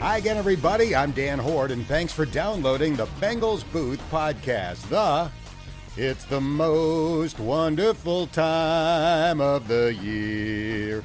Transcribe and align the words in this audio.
Hi 0.00 0.16
again, 0.18 0.36
everybody. 0.36 0.96
I'm 0.96 1.10
Dan 1.10 1.38
Hoard, 1.38 1.70
and 1.70 1.86
thanks 1.86 2.12
for 2.12 2.24
downloading 2.24 2.96
the 2.96 3.06
Bengals 3.20 3.70
Booth 3.72 4.00
podcast. 4.10 4.88
The 4.88 5.30
It's 5.96 6.24
the 6.24 6.40
most 6.40 7.38
wonderful 7.38 8.26
time 8.28 9.40
of 9.40 9.68
the 9.68 9.94
year 9.94 11.04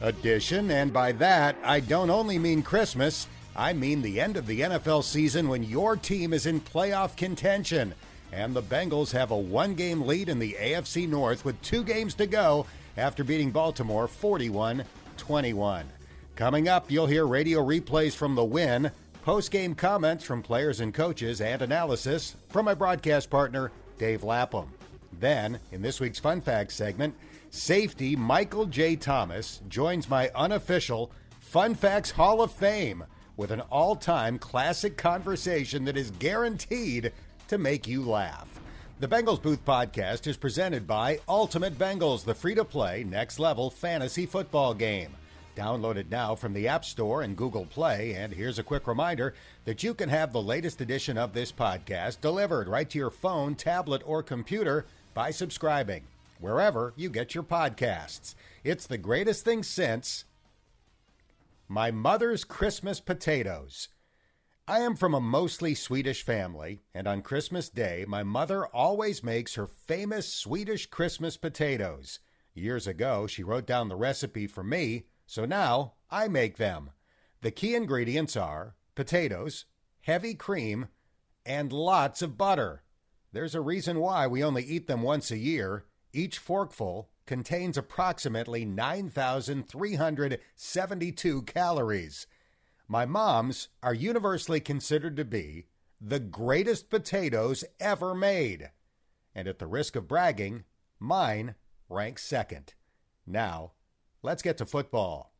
edition, 0.00 0.70
and 0.70 0.92
by 0.92 1.12
that, 1.12 1.56
I 1.64 1.80
don't 1.80 2.10
only 2.10 2.38
mean 2.38 2.62
Christmas, 2.62 3.26
I 3.56 3.72
mean 3.72 4.02
the 4.02 4.20
end 4.20 4.36
of 4.36 4.46
the 4.46 4.60
NFL 4.60 5.02
season 5.02 5.48
when 5.48 5.64
your 5.64 5.96
team 5.96 6.32
is 6.32 6.46
in 6.46 6.60
playoff 6.60 7.16
contention. 7.16 7.94
And 8.32 8.54
the 8.54 8.62
Bengals 8.62 9.10
have 9.12 9.32
a 9.32 9.36
one 9.36 9.74
game 9.74 10.02
lead 10.02 10.28
in 10.28 10.38
the 10.38 10.56
AFC 10.60 11.08
North 11.08 11.44
with 11.44 11.60
two 11.62 11.82
games 11.82 12.14
to 12.14 12.26
go 12.26 12.66
after 12.96 13.24
beating 13.24 13.50
Baltimore 13.50 14.06
41 14.06 14.84
21. 15.16 15.97
Coming 16.38 16.68
up, 16.68 16.88
you'll 16.88 17.08
hear 17.08 17.26
radio 17.26 17.58
replays 17.66 18.14
from 18.14 18.36
the 18.36 18.44
win, 18.44 18.92
post 19.24 19.50
game 19.50 19.74
comments 19.74 20.22
from 20.22 20.40
players 20.40 20.78
and 20.78 20.94
coaches, 20.94 21.40
and 21.40 21.60
analysis 21.60 22.36
from 22.48 22.66
my 22.66 22.74
broadcast 22.74 23.28
partner, 23.28 23.72
Dave 23.98 24.22
Lapham. 24.22 24.72
Then, 25.18 25.58
in 25.72 25.82
this 25.82 25.98
week's 25.98 26.20
Fun 26.20 26.40
Facts 26.40 26.76
segment, 26.76 27.16
safety 27.50 28.14
Michael 28.14 28.66
J. 28.66 28.94
Thomas 28.94 29.62
joins 29.68 30.08
my 30.08 30.30
unofficial 30.32 31.10
Fun 31.40 31.74
Facts 31.74 32.12
Hall 32.12 32.40
of 32.40 32.52
Fame 32.52 33.02
with 33.36 33.50
an 33.50 33.62
all 33.62 33.96
time 33.96 34.38
classic 34.38 34.96
conversation 34.96 35.84
that 35.86 35.96
is 35.96 36.12
guaranteed 36.20 37.10
to 37.48 37.58
make 37.58 37.88
you 37.88 38.04
laugh. 38.04 38.60
The 39.00 39.08
Bengals 39.08 39.42
Booth 39.42 39.64
podcast 39.64 40.28
is 40.28 40.36
presented 40.36 40.86
by 40.86 41.18
Ultimate 41.28 41.76
Bengals, 41.76 42.24
the 42.24 42.32
free 42.32 42.54
to 42.54 42.64
play, 42.64 43.02
next 43.02 43.40
level 43.40 43.70
fantasy 43.70 44.24
football 44.24 44.72
game. 44.72 45.17
Download 45.58 45.96
it 45.96 46.08
now 46.08 46.36
from 46.36 46.52
the 46.52 46.68
App 46.68 46.84
Store 46.84 47.22
and 47.22 47.36
Google 47.36 47.66
Play. 47.66 48.14
And 48.14 48.32
here's 48.32 48.60
a 48.60 48.62
quick 48.62 48.86
reminder 48.86 49.34
that 49.64 49.82
you 49.82 49.92
can 49.92 50.08
have 50.08 50.32
the 50.32 50.40
latest 50.40 50.80
edition 50.80 51.18
of 51.18 51.32
this 51.32 51.50
podcast 51.50 52.20
delivered 52.20 52.68
right 52.68 52.88
to 52.88 52.96
your 52.96 53.10
phone, 53.10 53.56
tablet, 53.56 54.00
or 54.06 54.22
computer 54.22 54.86
by 55.14 55.32
subscribing 55.32 56.04
wherever 56.38 56.92
you 56.94 57.10
get 57.10 57.34
your 57.34 57.42
podcasts. 57.42 58.36
It's 58.62 58.86
the 58.86 58.98
greatest 58.98 59.44
thing 59.44 59.64
since 59.64 60.26
my 61.66 61.90
mother's 61.90 62.44
Christmas 62.44 63.00
potatoes. 63.00 63.88
I 64.68 64.78
am 64.78 64.94
from 64.94 65.12
a 65.12 65.20
mostly 65.20 65.74
Swedish 65.74 66.22
family, 66.22 66.82
and 66.94 67.08
on 67.08 67.20
Christmas 67.20 67.68
Day, 67.68 68.04
my 68.06 68.22
mother 68.22 68.64
always 68.68 69.24
makes 69.24 69.56
her 69.56 69.66
famous 69.66 70.32
Swedish 70.32 70.86
Christmas 70.86 71.36
potatoes. 71.36 72.20
Years 72.54 72.86
ago, 72.86 73.26
she 73.26 73.42
wrote 73.42 73.66
down 73.66 73.88
the 73.88 73.96
recipe 73.96 74.46
for 74.46 74.62
me 74.62 75.06
so 75.28 75.44
now 75.44 75.92
I 76.10 76.26
make 76.26 76.56
them. 76.56 76.90
The 77.42 77.50
key 77.50 77.74
ingredients 77.74 78.34
are 78.34 78.76
potatoes, 78.94 79.66
heavy 80.00 80.34
cream, 80.34 80.88
and 81.44 81.70
lots 81.70 82.22
of 82.22 82.38
butter. 82.38 82.82
There's 83.32 83.54
a 83.54 83.60
reason 83.60 84.00
why 84.00 84.26
we 84.26 84.42
only 84.42 84.64
eat 84.64 84.86
them 84.86 85.02
once 85.02 85.30
a 85.30 85.36
year. 85.36 85.84
Each 86.14 86.38
forkful 86.38 87.10
contains 87.26 87.76
approximately 87.76 88.64
9,372 88.64 91.42
calories. 91.42 92.26
My 92.88 93.04
mom's 93.04 93.68
are 93.82 93.92
universally 93.92 94.60
considered 94.60 95.18
to 95.18 95.26
be 95.26 95.66
the 96.00 96.20
greatest 96.20 96.88
potatoes 96.88 97.66
ever 97.78 98.14
made. 98.14 98.70
And 99.34 99.46
at 99.46 99.58
the 99.58 99.66
risk 99.66 99.94
of 99.94 100.08
bragging, 100.08 100.64
mine 100.98 101.54
ranks 101.90 102.24
second. 102.24 102.72
Now, 103.26 103.72
Let's 104.28 104.42
get 104.42 104.58
to 104.58 104.66
football. 104.66 105.32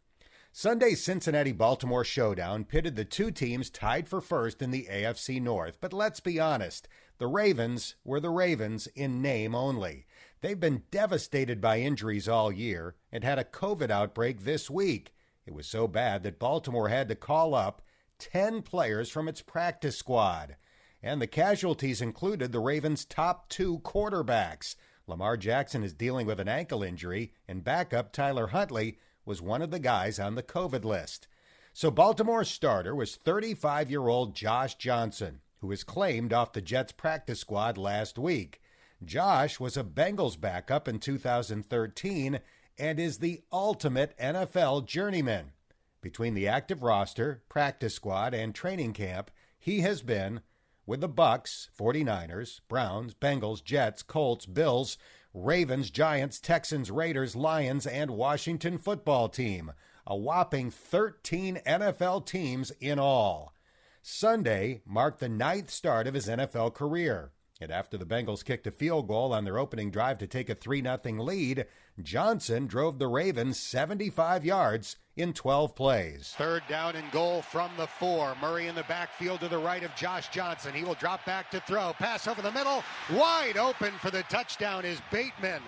Sunday's 0.50 1.04
Cincinnati 1.04 1.52
Baltimore 1.52 2.04
showdown 2.04 2.64
pitted 2.64 2.96
the 2.96 3.04
two 3.04 3.30
teams 3.30 3.68
tied 3.68 4.08
for 4.08 4.22
first 4.22 4.62
in 4.62 4.70
the 4.70 4.88
AFC 4.90 5.42
North. 5.42 5.76
But 5.78 5.92
let's 5.92 6.20
be 6.20 6.40
honest, 6.40 6.88
the 7.18 7.26
Ravens 7.26 7.96
were 8.02 8.18
the 8.18 8.30
Ravens 8.30 8.86
in 8.96 9.20
name 9.20 9.54
only. 9.54 10.06
They've 10.40 10.58
been 10.58 10.84
devastated 10.90 11.60
by 11.60 11.80
injuries 11.80 12.30
all 12.30 12.50
year 12.50 12.94
and 13.12 13.24
had 13.24 13.38
a 13.38 13.44
COVID 13.44 13.90
outbreak 13.90 14.44
this 14.44 14.70
week. 14.70 15.12
It 15.44 15.52
was 15.52 15.66
so 15.66 15.86
bad 15.86 16.22
that 16.22 16.38
Baltimore 16.38 16.88
had 16.88 17.10
to 17.10 17.14
call 17.14 17.54
up 17.54 17.82
10 18.18 18.62
players 18.62 19.10
from 19.10 19.28
its 19.28 19.42
practice 19.42 19.98
squad. 19.98 20.56
And 21.02 21.20
the 21.20 21.26
casualties 21.26 22.00
included 22.00 22.52
the 22.52 22.60
Ravens' 22.60 23.04
top 23.04 23.50
two 23.50 23.80
quarterbacks. 23.80 24.76
Lamar 25.08 25.36
Jackson 25.36 25.82
is 25.82 25.92
dealing 25.94 26.26
with 26.26 26.38
an 26.38 26.48
ankle 26.48 26.82
injury, 26.82 27.32
and 27.48 27.64
backup 27.64 28.12
Tyler 28.12 28.48
Huntley 28.48 28.98
was 29.24 29.40
one 29.40 29.62
of 29.62 29.70
the 29.70 29.78
guys 29.78 30.18
on 30.18 30.34
the 30.34 30.42
COVID 30.42 30.84
list. 30.84 31.28
So 31.72 31.90
Baltimore's 31.90 32.50
starter 32.50 32.94
was 32.94 33.16
35 33.16 33.90
year 33.90 34.08
old 34.08 34.34
Josh 34.34 34.74
Johnson, 34.74 35.40
who 35.60 35.68
was 35.68 35.84
claimed 35.84 36.32
off 36.32 36.52
the 36.52 36.60
Jets 36.60 36.92
practice 36.92 37.40
squad 37.40 37.78
last 37.78 38.18
week. 38.18 38.60
Josh 39.04 39.60
was 39.60 39.76
a 39.76 39.84
Bengals 39.84 40.40
backup 40.40 40.88
in 40.88 40.98
2013 40.98 42.40
and 42.78 43.00
is 43.00 43.18
the 43.18 43.40
ultimate 43.52 44.16
NFL 44.18 44.86
journeyman. 44.86 45.52
Between 46.00 46.34
the 46.34 46.48
active 46.48 46.82
roster, 46.82 47.42
practice 47.48 47.94
squad, 47.94 48.34
and 48.34 48.54
training 48.54 48.92
camp, 48.92 49.30
he 49.58 49.80
has 49.80 50.02
been 50.02 50.40
with 50.88 51.02
the 51.02 51.08
Bucks, 51.08 51.68
49ers, 51.78 52.60
Browns, 52.66 53.12
Bengals, 53.12 53.62
Jets, 53.62 54.02
Colts, 54.02 54.46
Bills, 54.46 54.96
Ravens, 55.34 55.90
Giants, 55.90 56.40
Texans, 56.40 56.90
Raiders, 56.90 57.36
Lions, 57.36 57.86
and 57.86 58.12
Washington 58.12 58.78
football 58.78 59.28
team. 59.28 59.72
A 60.06 60.16
whopping 60.16 60.70
13 60.70 61.60
NFL 61.66 62.24
teams 62.24 62.70
in 62.80 62.98
all. 62.98 63.52
Sunday 64.00 64.80
marked 64.86 65.20
the 65.20 65.28
ninth 65.28 65.68
start 65.68 66.06
of 66.06 66.14
his 66.14 66.26
NFL 66.26 66.72
career. 66.72 67.32
And 67.60 67.72
after 67.72 67.98
the 67.98 68.06
Bengals 68.06 68.44
kicked 68.44 68.68
a 68.68 68.70
field 68.70 69.08
goal 69.08 69.32
on 69.32 69.44
their 69.44 69.58
opening 69.58 69.90
drive 69.90 70.18
to 70.18 70.28
take 70.28 70.48
a 70.48 70.54
3 70.54 70.80
0 70.80 70.98
lead, 71.22 71.66
Johnson 72.00 72.66
drove 72.68 72.98
the 72.98 73.08
Ravens 73.08 73.58
75 73.58 74.44
yards 74.44 74.96
in 75.16 75.32
12 75.32 75.74
plays. 75.74 76.34
Third 76.38 76.62
down 76.68 76.94
and 76.94 77.10
goal 77.10 77.42
from 77.42 77.72
the 77.76 77.88
four. 77.88 78.36
Murray 78.40 78.68
in 78.68 78.76
the 78.76 78.84
backfield 78.84 79.40
to 79.40 79.48
the 79.48 79.58
right 79.58 79.82
of 79.82 79.94
Josh 79.96 80.28
Johnson. 80.28 80.72
He 80.72 80.84
will 80.84 80.94
drop 80.94 81.24
back 81.26 81.50
to 81.50 81.60
throw. 81.60 81.92
Pass 81.94 82.28
over 82.28 82.42
the 82.42 82.52
middle. 82.52 82.84
Wide 83.12 83.56
open 83.56 83.92
for 84.00 84.12
the 84.12 84.22
touchdown 84.24 84.84
is 84.84 85.00
Bateman 85.10 85.62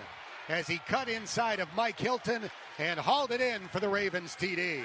as 0.47 0.67
he 0.67 0.77
cut 0.87 1.09
inside 1.09 1.59
of 1.59 1.67
Mike 1.75 1.99
Hilton 1.99 2.49
and 2.79 2.99
hauled 2.99 3.31
it 3.31 3.41
in 3.41 3.67
for 3.67 3.81
the 3.81 3.89
Ravens 3.89 4.35
TD. 4.39 4.83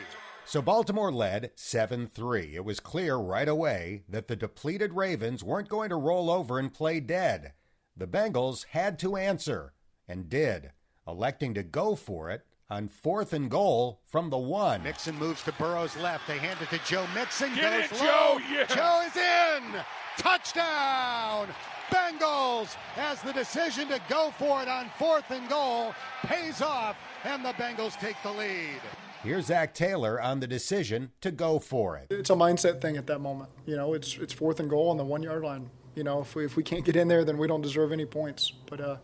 So 0.49 0.63
Baltimore 0.63 1.11
led 1.11 1.51
7 1.57 2.07
3. 2.07 2.55
It 2.55 2.65
was 2.65 2.79
clear 2.79 3.17
right 3.17 3.49
away 3.49 4.05
that 4.09 4.29
the 4.29 4.37
depleted 4.37 4.93
Ravens 4.93 5.43
weren't 5.43 5.69
going 5.69 5.89
to 5.89 5.97
roll 5.97 6.31
over 6.31 6.61
and 6.61 6.73
play 6.73 7.01
dead. 7.01 7.53
The 7.97 8.07
Bengals 8.07 8.67
had 8.71 8.97
to 9.01 9.17
answer, 9.17 9.73
and 10.07 10.29
did, 10.29 10.71
electing 11.07 11.53
to 11.55 11.65
go 11.65 11.97
for 11.97 12.31
it 12.31 12.47
on 12.71 12.87
fourth 12.87 13.33
and 13.33 13.51
goal 13.51 14.03
from 14.07 14.31
the 14.31 14.39
one. 14.39 14.85
Mixon 14.85 15.19
moves 15.19 15.43
to 15.43 15.53
Burrow's 15.53 15.97
left. 15.97 16.29
They 16.29 16.39
hand 16.39 16.61
it 16.63 16.71
to 16.71 16.81
Joe 16.89 17.07
Mixon. 17.13 17.53
Get 17.57 17.91
goes 17.91 18.01
it, 18.01 18.05
low. 18.05 18.07
Joe! 18.07 18.41
Yeah. 18.49 18.67
Joe 18.67 19.03
is 19.05 19.17
in. 19.17 19.83
Touchdown. 20.17 21.49
Bengals 21.91 22.77
as 22.97 23.21
the 23.23 23.33
decision 23.33 23.89
to 23.89 24.01
go 24.09 24.33
for 24.39 24.63
it 24.63 24.69
on 24.69 24.91
fourth 24.97 25.29
and 25.33 25.49
goal 25.49 25.93
pays 26.23 26.63
off, 26.63 26.97
and 27.25 27.45
the 27.45 27.53
Bengals 27.55 27.99
take 27.99 28.17
the 28.23 28.31
lead. 28.31 28.81
Here's 29.23 29.47
Zac 29.47 29.75
Taylor 29.75 30.21
on 30.21 30.41
the 30.41 30.47
decision 30.47 31.11
to 31.21 31.31
go 31.31 31.59
for 31.59 31.97
it. 31.97 32.07
It's 32.11 32.31
a 32.31 32.35
mindset 32.35 32.81
thing 32.81 32.97
at 32.97 33.07
that 33.09 33.21
moment. 33.21 33.51
You 33.67 33.77
know, 33.77 33.95
it's 33.95 34.17
it's 34.19 34.33
fourth 34.33 34.61
and 34.61 34.71
goal 34.71 34.91
on 34.91 34.97
the 34.97 35.05
one 35.05 35.23
yard 35.23 35.43
line. 35.43 35.69
You 35.95 36.05
know, 36.05 36.21
if 36.21 36.35
we, 36.35 36.45
if 36.45 36.57
we 36.57 36.63
can't 36.63 36.85
get 36.85 36.95
in 36.95 37.09
there, 37.09 37.25
then 37.25 37.39
we 37.39 37.49
don't 37.49 37.63
deserve 37.63 37.91
any 37.91 38.05
points. 38.05 38.53
But 38.69 38.81
uh, 38.81 38.97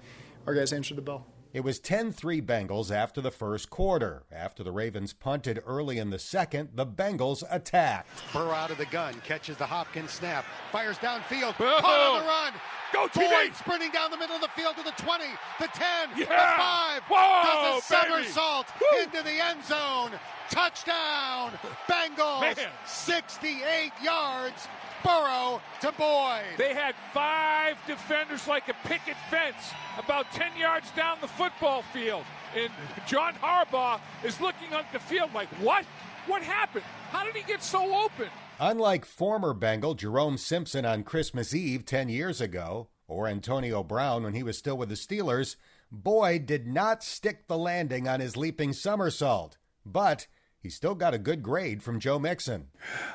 our 0.47 0.55
guys 0.55 0.73
answered 0.73 0.99
the 0.99 1.03
bell. 1.03 1.27
It 1.53 1.65
was 1.65 1.79
10 1.79 2.13
3 2.13 2.41
Bengals 2.41 2.91
after 2.91 3.21
the 3.21 3.31
first 3.31 3.69
quarter. 3.69 4.23
After 4.33 4.65
the 4.65 4.73
Ravens 4.73 5.13
punted 5.13 5.63
early 5.67 5.99
in 5.99 6.09
the 6.09 6.19
second, 6.19 6.71
the 6.75 6.87
Bengals 6.87 7.45
attacked. 7.51 8.09
Burrow 8.33 8.53
out 8.53 8.71
of 8.71 8.79
the 8.79 8.87
gun, 8.87 9.15
catches 9.23 9.59
the 9.59 9.67
Hopkins 9.67 10.13
snap, 10.13 10.47
fires 10.71 10.97
downfield, 10.97 11.53
Whoa. 11.57 11.79
caught 11.81 12.01
on 12.01 12.23
the 12.23 12.27
run. 12.27 12.53
Go, 12.95 13.07
Boyd 13.09 13.31
teammate! 13.31 13.55
sprinting 13.57 13.91
down 13.91 14.11
the 14.11 14.17
middle 14.17 14.37
of 14.37 14.41
the 14.41 14.49
field 14.49 14.77
to 14.77 14.83
the 14.83 14.93
20, 14.93 15.25
the 15.61 15.67
10, 15.67 15.85
yeah. 16.17 16.25
the 16.25 17.03
5. 17.03 17.03
Whoa, 17.11 17.43
does 17.45 17.85
a 17.85 17.93
baby. 17.93 18.25
somersault 18.25 18.67
Woo. 18.81 19.03
into 19.03 19.23
the 19.23 19.45
end 19.45 19.63
zone. 19.65 20.11
Touchdown, 20.51 21.53
Bengals. 21.87 22.41
Man. 22.41 22.57
68 22.87 23.93
yards. 24.03 24.69
Burrow 25.05 25.61
to 25.81 25.93
Boyd. 25.93 26.59
They 26.59 26.75
had 26.75 26.95
five 27.13 27.77
defenders 27.87 28.47
like 28.47 28.69
a 28.69 28.75
picket 28.87 29.17
fence 29.31 29.73
about 29.99 30.31
10 30.33 30.57
yards 30.59 30.91
down 30.93 31.19
the 31.21 31.29
football 31.29 31.83
field. 31.93 32.25
And 32.57 32.71
John 33.07 33.35
Harbaugh 33.35 34.01
is 34.25 34.41
looking 34.41 34.73
up 34.73 34.91
the 34.93 34.99
field 34.99 35.31
like, 35.35 35.49
what? 35.61 35.85
What 36.27 36.43
happened? 36.43 36.85
How 37.11 37.25
did 37.25 37.35
he 37.35 37.43
get 37.43 37.63
so 37.63 38.05
open? 38.05 38.29
Unlike 38.61 39.05
former 39.07 39.55
Bengal 39.55 39.95
Jerome 39.95 40.39
Simpson 40.39 40.85
on 40.85 41.03
Christmas 41.03 41.53
Eve 41.53 41.85
10 41.85 42.09
years 42.09 42.41
ago, 42.41 42.89
or 43.09 43.27
Antonio 43.27 43.83
Brown 43.83 44.23
when 44.23 44.35
he 44.35 44.43
was 44.43 44.57
still 44.57 44.79
with 44.79 44.89
the 44.89 44.95
Steelers, 44.95 45.57
Boyd 45.91 46.47
did 46.47 46.67
not 46.67 47.03
stick 47.03 47.47
the 47.47 47.59
landing 47.59 48.09
on 48.09 48.21
his 48.21 48.37
leaping 48.37 48.73
somersault, 48.73 49.59
but 49.85 50.27
he 50.59 50.71
still 50.71 50.95
got 50.95 51.13
a 51.13 51.19
good 51.19 51.43
grade 51.43 51.83
from 51.83 52.01
Joe 52.01 52.19
Mixon. 52.19 52.69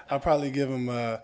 I'll 0.09 0.19
probably 0.19 0.51
give 0.51 0.69
him 0.69 0.89
a, 0.89 1.21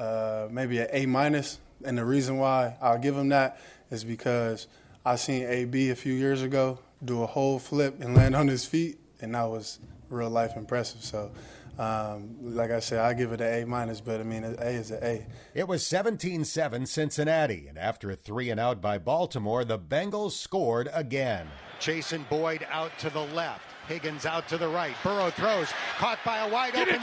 uh, 0.00 0.48
maybe 0.50 0.78
an 0.78 0.88
A 0.92 1.06
minus, 1.06 1.58
and 1.84 1.96
the 1.96 2.04
reason 2.04 2.38
why 2.38 2.76
I'll 2.80 2.98
give 2.98 3.16
him 3.16 3.28
that 3.28 3.60
is 3.90 4.02
because 4.02 4.66
I 5.04 5.16
seen 5.16 5.44
AB 5.44 5.90
a 5.90 5.96
few 5.96 6.14
years 6.14 6.42
ago 6.42 6.78
do 7.04 7.22
a 7.22 7.26
whole 7.26 7.58
flip 7.58 8.00
and 8.00 8.16
land 8.16 8.34
on 8.34 8.48
his 8.48 8.64
feet, 8.64 8.98
and 9.20 9.34
that 9.34 9.44
was 9.44 9.78
real 10.08 10.30
life 10.30 10.56
impressive. 10.56 11.04
So 11.04 11.30
um, 11.78 12.36
like 12.42 12.70
I 12.70 12.80
said, 12.80 12.98
I 13.00 13.14
give 13.14 13.32
it 13.32 13.40
an 13.40 13.62
A 13.62 13.66
minus, 13.66 14.00
but 14.00 14.20
I 14.20 14.22
mean, 14.22 14.44
an 14.44 14.56
A 14.58 14.68
is 14.68 14.90
an 14.90 15.02
A. 15.02 15.26
It 15.54 15.68
was 15.68 15.86
17 15.86 16.44
7 16.44 16.86
Cincinnati, 16.86 17.66
and 17.68 17.78
after 17.78 18.10
a 18.10 18.16
three 18.16 18.50
and 18.50 18.60
out 18.60 18.80
by 18.80 18.98
Baltimore, 18.98 19.64
the 19.64 19.78
Bengals 19.78 20.32
scored 20.32 20.90
again. 20.92 21.48
Chasen 21.80 22.28
Boyd 22.28 22.66
out 22.70 22.96
to 22.98 23.10
the 23.10 23.24
left. 23.26 23.64
Higgins 23.88 24.24
out 24.26 24.46
to 24.48 24.56
the 24.58 24.68
right. 24.68 24.94
Burrow 25.02 25.30
throws, 25.30 25.68
caught 25.98 26.18
by 26.24 26.38
a 26.38 26.48
wide 26.48 26.74
Get 26.74 26.88
open 26.88 26.94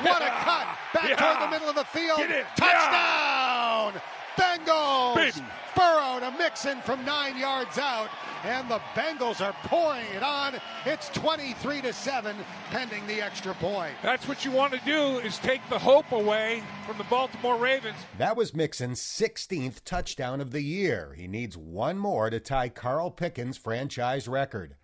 What 0.00 0.22
a 0.22 0.28
cut! 0.28 0.66
Back 0.94 1.10
Yeah. 1.10 1.16
toward 1.16 1.42
the 1.42 1.50
middle 1.50 1.68
of 1.68 1.74
the 1.74 1.84
field. 1.84 2.18
Get 2.18 2.30
it. 2.30 2.46
Touchdown! 4.36 4.66
Bengals! 4.66 5.14
Baby. 5.16 5.46
Burrow 5.76 6.20
to 6.20 6.30
Mixon 6.38 6.80
from 6.80 7.04
nine 7.04 7.36
yards 7.36 7.76
out, 7.76 8.08
and 8.44 8.66
the 8.70 8.80
Bengals 8.94 9.44
are 9.44 9.54
pouring 9.64 10.06
it 10.16 10.22
on. 10.22 10.54
It's 10.86 11.10
23 11.10 11.82
to 11.82 11.92
seven, 11.92 12.34
pending 12.70 13.06
the 13.06 13.20
extra 13.20 13.52
point. 13.54 13.94
That's 14.02 14.26
what 14.26 14.42
you 14.42 14.52
want 14.52 14.72
to 14.72 14.80
do 14.86 15.18
is 15.18 15.36
take 15.38 15.60
the 15.68 15.78
hope 15.78 16.12
away 16.12 16.62
from 16.86 16.96
the 16.96 17.04
Baltimore 17.04 17.58
Ravens. 17.58 17.96
That 18.16 18.38
was 18.38 18.54
Mixon's 18.54 19.02
16th 19.02 19.84
touchdown 19.84 20.40
of 20.40 20.50
the 20.50 20.62
year. 20.62 21.14
He 21.14 21.26
needs 21.26 21.58
one 21.58 21.98
more 21.98 22.30
to 22.30 22.40
tie 22.40 22.70
Carl 22.70 23.10
Pickens' 23.10 23.58
franchise 23.58 24.26
record. 24.26 24.76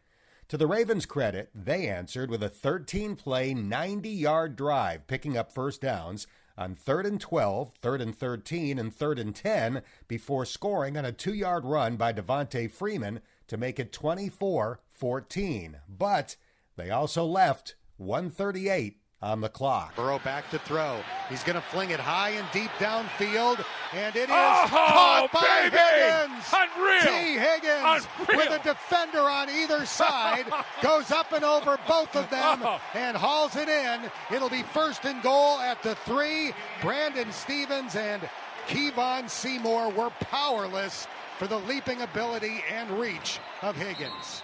To 0.48 0.58
the 0.58 0.66
Ravens' 0.66 1.06
credit, 1.06 1.48
they 1.54 1.88
answered 1.88 2.28
with 2.28 2.42
a 2.42 2.50
13 2.50 3.16
play, 3.16 3.54
90 3.54 4.10
yard 4.10 4.56
drive, 4.56 5.06
picking 5.06 5.38
up 5.38 5.52
first 5.52 5.80
downs 5.80 6.26
on 6.56 6.74
3rd 6.74 7.06
and 7.06 7.20
12, 7.20 7.72
3rd 7.80 8.00
and 8.00 8.16
13, 8.16 8.78
and 8.78 8.96
3rd 8.96 9.20
and 9.20 9.34
10 9.34 9.82
before 10.08 10.44
scoring 10.44 10.96
on 10.96 11.04
a 11.04 11.12
two 11.12 11.34
yard 11.34 11.64
run 11.64 11.96
by 11.96 12.12
Devonta 12.12 12.70
Freeman 12.70 13.20
to 13.48 13.56
make 13.56 13.78
it 13.78 13.92
24 13.92 14.80
14. 14.90 15.78
But 15.88 16.36
they 16.76 16.90
also 16.90 17.24
left 17.24 17.74
138 17.96 19.01
on 19.22 19.40
the 19.40 19.48
clock. 19.48 19.94
Burrow 19.94 20.18
back 20.18 20.50
to 20.50 20.58
throw. 20.58 20.98
He's 21.28 21.42
going 21.44 21.54
to 21.56 21.62
fling 21.62 21.90
it 21.90 22.00
high 22.00 22.30
and 22.30 22.46
deep 22.52 22.70
downfield, 22.78 23.64
and 23.94 24.16
it 24.16 24.24
is 24.28 24.34
Oh, 24.34 24.64
caught 24.68 25.28
by 25.32 25.68
baby! 25.70 25.76
Higgins. 25.76 26.44
Unreal! 26.52 27.02
T. 27.02 27.38
Higgins 27.38 28.06
Unreal! 28.18 28.38
with 28.50 28.60
a 28.60 28.64
defender 28.64 29.20
on 29.20 29.48
either 29.48 29.86
side 30.00 30.46
goes 30.82 31.10
up 31.12 31.32
and 31.32 31.44
over 31.44 31.78
both 31.86 32.16
of 32.16 32.28
them 32.30 32.60
Oh. 32.64 32.80
and 32.94 33.16
hauls 33.16 33.54
it 33.56 33.68
in. 33.68 34.00
It'll 34.34 34.50
be 34.50 34.62
first 34.64 35.04
and 35.04 35.22
goal 35.22 35.58
at 35.60 35.82
the 35.82 35.94
three. 35.94 36.52
Brandon 36.82 37.30
Stephens 37.32 37.94
and 37.94 38.22
Kevon 38.68 39.28
Seymour 39.30 39.90
were 39.90 40.10
powerless 40.20 41.06
for 41.38 41.46
the 41.46 41.58
leaping 41.60 42.00
ability 42.02 42.62
and 42.70 42.90
reach 42.90 43.38
of 43.62 43.76
Higgins. 43.76 44.42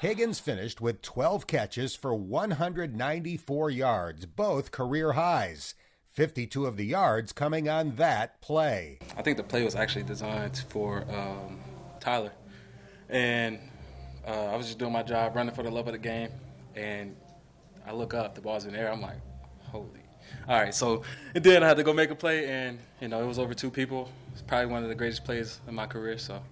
Higgins 0.00 0.38
finished 0.40 0.82
with 0.82 1.00
12 1.00 1.46
catches 1.46 1.96
for 1.96 2.14
194 2.14 3.70
yards, 3.70 4.26
both 4.26 4.70
career 4.70 5.12
highs. 5.12 5.74
52 6.10 6.66
of 6.66 6.76
the 6.76 6.84
yards 6.84 7.32
coming 7.32 7.66
on 7.66 7.96
that 7.96 8.42
play. 8.42 8.98
I 9.16 9.22
think 9.22 9.38
the 9.38 9.42
play 9.42 9.64
was 9.64 9.74
actually 9.74 10.02
designed 10.02 10.64
for 10.68 11.06
um, 11.10 11.60
Tyler, 11.98 12.32
and 13.08 13.58
uh, 14.26 14.44
I 14.44 14.56
was 14.56 14.66
just 14.66 14.78
doing 14.78 14.92
my 14.92 15.02
job, 15.02 15.34
running 15.34 15.54
for 15.54 15.62
the 15.62 15.70
love 15.70 15.86
of 15.86 15.94
the 15.94 15.98
game, 15.98 16.28
and 16.74 17.16
I 17.86 17.92
look 17.92 18.12
up, 18.12 18.34
the 18.34 18.42
ball's 18.42 18.66
in 18.66 18.74
the 18.74 18.78
air. 18.78 18.92
I'm 18.92 19.00
like, 19.00 19.20
holy. 19.62 20.02
All 20.46 20.60
right, 20.60 20.74
so 20.74 21.04
and 21.34 21.42
then 21.42 21.62
I 21.62 21.68
had 21.68 21.78
to 21.78 21.82
go 21.82 21.94
make 21.94 22.10
a 22.10 22.14
play, 22.14 22.46
and 22.46 22.78
you 23.00 23.08
know 23.08 23.22
it 23.22 23.26
was 23.26 23.38
over 23.38 23.54
two 23.54 23.70
people. 23.70 24.10
It's 24.32 24.42
probably 24.42 24.66
one 24.66 24.82
of 24.82 24.90
the 24.90 24.94
greatest 24.94 25.24
plays 25.24 25.60
in 25.66 25.74
my 25.74 25.86
career, 25.86 26.18
so 26.18 26.42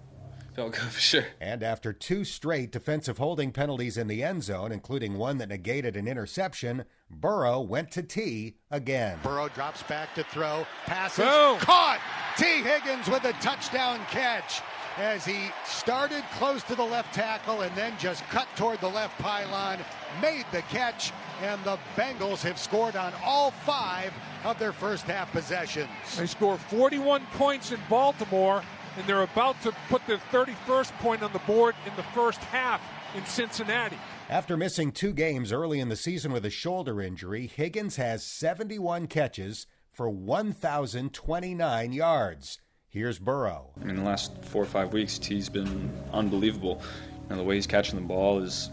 felt 0.55 0.73
good 0.73 0.81
for 0.81 0.99
sure. 0.99 1.25
And 1.41 1.61
after 1.61 1.91
two 1.91 2.23
straight 2.23 2.71
defensive 2.71 3.17
holding 3.17 3.51
penalties 3.51 3.97
in 3.97 4.07
the 4.07 4.23
end 4.23 4.43
zone, 4.43 4.71
including 4.71 5.17
one 5.17 5.37
that 5.39 5.49
negated 5.49 5.97
an 5.97 6.07
interception, 6.07 6.85
Burrow 7.09 7.59
went 7.61 7.91
to 7.91 8.03
T 8.03 8.55
again. 8.71 9.19
Burrow 9.21 9.49
drops 9.49 9.83
back 9.83 10.15
to 10.15 10.23
throw, 10.23 10.65
passes, 10.85 11.25
Boom. 11.25 11.59
caught. 11.59 11.99
T. 12.37 12.61
Higgins 12.61 13.07
with 13.09 13.23
a 13.25 13.33
touchdown 13.33 13.99
catch 14.09 14.61
as 14.97 15.25
he 15.25 15.49
started 15.65 16.23
close 16.37 16.63
to 16.63 16.75
the 16.75 16.83
left 16.83 17.13
tackle 17.13 17.61
and 17.61 17.75
then 17.75 17.93
just 17.99 18.23
cut 18.25 18.47
toward 18.55 18.79
the 18.79 18.87
left 18.87 19.17
pylon, 19.19 19.79
made 20.21 20.45
the 20.53 20.61
catch, 20.63 21.11
and 21.41 21.61
the 21.65 21.77
Bengals 21.97 22.41
have 22.41 22.57
scored 22.57 22.95
on 22.95 23.13
all 23.23 23.51
five 23.51 24.13
of 24.45 24.57
their 24.57 24.71
first 24.71 25.03
half 25.05 25.31
possessions. 25.31 25.89
They 26.17 26.25
score 26.27 26.57
41 26.57 27.25
points 27.33 27.71
in 27.71 27.79
Baltimore, 27.89 28.63
and 28.97 29.05
they're 29.07 29.23
about 29.23 29.61
to 29.63 29.73
put 29.89 30.05
their 30.07 30.17
31st 30.31 30.91
point 30.99 31.23
on 31.23 31.31
the 31.33 31.39
board 31.39 31.75
in 31.85 31.95
the 31.95 32.03
first 32.03 32.39
half 32.39 32.81
in 33.15 33.25
Cincinnati. 33.25 33.97
After 34.29 34.57
missing 34.57 34.91
two 34.91 35.13
games 35.13 35.51
early 35.51 35.79
in 35.79 35.89
the 35.89 35.95
season 35.95 36.31
with 36.31 36.45
a 36.45 36.49
shoulder 36.49 37.01
injury, 37.01 37.47
Higgins 37.47 37.97
has 37.97 38.23
71 38.23 39.07
catches 39.07 39.67
for 39.91 40.09
1,029 40.09 41.93
yards. 41.93 42.59
Here's 42.89 43.19
Burrow. 43.19 43.71
I 43.79 43.83
mean, 43.85 43.97
the 43.97 44.03
last 44.03 44.31
four 44.43 44.63
or 44.63 44.67
five 44.67 44.93
weeks, 44.93 45.17
T's 45.17 45.49
been 45.49 45.91
unbelievable. 46.13 46.81
You 47.23 47.29
know, 47.31 47.35
the 47.37 47.43
way 47.43 47.55
he's 47.55 47.67
catching 47.67 47.95
the 47.97 48.05
ball 48.05 48.39
is, 48.39 48.69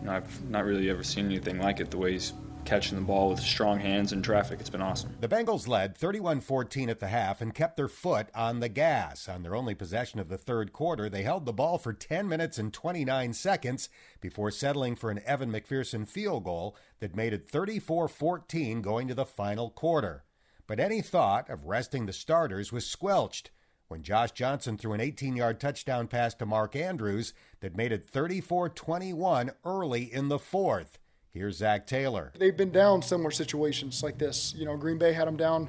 you 0.00 0.06
know, 0.06 0.12
I've 0.12 0.50
not 0.50 0.64
really 0.64 0.90
ever 0.90 1.02
seen 1.02 1.26
anything 1.26 1.58
like 1.58 1.80
it. 1.80 1.90
The 1.90 1.96
way 1.96 2.12
he's 2.12 2.32
catching 2.66 2.98
the 2.98 3.04
ball 3.04 3.30
with 3.30 3.40
strong 3.40 3.78
hands 3.78 4.12
in 4.12 4.20
traffic, 4.20 4.60
it's 4.60 4.68
been 4.68 4.82
awesome. 4.82 5.16
The 5.20 5.28
Bengals 5.28 5.68
led 5.68 5.96
31 5.96 6.40
14 6.40 6.90
at 6.90 6.98
the 6.98 7.06
half 7.06 7.40
and 7.40 7.54
kept 7.54 7.76
their 7.76 7.88
foot 7.88 8.28
on 8.34 8.60
the 8.60 8.68
gas. 8.68 9.28
On 9.28 9.42
their 9.42 9.54
only 9.54 9.74
possession 9.74 10.20
of 10.20 10.28
the 10.28 10.36
third 10.36 10.72
quarter, 10.72 11.08
they 11.08 11.22
held 11.22 11.46
the 11.46 11.52
ball 11.52 11.78
for 11.78 11.92
10 11.92 12.28
minutes 12.28 12.58
and 12.58 12.72
29 12.72 13.32
seconds 13.32 13.88
before 14.20 14.50
settling 14.50 14.96
for 14.96 15.10
an 15.10 15.22
Evan 15.24 15.50
McPherson 15.50 16.06
field 16.06 16.44
goal 16.44 16.76
that 16.98 17.16
made 17.16 17.32
it 17.32 17.48
34 17.48 18.08
14 18.08 18.82
going 18.82 19.08
to 19.08 19.14
the 19.14 19.24
final 19.24 19.70
quarter. 19.70 20.24
But 20.66 20.80
any 20.80 21.00
thought 21.00 21.48
of 21.48 21.66
resting 21.66 22.06
the 22.06 22.12
starters 22.12 22.72
was 22.72 22.84
squelched 22.84 23.50
when 23.88 24.02
Josh 24.02 24.32
Johnson 24.32 24.76
threw 24.76 24.92
an 24.92 25.00
18 25.00 25.36
yard 25.36 25.60
touchdown 25.60 26.08
pass 26.08 26.34
to 26.34 26.46
Mark 26.46 26.74
Andrews 26.74 27.32
that 27.60 27.76
made 27.76 27.92
it 27.92 28.08
34 28.08 28.70
21 28.70 29.52
early 29.64 30.12
in 30.12 30.28
the 30.28 30.38
fourth. 30.38 30.98
Here's 31.36 31.58
Zac 31.58 31.86
Taylor. 31.86 32.32
They've 32.38 32.56
been 32.56 32.70
down 32.70 33.02
similar 33.02 33.30
situations 33.30 34.02
like 34.02 34.16
this. 34.16 34.54
You 34.56 34.64
know, 34.64 34.74
Green 34.74 34.96
Bay 34.96 35.12
had 35.12 35.28
them 35.28 35.36
down. 35.36 35.68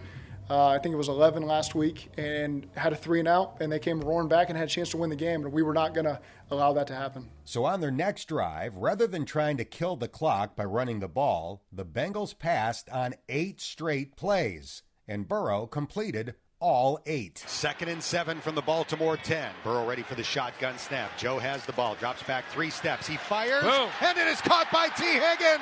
Uh, 0.50 0.68
I 0.68 0.80
think 0.80 0.94
it 0.94 0.98
was 0.98 1.10
11 1.10 1.44
last 1.44 1.76
week, 1.76 2.10
and 2.18 2.66
had 2.78 2.94
a 2.94 2.96
three 2.96 3.20
and 3.20 3.28
out, 3.28 3.58
and 3.60 3.70
they 3.70 3.80
came 3.80 4.00
roaring 4.00 4.30
back 4.30 4.48
and 4.48 4.58
had 4.58 4.70
a 4.70 4.72
chance 4.72 4.92
to 4.92 4.98
win 4.98 5.10
the 5.10 5.16
game, 5.18 5.44
and 5.44 5.52
we 5.52 5.62
were 5.62 5.74
not 5.74 5.94
going 5.94 6.06
to 6.06 6.22
allow 6.52 6.72
that 6.72 6.88
to 6.88 6.96
happen. 6.96 7.28
So 7.44 7.66
on 7.66 7.82
their 7.82 7.92
next 7.92 8.30
drive, 8.30 8.78
rather 8.78 9.08
than 9.08 9.26
trying 9.26 9.58
to 9.58 9.66
kill 9.66 9.98
the 9.98 10.08
clock 10.08 10.56
by 10.56 10.64
running 10.64 11.02
the 11.02 11.10
ball, 11.10 11.66
the 11.70 11.84
Bengals 11.84 12.38
passed 12.38 12.90
on 12.90 13.16
eight 13.28 13.60
straight 13.60 14.16
plays, 14.16 14.84
and 15.06 15.28
Burrow 15.28 15.68
completed 15.68 16.36
all 16.60 17.00
eight. 17.06 17.38
Second 17.38 17.90
and 17.90 18.02
seven 18.02 18.40
from 18.40 18.56
the 18.56 18.62
Baltimore 18.62 19.18
10. 19.18 19.52
Burrow 19.64 19.86
ready 19.88 20.02
for 20.02 20.16
the 20.16 20.24
shotgun 20.24 20.78
snap. 20.78 21.12
Joe 21.18 21.40
has 21.40 21.66
the 21.66 21.74
ball, 21.74 21.96
drops 21.96 22.24
back 22.24 22.46
three 22.50 22.70
steps. 22.70 23.08
He 23.08 23.18
fires, 23.18 23.64
Boom. 23.64 23.90
and 24.02 24.18
it 24.18 24.28
is 24.28 24.42
caught 24.42 24.72
by 24.72 24.88
T. 24.90 25.04
Higgins. 25.06 25.62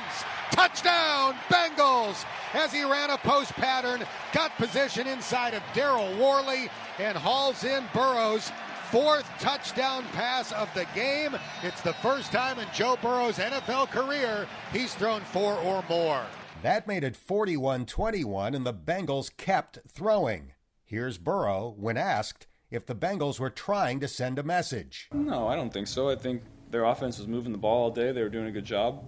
Touchdown, 0.51 1.35
Bengals! 1.49 2.23
As 2.53 2.71
he 2.71 2.83
ran 2.83 3.09
a 3.09 3.17
post 3.17 3.51
pattern, 3.53 4.05
got 4.33 4.55
position 4.57 5.07
inside 5.07 5.53
of 5.53 5.61
Daryl 5.73 6.17
Worley, 6.19 6.69
and 6.99 7.17
hauls 7.17 7.63
in 7.63 7.83
Burrow's 7.93 8.51
fourth 8.91 9.27
touchdown 9.39 10.03
pass 10.13 10.51
of 10.53 10.69
the 10.73 10.85
game. 10.95 11.35
It's 11.63 11.81
the 11.81 11.93
first 11.95 12.31
time 12.31 12.59
in 12.59 12.67
Joe 12.73 12.97
Burrow's 13.01 13.37
NFL 13.37 13.89
career 13.89 14.47
he's 14.71 14.93
thrown 14.93 15.21
four 15.21 15.55
or 15.55 15.83
more. 15.89 16.23
That 16.61 16.87
made 16.87 17.03
it 17.03 17.15
41 17.15 17.85
21, 17.85 18.55
and 18.55 18.65
the 18.65 18.73
Bengals 18.73 19.35
kept 19.35 19.79
throwing. 19.87 20.53
Here's 20.87 21.17
Burrow 21.17 21.73
when 21.77 21.97
asked 21.97 22.45
if 22.69 22.85
the 22.85 22.93
Bengals 22.93 23.39
were 23.39 23.49
trying 23.49 23.99
to 24.01 24.07
send 24.07 24.37
a 24.37 24.43
message. 24.43 25.09
No, 25.11 25.47
I 25.47 25.55
don't 25.55 25.73
think 25.73 25.87
so. 25.87 26.09
I 26.09 26.15
think 26.15 26.43
their 26.69 26.83
offense 26.83 27.17
was 27.17 27.27
moving 27.27 27.51
the 27.51 27.57
ball 27.57 27.85
all 27.85 27.89
day. 27.89 28.11
They 28.11 28.21
were 28.21 28.29
doing 28.29 28.45
a 28.45 28.51
good 28.51 28.65
job. 28.65 29.03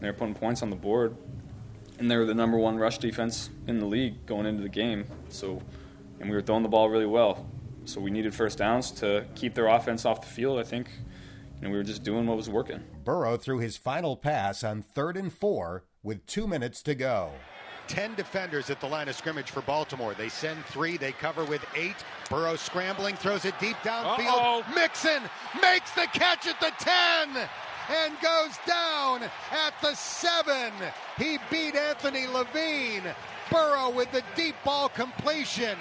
They 0.00 0.06
were 0.06 0.12
putting 0.12 0.34
points 0.34 0.62
on 0.62 0.68
the 0.68 0.76
board. 0.76 1.16
And 1.98 2.10
they 2.10 2.18
were 2.18 2.26
the 2.26 2.34
number 2.34 2.58
one 2.58 2.76
rush 2.76 2.98
defense 2.98 3.48
in 3.68 3.78
the 3.78 3.86
league 3.86 4.26
going 4.26 4.44
into 4.44 4.62
the 4.62 4.68
game. 4.68 5.06
So, 5.30 5.62
and 6.20 6.28
we 6.28 6.36
were 6.36 6.42
throwing 6.42 6.62
the 6.62 6.68
ball 6.68 6.90
really 6.90 7.06
well. 7.06 7.46
So 7.86 8.02
we 8.02 8.10
needed 8.10 8.34
first 8.34 8.58
downs 8.58 8.90
to 8.92 9.24
keep 9.34 9.54
their 9.54 9.68
offense 9.68 10.04
off 10.04 10.20
the 10.20 10.26
field. 10.26 10.58
I 10.58 10.62
think, 10.62 10.90
and 11.62 11.70
we 11.70 11.78
were 11.78 11.84
just 11.84 12.02
doing 12.02 12.26
what 12.26 12.36
was 12.36 12.50
working. 12.50 12.82
Burrow 13.02 13.38
threw 13.38 13.60
his 13.60 13.78
final 13.78 14.16
pass 14.16 14.62
on 14.62 14.82
third 14.82 15.16
and 15.16 15.32
four 15.32 15.84
with 16.02 16.26
two 16.26 16.46
minutes 16.46 16.82
to 16.82 16.94
go. 16.94 17.30
10 17.88 18.14
defenders 18.14 18.70
at 18.70 18.80
the 18.80 18.86
line 18.88 19.08
of 19.08 19.14
scrimmage 19.16 19.50
for 19.50 19.62
Baltimore. 19.62 20.14
They 20.14 20.28
send 20.28 20.64
three, 20.66 20.96
they 20.96 21.12
cover 21.12 21.44
with 21.44 21.64
eight. 21.74 21.96
Burrow 22.30 22.56
scrambling, 22.56 23.16
throws 23.16 23.44
it 23.44 23.54
deep 23.60 23.76
downfield. 23.78 24.16
Mixon 24.74 25.22
makes 25.60 25.90
the 25.92 26.06
catch 26.12 26.46
at 26.46 26.58
the 26.60 26.72
10. 26.78 27.48
and 27.90 28.14
goes 28.22 28.56
down 28.66 29.22
at 29.50 29.74
the 29.82 29.94
seven. 29.94 30.72
He 31.18 31.38
beat 31.50 31.74
Anthony 31.76 32.26
Levine. 32.26 33.02
Burrow 33.50 33.90
with 33.90 34.10
the 34.12 34.22
deep 34.36 34.54
ball 34.64 34.88
completion. 34.88 35.76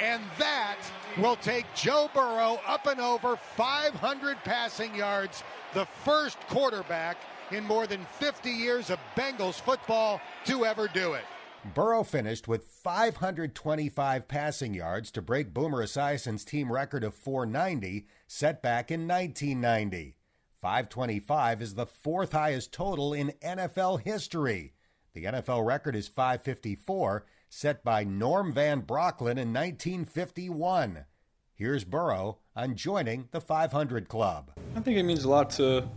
And 0.00 0.20
that 0.38 0.78
will 1.16 1.36
take 1.36 1.64
Joe 1.76 2.10
Burrow 2.12 2.58
up 2.66 2.88
and 2.88 3.00
over 3.00 3.36
500 3.36 4.36
passing 4.42 4.92
yards, 4.96 5.44
the 5.74 5.86
first 6.04 6.38
quarterback 6.48 7.16
in 7.52 7.62
more 7.64 7.86
than 7.86 8.04
50 8.18 8.50
years 8.50 8.90
of 8.90 8.98
Bengals 9.16 9.60
football 9.60 10.20
to 10.46 10.64
ever 10.64 10.88
do 10.88 11.12
it. 11.12 11.24
Burrow 11.72 12.02
finished 12.02 12.46
with 12.46 12.66
525 12.66 14.28
passing 14.28 14.74
yards 14.74 15.10
to 15.12 15.22
break 15.22 15.54
Boomer 15.54 15.82
Esiason's 15.82 16.44
team 16.44 16.70
record 16.70 17.02
of 17.02 17.14
490 17.14 18.06
set 18.26 18.60
back 18.60 18.90
in 18.90 19.08
1990. 19.08 20.16
525 20.60 21.62
is 21.62 21.74
the 21.74 21.86
fourth 21.86 22.32
highest 22.32 22.72
total 22.72 23.14
in 23.14 23.32
NFL 23.42 24.02
history. 24.02 24.74
The 25.14 25.24
NFL 25.24 25.64
record 25.64 25.96
is 25.96 26.08
554, 26.08 27.24
set 27.48 27.82
by 27.82 28.04
Norm 28.04 28.52
Van 28.52 28.82
Brocklin 28.82 29.38
in 29.38 29.52
1951. 29.52 31.06
Here's 31.54 31.84
Burrow 31.84 32.38
on 32.54 32.74
joining 32.76 33.28
the 33.30 33.40
500 33.40 34.08
Club. 34.08 34.50
I 34.76 34.80
think 34.80 34.98
it 34.98 35.04
means 35.04 35.24
a 35.24 35.30
lot 35.30 35.50
to 35.50 35.88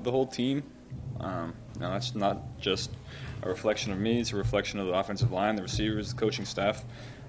the 0.00 0.10
whole 0.10 0.26
team. 0.26 0.62
Um, 1.20 1.52
now, 1.78 1.90
that's 1.90 2.14
not 2.14 2.58
just 2.58 2.90
a 3.42 3.48
reflection 3.48 3.92
of 3.92 3.98
me, 3.98 4.20
it's 4.20 4.32
a 4.32 4.36
reflection 4.36 4.78
of 4.78 4.86
the 4.86 4.94
offensive 4.94 5.32
line, 5.32 5.56
the 5.56 5.62
receivers, 5.62 6.12
the 6.12 6.20
coaching 6.20 6.44
staff, 6.44 6.84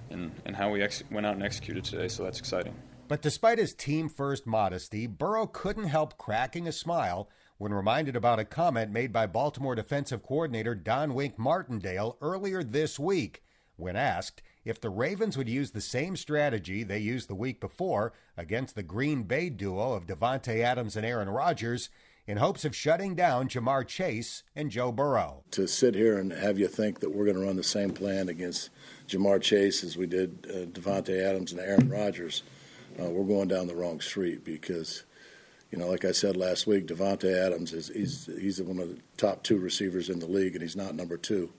and, 0.10 0.32
and 0.46 0.56
how 0.56 0.70
we 0.72 0.82
ex- 0.82 1.04
went 1.12 1.26
out 1.26 1.36
and 1.36 1.44
executed 1.44 1.84
today, 1.84 2.08
so 2.08 2.24
that's 2.24 2.40
exciting. 2.40 2.74
But 3.08 3.22
despite 3.22 3.58
his 3.58 3.74
team 3.74 4.08
first 4.08 4.46
modesty, 4.46 5.08
Burrow 5.08 5.48
couldn't 5.48 5.86
help 5.86 6.18
cracking 6.18 6.68
a 6.68 6.72
smile 6.72 7.30
when 7.58 7.74
reminded 7.74 8.16
about 8.16 8.40
a 8.40 8.46
comment 8.46 8.92
made 8.92 9.12
by 9.12 9.26
Baltimore 9.26 9.76
defensive 9.76 10.24
coordinator 10.24 10.76
Don 10.76 11.14
Wink 11.14 11.38
Martindale 11.38 12.18
earlier 12.22 12.64
this 12.64 13.00
week 13.00 13.44
when 13.76 13.96
asked 13.96 14.42
if 14.64 14.80
the 14.80 14.90
Ravens 14.90 15.38
would 15.38 15.50
use 15.50 15.72
the 15.72 15.82
same 15.82 16.16
strategy 16.16 16.84
they 16.84 17.00
used 17.00 17.28
the 17.28 17.36
week 17.36 17.60
before 17.60 18.14
against 18.38 18.76
the 18.76 18.84
Green 18.84 19.24
Bay 19.24 19.50
duo 19.50 19.94
of 19.94 20.06
Davante 20.06 20.62
Adams 20.62 20.96
and 20.96 21.06
Aaron 21.06 21.30
Rodgers 21.30 21.90
in 22.30 22.38
hopes 22.38 22.64
of 22.64 22.76
shutting 22.76 23.16
down 23.16 23.50
Ja'Marr 23.50 23.88
Chase 23.88 24.44
and 24.56 24.70
Joe 24.70 24.92
Burrow. 24.92 25.42
To 25.50 25.68
sit 25.68 25.96
here 25.96 26.20
and 26.20 26.32
have 26.32 26.60
you 26.60 26.68
think 26.68 27.00
that 27.00 27.10
we're 27.10 27.26
going 27.26 27.38
to 27.38 27.44
run 27.44 27.56
the 27.56 27.64
same 27.64 27.90
plan 27.90 28.30
against 28.30 28.70
Ja'Marr 29.08 29.42
Chase 29.42 29.84
as 29.84 29.98
we 29.98 30.06
did 30.06 30.46
uh, 30.48 30.66
Davante 30.68 31.26
Adams 31.28 31.54
and 31.54 31.60
Aaron 31.60 31.90
Rodgers, 31.90 32.44
uh, 33.02 33.10
we're 33.10 33.26
going 33.26 33.48
down 33.48 33.66
the 33.66 33.76
wrong 33.76 34.00
street 34.00 34.46
because 34.46 35.06
you 35.72 35.80
know, 35.80 35.88
like 35.88 36.06
I 36.06 36.12
said 36.12 36.38
last 36.38 36.68
week, 36.68 36.86
Davante 36.86 37.36
Adams 37.36 37.74
is 37.74 37.88
he's 37.88 38.30
he's 38.40 38.62
one 38.62 38.78
of 38.78 38.90
the 38.90 39.02
top 39.18 39.42
two 39.42 39.58
receivers 39.58 40.10
in 40.10 40.20
the 40.20 40.28
league, 40.28 40.54
and 40.54 40.62
he's 40.62 40.76
not 40.76 40.96
number 40.96 41.18
two. 41.18 41.52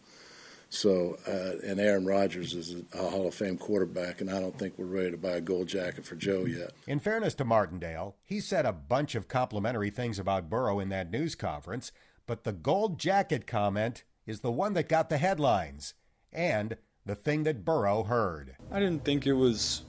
So, 0.72 1.18
uh, 1.26 1.66
and 1.66 1.80
Aaron 1.80 2.04
Rodgers 2.06 2.54
is 2.54 2.76
a 2.94 3.10
Hall 3.10 3.26
of 3.26 3.34
Fame 3.34 3.58
quarterback, 3.58 4.20
and 4.20 4.30
I 4.30 4.40
don't 4.40 4.56
think 4.56 4.74
we're 4.78 4.84
ready 4.86 5.10
to 5.10 5.16
buy 5.16 5.32
a 5.32 5.40
gold 5.40 5.66
jacket 5.66 6.06
for 6.06 6.14
Joe 6.14 6.44
yet. 6.46 6.70
In 6.86 7.00
fairness 7.00 7.34
to 7.34 7.44
Martindale, 7.44 8.14
he 8.24 8.38
said 8.38 8.64
a 8.64 8.72
bunch 8.72 9.16
of 9.16 9.26
complimentary 9.26 9.90
things 9.90 10.20
about 10.20 10.48
Burrow 10.48 10.78
in 10.78 10.88
that 10.90 11.10
news 11.10 11.34
conference, 11.34 11.90
but 12.24 12.44
the 12.44 12.52
gold 12.52 13.00
jacket 13.00 13.48
comment 13.48 14.04
is 14.26 14.40
the 14.40 14.52
one 14.52 14.74
that 14.74 14.88
got 14.88 15.08
the 15.08 15.18
headlines 15.18 15.94
and 16.32 16.76
the 17.04 17.16
thing 17.16 17.42
that 17.42 17.64
Burrow 17.64 18.04
heard. 18.04 18.54
I 18.70 18.78
didn't 18.78 19.04
think 19.04 19.26
it 19.26 19.32
was 19.32 19.82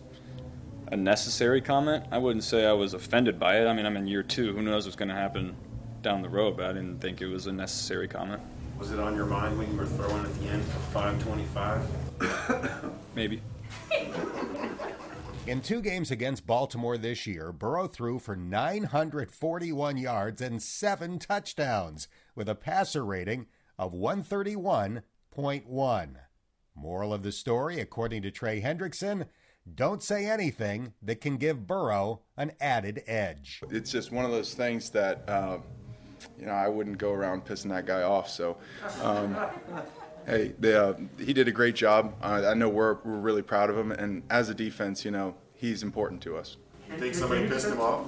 a 0.92 0.98
necessary 0.98 1.62
comment. 1.62 2.06
I 2.12 2.18
wouldn't 2.18 2.44
say 2.44 2.66
I 2.66 2.74
was 2.74 2.96
offended 2.96 3.40
by 3.40 3.62
it. 3.62 3.68
I 3.68 3.74
mean, 3.74 3.86
I'm 3.86 3.98
in 3.98 4.08
year 4.08 4.24
two. 4.24 4.52
Who 4.54 4.64
knows 4.64 4.86
what's 4.86 4.96
going 4.96 5.10
to 5.10 5.16
happen 5.16 5.56
down 6.02 6.24
the 6.24 6.30
road? 6.30 6.58
But 6.58 6.66
I 6.66 6.74
didn't 6.74 7.00
think 7.00 7.22
it 7.22 7.28
was 7.28 7.46
a 7.46 7.52
necessary 7.52 8.08
comment. 8.08 8.42
Was 8.82 8.90
it 8.90 9.00
on 9.00 9.16
your 9.16 9.28
mind 9.28 9.60
when 9.60 9.72
you 9.72 9.78
were 9.78 9.86
throwing 9.86 10.26
at 10.26 10.34
the 10.40 10.48
end 10.48 10.64
for 10.64 10.80
525? 10.90 12.92
Maybe. 13.16 13.44
In 15.46 15.62
two 15.62 15.84
games 15.84 16.10
against 16.10 16.48
Baltimore 16.48 16.98
this 16.98 17.28
year, 17.28 17.52
Burrow 17.52 17.86
threw 17.86 18.18
for 18.18 18.36
941 18.36 19.98
yards 19.98 20.42
and 20.42 20.64
seven 20.64 21.20
touchdowns 21.20 22.08
with 22.34 22.50
a 22.50 22.56
passer 22.56 23.06
rating 23.06 23.46
of 23.78 23.94
131.1. 23.94 26.16
Moral 26.74 27.14
of 27.14 27.22
the 27.22 27.32
story, 27.32 27.80
according 27.80 28.24
to 28.24 28.32
Trey 28.32 28.62
Hendrickson, 28.62 29.28
don't 29.76 30.02
say 30.02 30.26
anything 30.26 30.94
that 31.04 31.22
can 31.22 31.38
give 31.38 31.68
Burrow 31.68 32.22
an 32.36 32.54
added 32.60 33.04
edge. 33.06 33.62
It's 33.70 33.92
just 33.92 34.12
one 34.12 34.26
of 34.26 34.32
those 34.32 34.56
things 34.56 34.90
that, 34.90 35.30
uh, 35.30 35.60
you 36.40 36.46
know, 36.46 36.54
I 36.54 36.68
wouldn't 36.68 36.98
go 36.98 37.12
around 37.12 37.46
pissing 37.46 37.70
that 37.70 37.86
guy 37.86 38.04
off. 38.04 38.30
So, 38.30 38.58
um, 39.02 39.36
hey, 40.26 40.54
they, 40.60 40.76
uh, 40.76 40.94
he 41.20 41.34
did 41.34 41.48
a 41.48 41.52
great 41.52 41.76
job. 41.76 42.16
Uh, 42.22 42.48
I 42.48 42.54
know 42.54 42.70
we're, 42.70 42.98
we're 43.04 43.20
really 43.20 43.42
proud 43.42 43.70
of 43.70 43.78
him. 43.78 43.92
And 43.92 44.24
as 44.30 44.50
a 44.50 44.54
defense, 44.54 45.06
you 45.06 45.12
know, 45.12 45.36
he's 45.54 45.84
important 45.84 46.22
to 46.24 46.38
us. 46.38 46.58
You 46.90 46.98
think 46.98 47.16
somebody 47.16 47.48
pissed 47.48 47.68
him 47.68 47.80
off? 47.80 48.08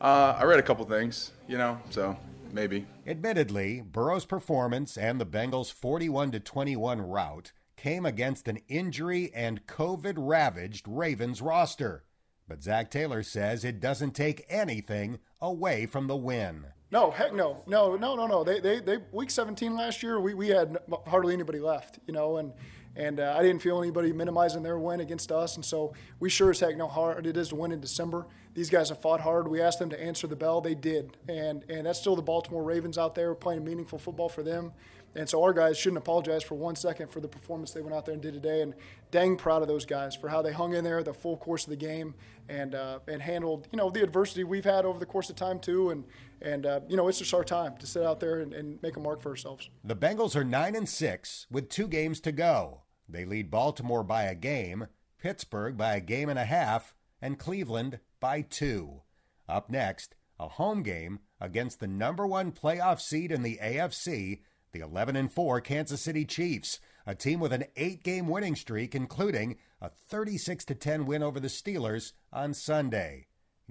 Uh, 0.00 0.36
I 0.38 0.44
read 0.44 0.58
a 0.58 0.62
couple 0.62 0.84
things, 0.84 1.32
you 1.48 1.58
know, 1.58 1.78
so 1.90 2.16
maybe. 2.52 2.86
Admittedly, 3.06 3.80
Burrow's 3.80 4.24
performance 4.24 4.96
and 4.96 5.20
the 5.20 5.26
Bengals' 5.26 5.72
41 5.72 6.32
21 6.32 7.00
rout 7.00 7.52
came 7.76 8.04
against 8.04 8.48
an 8.48 8.58
injury 8.68 9.30
and 9.34 9.66
COVID 9.66 10.14
ravaged 10.16 10.86
Ravens 10.88 11.40
roster. 11.40 12.04
But 12.48 12.62
Zac 12.62 12.90
Taylor 12.90 13.22
says 13.22 13.64
it 13.64 13.80
doesn't 13.80 14.12
take 14.12 14.44
anything 14.48 15.18
away 15.40 15.86
from 15.86 16.06
the 16.06 16.16
win. 16.16 16.66
No, 16.90 17.10
heck 17.10 17.34
no, 17.34 17.62
no, 17.66 17.96
no, 17.96 18.16
no, 18.16 18.26
no. 18.26 18.44
They, 18.44 18.60
they, 18.60 18.80
they. 18.80 18.98
Week 19.12 19.30
17 19.30 19.76
last 19.76 20.02
year, 20.02 20.20
we, 20.20 20.32
we 20.32 20.48
had 20.48 20.78
hardly 21.06 21.34
anybody 21.34 21.58
left, 21.58 21.98
you 22.06 22.14
know, 22.14 22.38
and 22.38 22.52
and 22.96 23.20
uh, 23.20 23.36
I 23.38 23.42
didn't 23.42 23.62
feel 23.62 23.80
anybody 23.80 24.12
minimizing 24.12 24.62
their 24.62 24.78
win 24.78 25.00
against 25.00 25.30
us. 25.30 25.54
And 25.56 25.64
so 25.64 25.92
we 26.18 26.30
sure 26.30 26.50
as 26.50 26.58
heck 26.58 26.76
know 26.76 26.88
how 26.88 27.02
hard 27.02 27.26
it 27.26 27.36
is 27.36 27.50
to 27.50 27.56
win 27.56 27.72
in 27.72 27.80
December. 27.80 28.26
These 28.54 28.70
guys 28.70 28.88
have 28.88 29.00
fought 29.00 29.20
hard. 29.20 29.46
We 29.46 29.60
asked 29.60 29.78
them 29.78 29.90
to 29.90 30.02
answer 30.02 30.26
the 30.26 30.34
bell. 30.34 30.60
They 30.60 30.74
did, 30.74 31.16
and 31.28 31.62
and 31.68 31.86
that's 31.86 32.00
still 32.00 32.16
the 32.16 32.22
Baltimore 32.22 32.62
Ravens 32.62 32.96
out 32.96 33.14
there 33.14 33.34
playing 33.34 33.64
meaningful 33.64 33.98
football 33.98 34.28
for 34.28 34.42
them. 34.42 34.72
And 35.14 35.28
so 35.28 35.42
our 35.42 35.52
guys 35.52 35.78
shouldn't 35.78 35.98
apologize 35.98 36.42
for 36.42 36.54
one 36.54 36.76
second 36.76 37.10
for 37.10 37.20
the 37.20 37.28
performance 37.28 37.70
they 37.70 37.80
went 37.80 37.94
out 37.94 38.04
there 38.04 38.12
and 38.12 38.22
did 38.22 38.34
today. 38.34 38.62
And 38.62 38.74
dang 39.10 39.36
proud 39.36 39.62
of 39.62 39.68
those 39.68 39.86
guys 39.86 40.14
for 40.14 40.28
how 40.28 40.42
they 40.42 40.52
hung 40.52 40.74
in 40.74 40.84
there 40.84 41.02
the 41.02 41.14
full 41.14 41.36
course 41.38 41.64
of 41.64 41.70
the 41.70 41.76
game 41.76 42.14
and 42.48 42.74
uh, 42.74 42.98
and 43.08 43.20
handled 43.20 43.68
you 43.72 43.78
know 43.78 43.90
the 43.90 44.02
adversity 44.02 44.44
we've 44.44 44.64
had 44.64 44.84
over 44.84 44.98
the 44.98 45.06
course 45.06 45.30
of 45.30 45.36
time 45.36 45.58
too. 45.58 45.90
And 45.90 46.04
and 46.42 46.66
uh, 46.66 46.80
you 46.88 46.96
know 46.96 47.08
it's 47.08 47.18
just 47.18 47.34
our 47.34 47.44
time 47.44 47.76
to 47.78 47.86
sit 47.86 48.04
out 48.04 48.20
there 48.20 48.40
and, 48.40 48.52
and 48.52 48.82
make 48.82 48.96
a 48.96 49.00
mark 49.00 49.22
for 49.22 49.30
ourselves. 49.30 49.70
The 49.84 49.96
Bengals 49.96 50.36
are 50.36 50.44
nine 50.44 50.74
and 50.74 50.88
six 50.88 51.46
with 51.50 51.68
two 51.68 51.88
games 51.88 52.20
to 52.20 52.32
go. 52.32 52.82
They 53.08 53.24
lead 53.24 53.50
Baltimore 53.50 54.04
by 54.04 54.24
a 54.24 54.34
game, 54.34 54.88
Pittsburgh 55.18 55.76
by 55.76 55.96
a 55.96 56.00
game 56.00 56.28
and 56.28 56.38
a 56.38 56.44
half, 56.44 56.94
and 57.22 57.38
Cleveland 57.38 58.00
by 58.20 58.42
two. 58.42 59.02
Up 59.48 59.70
next, 59.70 60.14
a 60.38 60.48
home 60.48 60.82
game 60.82 61.20
against 61.40 61.80
the 61.80 61.86
number 61.86 62.26
one 62.26 62.52
playoff 62.52 63.00
seed 63.00 63.32
in 63.32 63.42
the 63.42 63.58
AFC 63.62 64.40
the 64.72 64.80
11 64.80 65.16
and 65.16 65.32
4 65.32 65.60
Kansas 65.60 66.00
City 66.00 66.24
Chiefs, 66.24 66.80
a 67.06 67.14
team 67.14 67.40
with 67.40 67.52
an 67.52 67.64
8-game 67.76 68.28
winning 68.28 68.54
streak 68.54 68.94
including 68.94 69.56
a 69.80 69.88
36 69.88 70.64
to 70.66 70.74
10 70.74 71.06
win 71.06 71.22
over 71.22 71.40
the 71.40 71.48
Steelers 71.48 72.12
on 72.32 72.52
Sunday. 72.52 73.26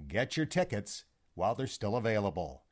Get 0.06 0.36
your 0.36 0.46
tickets 0.46 1.04
while 1.38 1.54
they're 1.54 1.66
still 1.66 1.96
available. 1.96 2.64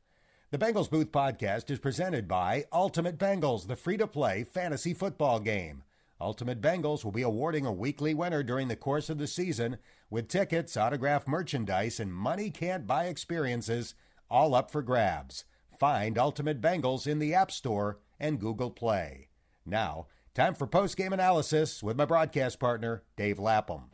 The 0.51 0.57
Bengals 0.57 0.89
Booth 0.89 1.11
podcast 1.11 1.71
is 1.71 1.79
presented 1.79 2.27
by 2.27 2.65
Ultimate 2.71 3.17
Bengals, 3.17 3.67
the 3.67 3.75
free-to-play 3.75 4.43
fantasy 4.43 4.93
football 4.93 5.39
game. 5.39 5.83
Ultimate 6.21 6.61
Bengals 6.61 7.03
will 7.03 7.11
be 7.11 7.21
awarding 7.21 7.65
a 7.65 7.71
weekly 7.71 8.13
winner 8.13 8.43
during 8.43 8.67
the 8.67 8.75
course 8.75 9.09
of 9.09 9.17
the 9.17 9.27
season 9.27 9.77
with 10.09 10.27
tickets, 10.27 10.75
autographed 10.75 11.27
merchandise, 11.27 11.99
and 11.99 12.13
money 12.13 12.49
can't 12.49 12.87
buy 12.87 13.05
experiences 13.05 13.93
all 14.29 14.53
up 14.53 14.71
for 14.71 14.81
grabs. 14.81 15.45
Find 15.79 16.17
Ultimate 16.17 16.59
Bengals 16.59 17.07
in 17.07 17.19
the 17.19 17.33
App 17.33 17.51
Store 17.51 17.99
and 18.19 18.39
Google 18.39 18.71
Play. 18.71 19.27
Now, 19.65 20.07
time 20.33 20.55
for 20.55 20.65
post-game 20.65 21.13
analysis 21.13 21.83
with 21.83 21.97
my 21.97 22.05
broadcast 22.05 22.59
partner, 22.59 23.03
Dave 23.15 23.37
Lapham. 23.37 23.91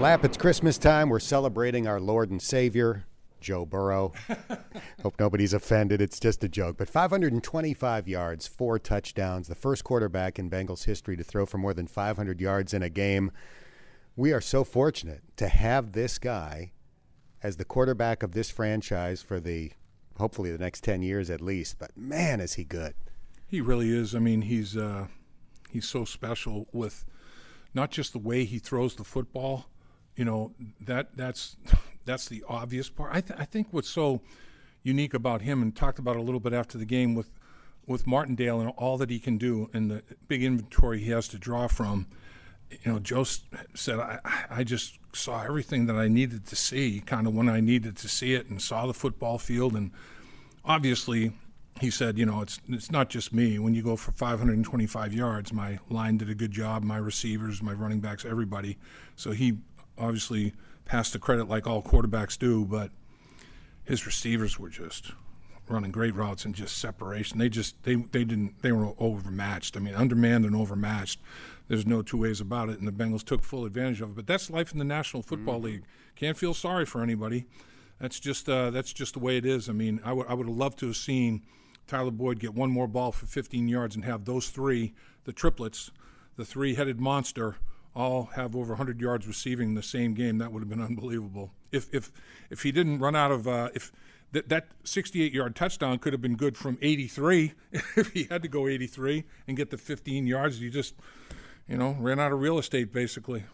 Lap, 0.00 0.24
it's 0.24 0.36
Christmas 0.36 0.76
time. 0.76 1.08
We're 1.08 1.20
celebrating 1.20 1.86
our 1.86 2.00
Lord 2.00 2.30
and 2.30 2.42
Savior, 2.42 3.06
Joe 3.46 3.64
Burrow. 3.64 4.12
Hope 5.04 5.14
nobody's 5.20 5.54
offended. 5.54 6.02
It's 6.02 6.18
just 6.18 6.42
a 6.42 6.48
joke. 6.48 6.76
But 6.76 6.88
525 6.88 8.08
yards, 8.08 8.48
four 8.48 8.80
touchdowns, 8.80 9.46
the 9.46 9.54
first 9.54 9.84
quarterback 9.84 10.40
in 10.40 10.50
Bengals 10.50 10.86
history 10.86 11.16
to 11.16 11.22
throw 11.22 11.46
for 11.46 11.56
more 11.56 11.72
than 11.72 11.86
500 11.86 12.40
yards 12.40 12.74
in 12.74 12.82
a 12.82 12.90
game. 12.90 13.30
We 14.16 14.32
are 14.32 14.40
so 14.40 14.64
fortunate 14.64 15.22
to 15.36 15.46
have 15.46 15.92
this 15.92 16.18
guy 16.18 16.72
as 17.40 17.56
the 17.56 17.64
quarterback 17.64 18.24
of 18.24 18.32
this 18.32 18.50
franchise 18.50 19.22
for 19.22 19.38
the 19.38 19.70
hopefully 20.18 20.50
the 20.50 20.58
next 20.58 20.82
10 20.82 21.02
years 21.02 21.30
at 21.30 21.40
least. 21.40 21.78
But 21.78 21.96
man, 21.96 22.40
is 22.40 22.54
he 22.54 22.64
good. 22.64 22.94
He 23.46 23.60
really 23.60 23.96
is. 23.96 24.12
I 24.12 24.18
mean, 24.18 24.42
he's 24.42 24.76
uh, 24.76 25.06
he's 25.70 25.86
so 25.86 26.04
special 26.04 26.66
with 26.72 27.04
not 27.74 27.92
just 27.92 28.12
the 28.12 28.18
way 28.18 28.44
he 28.44 28.58
throws 28.58 28.96
the 28.96 29.04
football. 29.04 29.66
You 30.16 30.24
know 30.24 30.52
that 30.80 31.16
that's 31.16 31.56
that's 32.04 32.28
the 32.28 32.42
obvious 32.48 32.88
part. 32.88 33.10
I, 33.14 33.20
th- 33.20 33.38
I 33.38 33.44
think 33.44 33.68
what's 33.70 33.90
so 33.90 34.22
unique 34.82 35.14
about 35.14 35.42
him, 35.42 35.62
and 35.62 35.74
talked 35.74 35.98
about 35.98 36.16
a 36.16 36.22
little 36.22 36.40
bit 36.40 36.52
after 36.52 36.78
the 36.78 36.84
game 36.84 37.14
with 37.14 37.30
with 37.86 38.06
Martindale 38.06 38.60
and 38.60 38.70
all 38.76 38.98
that 38.98 39.10
he 39.10 39.18
can 39.18 39.38
do 39.38 39.70
and 39.72 39.90
the 39.90 40.02
big 40.26 40.42
inventory 40.42 41.00
he 41.00 41.10
has 41.10 41.28
to 41.28 41.38
draw 41.38 41.68
from. 41.68 42.06
You 42.68 42.92
know, 42.92 42.98
Joe 42.98 43.24
said, 43.74 44.00
I, 44.00 44.18
I 44.50 44.64
just 44.64 44.98
saw 45.12 45.44
everything 45.44 45.86
that 45.86 45.94
I 45.94 46.08
needed 46.08 46.46
to 46.46 46.56
see, 46.56 47.00
kind 47.06 47.28
of 47.28 47.34
when 47.34 47.48
I 47.48 47.60
needed 47.60 47.96
to 47.98 48.08
see 48.08 48.34
it, 48.34 48.48
and 48.48 48.60
saw 48.60 48.88
the 48.88 48.94
football 48.94 49.38
field. 49.38 49.76
And 49.76 49.92
obviously, 50.64 51.32
he 51.80 51.90
said, 51.90 52.18
you 52.18 52.26
know, 52.26 52.40
it's 52.42 52.60
it's 52.68 52.90
not 52.90 53.08
just 53.08 53.32
me. 53.32 53.58
When 53.58 53.74
you 53.74 53.82
go 53.82 53.96
for 53.96 54.10
525 54.12 55.12
yards, 55.12 55.52
my 55.52 55.78
line 55.88 56.16
did 56.18 56.28
a 56.28 56.34
good 56.34 56.50
job, 56.50 56.82
my 56.82 56.96
receivers, 56.96 57.62
my 57.62 57.72
running 57.72 58.00
backs, 58.00 58.24
everybody. 58.24 58.78
So 59.14 59.30
he 59.30 59.58
obviously 59.98 60.54
passed 60.84 61.12
the 61.12 61.18
credit 61.18 61.48
like 61.48 61.66
all 61.66 61.82
quarterbacks 61.82 62.38
do, 62.38 62.64
but 62.64 62.90
his 63.84 64.06
receivers 64.06 64.58
were 64.58 64.68
just 64.68 65.12
running 65.68 65.90
great 65.90 66.14
routes 66.14 66.44
and 66.44 66.54
just 66.54 66.78
separation. 66.78 67.38
They 67.38 67.48
just 67.48 67.82
they 67.82 67.96
they 67.96 68.24
didn't 68.24 68.62
they 68.62 68.72
were 68.72 68.92
overmatched. 68.98 69.76
I 69.76 69.80
mean, 69.80 69.94
undermanned 69.94 70.44
and 70.44 70.54
overmatched. 70.54 71.20
There's 71.68 71.86
no 71.86 72.02
two 72.02 72.18
ways 72.18 72.40
about 72.40 72.68
it, 72.68 72.78
and 72.78 72.86
the 72.86 72.92
Bengals 72.92 73.24
took 73.24 73.42
full 73.42 73.64
advantage 73.64 74.00
of 74.00 74.10
it. 74.10 74.16
But 74.16 74.26
that's 74.26 74.50
life 74.50 74.72
in 74.72 74.78
the 74.78 74.84
National 74.84 75.22
Football 75.22 75.56
mm-hmm. 75.56 75.64
League. 75.64 75.82
Can't 76.14 76.36
feel 76.36 76.54
sorry 76.54 76.86
for 76.86 77.02
anybody. 77.02 77.46
That's 78.00 78.20
just 78.20 78.48
uh, 78.48 78.70
that's 78.70 78.92
just 78.92 79.14
the 79.14 79.20
way 79.20 79.36
it 79.36 79.46
is. 79.46 79.68
I 79.68 79.72
mean, 79.72 80.00
I 80.04 80.12
would 80.12 80.26
I 80.28 80.34
would 80.34 80.46
have 80.46 80.56
loved 80.56 80.78
to 80.80 80.86
have 80.86 80.96
seen 80.96 81.42
Tyler 81.86 82.10
Boyd 82.10 82.38
get 82.38 82.54
one 82.54 82.70
more 82.70 82.88
ball 82.88 83.12
for 83.12 83.26
15 83.26 83.68
yards 83.68 83.94
and 83.94 84.04
have 84.04 84.24
those 84.24 84.48
three, 84.48 84.94
the 85.24 85.32
triplets, 85.32 85.90
the 86.36 86.44
three-headed 86.44 87.00
monster, 87.00 87.56
all 87.96 88.26
have 88.34 88.54
over 88.54 88.74
100 88.74 89.00
yards 89.00 89.26
receiving 89.26 89.70
in 89.70 89.74
the 89.74 89.82
same 89.82 90.12
game. 90.14 90.38
That 90.38 90.52
would 90.52 90.60
have 90.60 90.68
been 90.68 90.82
unbelievable. 90.82 91.52
If 91.72 91.92
if 91.92 92.12
if 92.50 92.62
he 92.62 92.70
didn't 92.70 92.98
run 92.98 93.16
out 93.16 93.32
of 93.32 93.48
uh, 93.48 93.70
if 93.74 93.90
that 94.32 94.48
that 94.50 94.66
68 94.84 95.32
yard 95.32 95.56
touchdown 95.56 95.98
could 95.98 96.12
have 96.12 96.20
been 96.20 96.36
good 96.36 96.56
from 96.56 96.78
83 96.82 97.54
if 97.72 98.12
he 98.12 98.24
had 98.24 98.42
to 98.42 98.48
go 98.48 98.68
83 98.68 99.24
and 99.48 99.56
get 99.56 99.70
the 99.70 99.78
15 99.78 100.26
yards. 100.26 100.58
He 100.58 100.68
just, 100.68 100.94
you 101.66 101.76
know, 101.78 101.96
ran 101.98 102.20
out 102.20 102.32
of 102.32 102.40
real 102.40 102.58
estate 102.58 102.92
basically. 102.92 103.44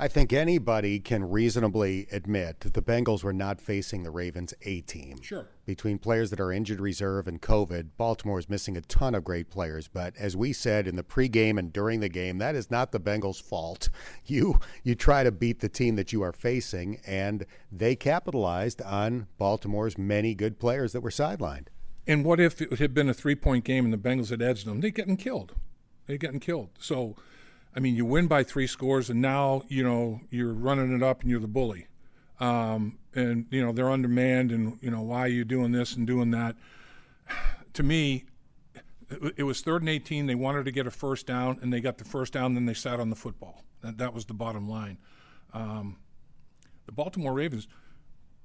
I 0.00 0.06
think 0.06 0.32
anybody 0.32 1.00
can 1.00 1.28
reasonably 1.28 2.06
admit 2.12 2.60
that 2.60 2.74
the 2.74 2.82
Bengals 2.82 3.24
were 3.24 3.32
not 3.32 3.60
facing 3.60 4.04
the 4.04 4.12
Ravens 4.12 4.54
A 4.62 4.80
team. 4.82 5.20
Sure. 5.20 5.48
Between 5.66 5.98
players 5.98 6.30
that 6.30 6.38
are 6.38 6.52
injured 6.52 6.80
reserve 6.80 7.26
and 7.26 7.42
COVID, 7.42 7.88
Baltimore 7.96 8.38
is 8.38 8.48
missing 8.48 8.76
a 8.76 8.80
ton 8.82 9.16
of 9.16 9.24
great 9.24 9.50
players. 9.50 9.88
But 9.88 10.14
as 10.16 10.36
we 10.36 10.52
said 10.52 10.86
in 10.86 10.94
the 10.94 11.02
pregame 11.02 11.58
and 11.58 11.72
during 11.72 11.98
the 11.98 12.08
game, 12.08 12.38
that 12.38 12.54
is 12.54 12.70
not 12.70 12.92
the 12.92 13.00
Bengals' 13.00 13.42
fault. 13.42 13.88
You 14.24 14.58
you 14.82 14.94
try 14.94 15.24
to 15.24 15.32
beat 15.32 15.60
the 15.60 15.68
team 15.68 15.96
that 15.96 16.12
you 16.12 16.22
are 16.22 16.32
facing, 16.32 17.00
and 17.06 17.46
they 17.72 17.96
capitalized 17.96 18.82
on 18.82 19.26
Baltimore's 19.38 19.96
many 19.96 20.34
good 20.34 20.58
players 20.58 20.92
that 20.92 21.00
were 21.00 21.10
sidelined. 21.10 21.68
And 22.06 22.24
what 22.24 22.40
if 22.40 22.60
it 22.60 22.78
had 22.78 22.94
been 22.94 23.08
a 23.08 23.14
three 23.14 23.34
point 23.34 23.64
game 23.64 23.84
and 23.84 23.92
the 23.92 23.98
Bengals 23.98 24.30
had 24.30 24.42
edged 24.42 24.66
them? 24.66 24.80
They'd 24.80 24.94
gotten 24.94 25.16
killed. 25.16 25.54
They'd 26.06 26.20
gotten 26.20 26.40
killed. 26.40 26.70
So 26.78 27.16
I 27.74 27.80
mean, 27.80 27.94
you 27.94 28.04
win 28.04 28.26
by 28.26 28.42
three 28.42 28.66
scores, 28.66 29.10
and 29.10 29.20
now 29.20 29.62
you 29.68 29.82
know 29.82 30.20
you're 30.30 30.52
running 30.52 30.94
it 30.94 31.02
up, 31.02 31.22
and 31.22 31.30
you're 31.30 31.40
the 31.40 31.46
bully. 31.46 31.86
Um, 32.40 32.98
and 33.14 33.46
you 33.50 33.64
know 33.64 33.72
they're 33.72 33.90
undermanned, 33.90 34.52
and 34.52 34.78
you 34.80 34.90
know 34.90 35.02
why 35.02 35.20
are 35.20 35.28
you 35.28 35.44
doing 35.44 35.72
this 35.72 35.94
and 35.94 36.06
doing 36.06 36.30
that? 36.32 36.56
To 37.74 37.82
me, 37.84 38.24
it 39.36 39.44
was 39.44 39.60
third 39.60 39.82
and 39.82 39.88
18. 39.88 40.26
They 40.26 40.34
wanted 40.34 40.64
to 40.64 40.72
get 40.72 40.86
a 40.86 40.90
first 40.90 41.26
down, 41.26 41.58
and 41.62 41.72
they 41.72 41.80
got 41.80 41.98
the 41.98 42.04
first 42.04 42.32
down. 42.32 42.54
Then 42.54 42.66
they 42.66 42.74
sat 42.74 42.98
on 42.98 43.08
the 43.08 43.14
football. 43.14 43.62
That, 43.82 43.98
that 43.98 44.12
was 44.12 44.24
the 44.24 44.34
bottom 44.34 44.68
line. 44.68 44.98
Um, 45.52 45.96
the 46.86 46.92
Baltimore 46.92 47.32
Ravens. 47.32 47.68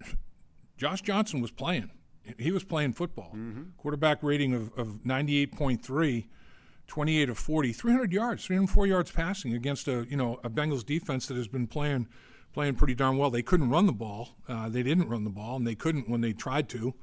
Josh 0.78 1.02
Johnson 1.02 1.42
was 1.42 1.52
playing. 1.52 1.90
He 2.38 2.52
was 2.52 2.64
playing 2.64 2.94
football. 2.94 3.32
Mm-hmm. 3.36 3.64
Quarterback 3.78 4.22
rating 4.22 4.54
of, 4.54 4.72
of 4.78 5.00
98.3 5.04 6.26
28 6.88 7.30
of 7.30 7.38
40, 7.38 7.74
300 7.74 8.12
yards, 8.12 8.46
304 8.46 8.88
yards 8.88 9.12
passing 9.12 9.54
against 9.54 9.88
a 9.88 10.06
you 10.10 10.18
know 10.18 10.40
a 10.44 10.50
Bengals 10.50 10.86
defense 10.86 11.28
that 11.28 11.38
has 11.38 11.48
been 11.48 11.68
playing 11.68 12.08
playing 12.54 12.76
pretty 12.76 12.96
darn 12.96 13.18
well. 13.18 13.30
They 13.30 13.42
couldn't 13.42 13.70
run 13.70 13.88
the 13.88 13.94
ball. 13.94 14.30
Uh, 14.48 14.70
they 14.70 14.84
didn't 14.84 15.10
run 15.10 15.24
the 15.24 15.30
ball, 15.30 15.56
and 15.56 15.66
they 15.68 15.76
couldn't 15.76 16.10
when 16.10 16.22
they 16.22 16.34
tried 16.34 16.70
to. 16.70 16.94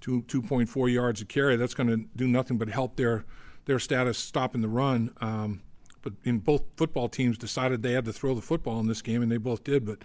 Two 0.00 0.22
2.4 0.22 0.92
yards 0.92 1.20
a 1.20 1.24
carry. 1.24 1.56
That's 1.56 1.74
going 1.74 1.88
to 1.88 2.08
do 2.14 2.28
nothing 2.28 2.58
but 2.58 2.68
help 2.68 2.96
their 2.96 3.24
their 3.64 3.78
status 3.78 4.18
stopping 4.18 4.60
the 4.60 4.68
run. 4.68 5.12
Um, 5.20 5.62
but 6.02 6.12
in 6.24 6.38
both 6.38 6.62
football 6.76 7.08
teams 7.08 7.36
decided 7.36 7.82
they 7.82 7.92
had 7.92 8.04
to 8.04 8.12
throw 8.12 8.34
the 8.34 8.42
football 8.42 8.80
in 8.80 8.86
this 8.86 9.02
game, 9.02 9.22
and 9.22 9.30
they 9.30 9.36
both 9.36 9.64
did. 9.64 9.84
But 9.84 9.98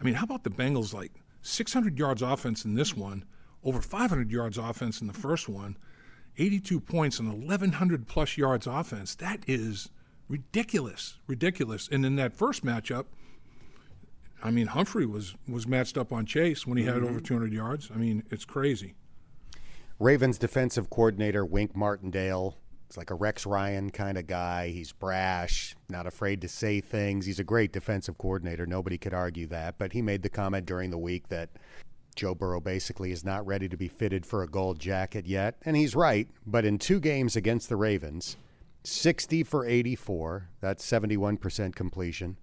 I 0.00 0.04
mean, 0.04 0.14
how 0.14 0.24
about 0.24 0.44
the 0.44 0.50
Bengals? 0.50 0.94
Like 0.94 1.12
600 1.42 1.98
yards 1.98 2.22
offense 2.22 2.64
in 2.64 2.74
this 2.74 2.96
one, 2.96 3.24
over 3.64 3.80
500 3.80 4.30
yards 4.30 4.58
offense 4.58 5.00
in 5.00 5.06
the 5.06 5.12
first 5.12 5.48
one. 5.48 5.76
82 6.38 6.80
points 6.80 7.18
and 7.18 7.28
1,100 7.42 8.06
plus 8.06 8.36
yards 8.36 8.66
offense. 8.66 9.14
That 9.16 9.40
is 9.46 9.90
ridiculous, 10.28 11.18
ridiculous. 11.26 11.88
And 11.90 12.06
in 12.06 12.16
that 12.16 12.32
first 12.32 12.64
matchup, 12.64 13.06
I 14.42 14.50
mean, 14.50 14.68
Humphrey 14.68 15.06
was 15.06 15.34
was 15.48 15.66
matched 15.66 15.98
up 15.98 16.12
on 16.12 16.24
Chase 16.24 16.66
when 16.66 16.78
he 16.78 16.84
had 16.84 16.96
mm-hmm. 16.96 17.06
over 17.06 17.20
200 17.20 17.52
yards. 17.52 17.90
I 17.92 17.98
mean, 17.98 18.22
it's 18.30 18.44
crazy. 18.44 18.94
Ravens 19.98 20.38
defensive 20.38 20.90
coordinator 20.90 21.44
Wink 21.44 21.74
Martindale. 21.74 22.56
It's 22.86 22.96
like 22.96 23.10
a 23.10 23.14
Rex 23.14 23.44
Ryan 23.44 23.90
kind 23.90 24.16
of 24.16 24.26
guy. 24.26 24.68
He's 24.68 24.92
brash, 24.92 25.76
not 25.90 26.06
afraid 26.06 26.40
to 26.42 26.48
say 26.48 26.80
things. 26.80 27.26
He's 27.26 27.40
a 27.40 27.44
great 27.44 27.72
defensive 27.72 28.16
coordinator. 28.16 28.64
Nobody 28.64 28.96
could 28.96 29.12
argue 29.12 29.46
that. 29.48 29.76
But 29.76 29.92
he 29.92 30.00
made 30.00 30.22
the 30.22 30.30
comment 30.30 30.64
during 30.64 30.90
the 30.90 30.98
week 30.98 31.28
that 31.28 31.50
Joe 32.18 32.34
Burrow 32.34 32.60
basically 32.60 33.12
is 33.12 33.24
not 33.24 33.46
ready 33.46 33.68
to 33.68 33.76
be 33.76 33.86
fitted 33.86 34.26
for 34.26 34.42
a 34.42 34.48
gold 34.48 34.80
jacket 34.80 35.24
yet, 35.24 35.54
and 35.62 35.76
he's 35.76 35.94
right. 35.94 36.26
But 36.44 36.64
in 36.64 36.76
two 36.76 36.98
games 36.98 37.36
against 37.36 37.68
the 37.68 37.76
Ravens, 37.76 38.36
60 38.82 39.44
for 39.44 39.64
84, 39.64 40.48
that's 40.60 40.84
71% 40.84 41.76
completion, 41.76 42.36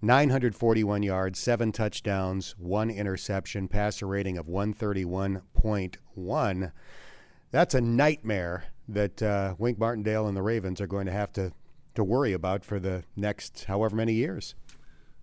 941 0.00 1.02
yards, 1.02 1.38
seven 1.38 1.70
touchdowns, 1.70 2.54
one 2.56 2.88
interception, 2.88 3.68
passer 3.68 4.06
rating 4.06 4.38
of 4.38 4.46
131.1. 4.46 6.72
That's 7.50 7.74
a 7.74 7.80
nightmare 7.82 8.64
that 8.88 9.22
uh, 9.22 9.54
Wink 9.58 9.78
Martindale 9.78 10.28
and 10.28 10.36
the 10.36 10.40
Ravens 10.40 10.80
are 10.80 10.86
going 10.86 11.04
to 11.04 11.12
have 11.12 11.30
to, 11.34 11.52
to 11.94 12.02
worry 12.02 12.32
about 12.32 12.64
for 12.64 12.80
the 12.80 13.04
next 13.16 13.64
however 13.64 13.96
many 13.96 14.14
years. 14.14 14.54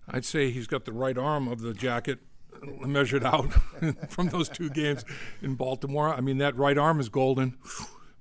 I'd 0.08 0.24
say 0.24 0.52
he's 0.52 0.68
got 0.68 0.86
the 0.86 0.94
right 0.94 1.18
arm 1.18 1.48
of 1.48 1.62
the 1.62 1.74
jacket 1.74 2.20
measured 2.64 3.24
out 3.24 3.52
from 4.10 4.30
those 4.30 4.50
two 4.50 4.70
games 4.70 5.06
in 5.42 5.56
Baltimore. 5.56 6.10
I 6.10 6.22
mean, 6.22 6.38
that 6.40 6.56
right 6.56 6.78
arm 6.78 7.00
is 7.00 7.10
golden. 7.10 7.58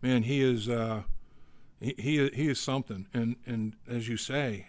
Man, 0.02 0.22
he 0.22 0.42
is 0.42 0.68
uh, 0.68 1.02
he, 1.80 1.94
he 1.98 2.28
he 2.28 2.48
is 2.48 2.60
something. 2.60 3.06
And 3.12 3.36
and 3.46 3.74
as 3.88 4.08
you 4.08 4.16
say, 4.16 4.68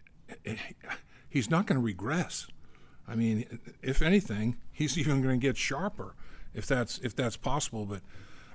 he's 1.30 1.50
not 1.50 1.68
going 1.68 1.80
to 1.80 1.86
regress. 1.86 2.48
I 3.08 3.16
mean, 3.16 3.60
if 3.82 4.02
anything, 4.02 4.58
he's 4.72 4.98
even 5.00 5.22
going 5.22 5.40
to 5.40 5.46
get 5.46 5.58
sharper 5.58 6.16
if 6.54 6.66
that's 6.66 6.98
if 7.00 7.16
that's 7.16 7.38
possible. 7.38 7.86
But 7.86 8.02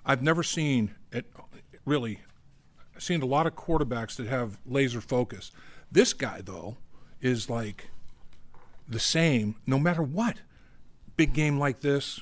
I've 0.05 0.23
never 0.23 0.43
seen 0.43 0.95
it 1.11 1.27
really. 1.85 2.21
I've 2.95 3.03
seen 3.03 3.23
a 3.23 3.27
lot 3.27 3.47
of 3.47 3.55
quarterbacks 3.55 4.17
that 4.17 4.27
have 4.27 4.59
laser 4.67 5.01
focus. 5.01 5.51
This 5.91 6.13
guy 6.13 6.41
though 6.43 6.77
is 7.21 7.49
like 7.49 7.89
the 8.89 8.99
same 8.99 9.57
no 9.67 9.79
matter 9.79 10.03
what 10.03 10.39
big 11.23 11.35
game 11.35 11.57
like 11.57 11.83
this, 11.83 12.21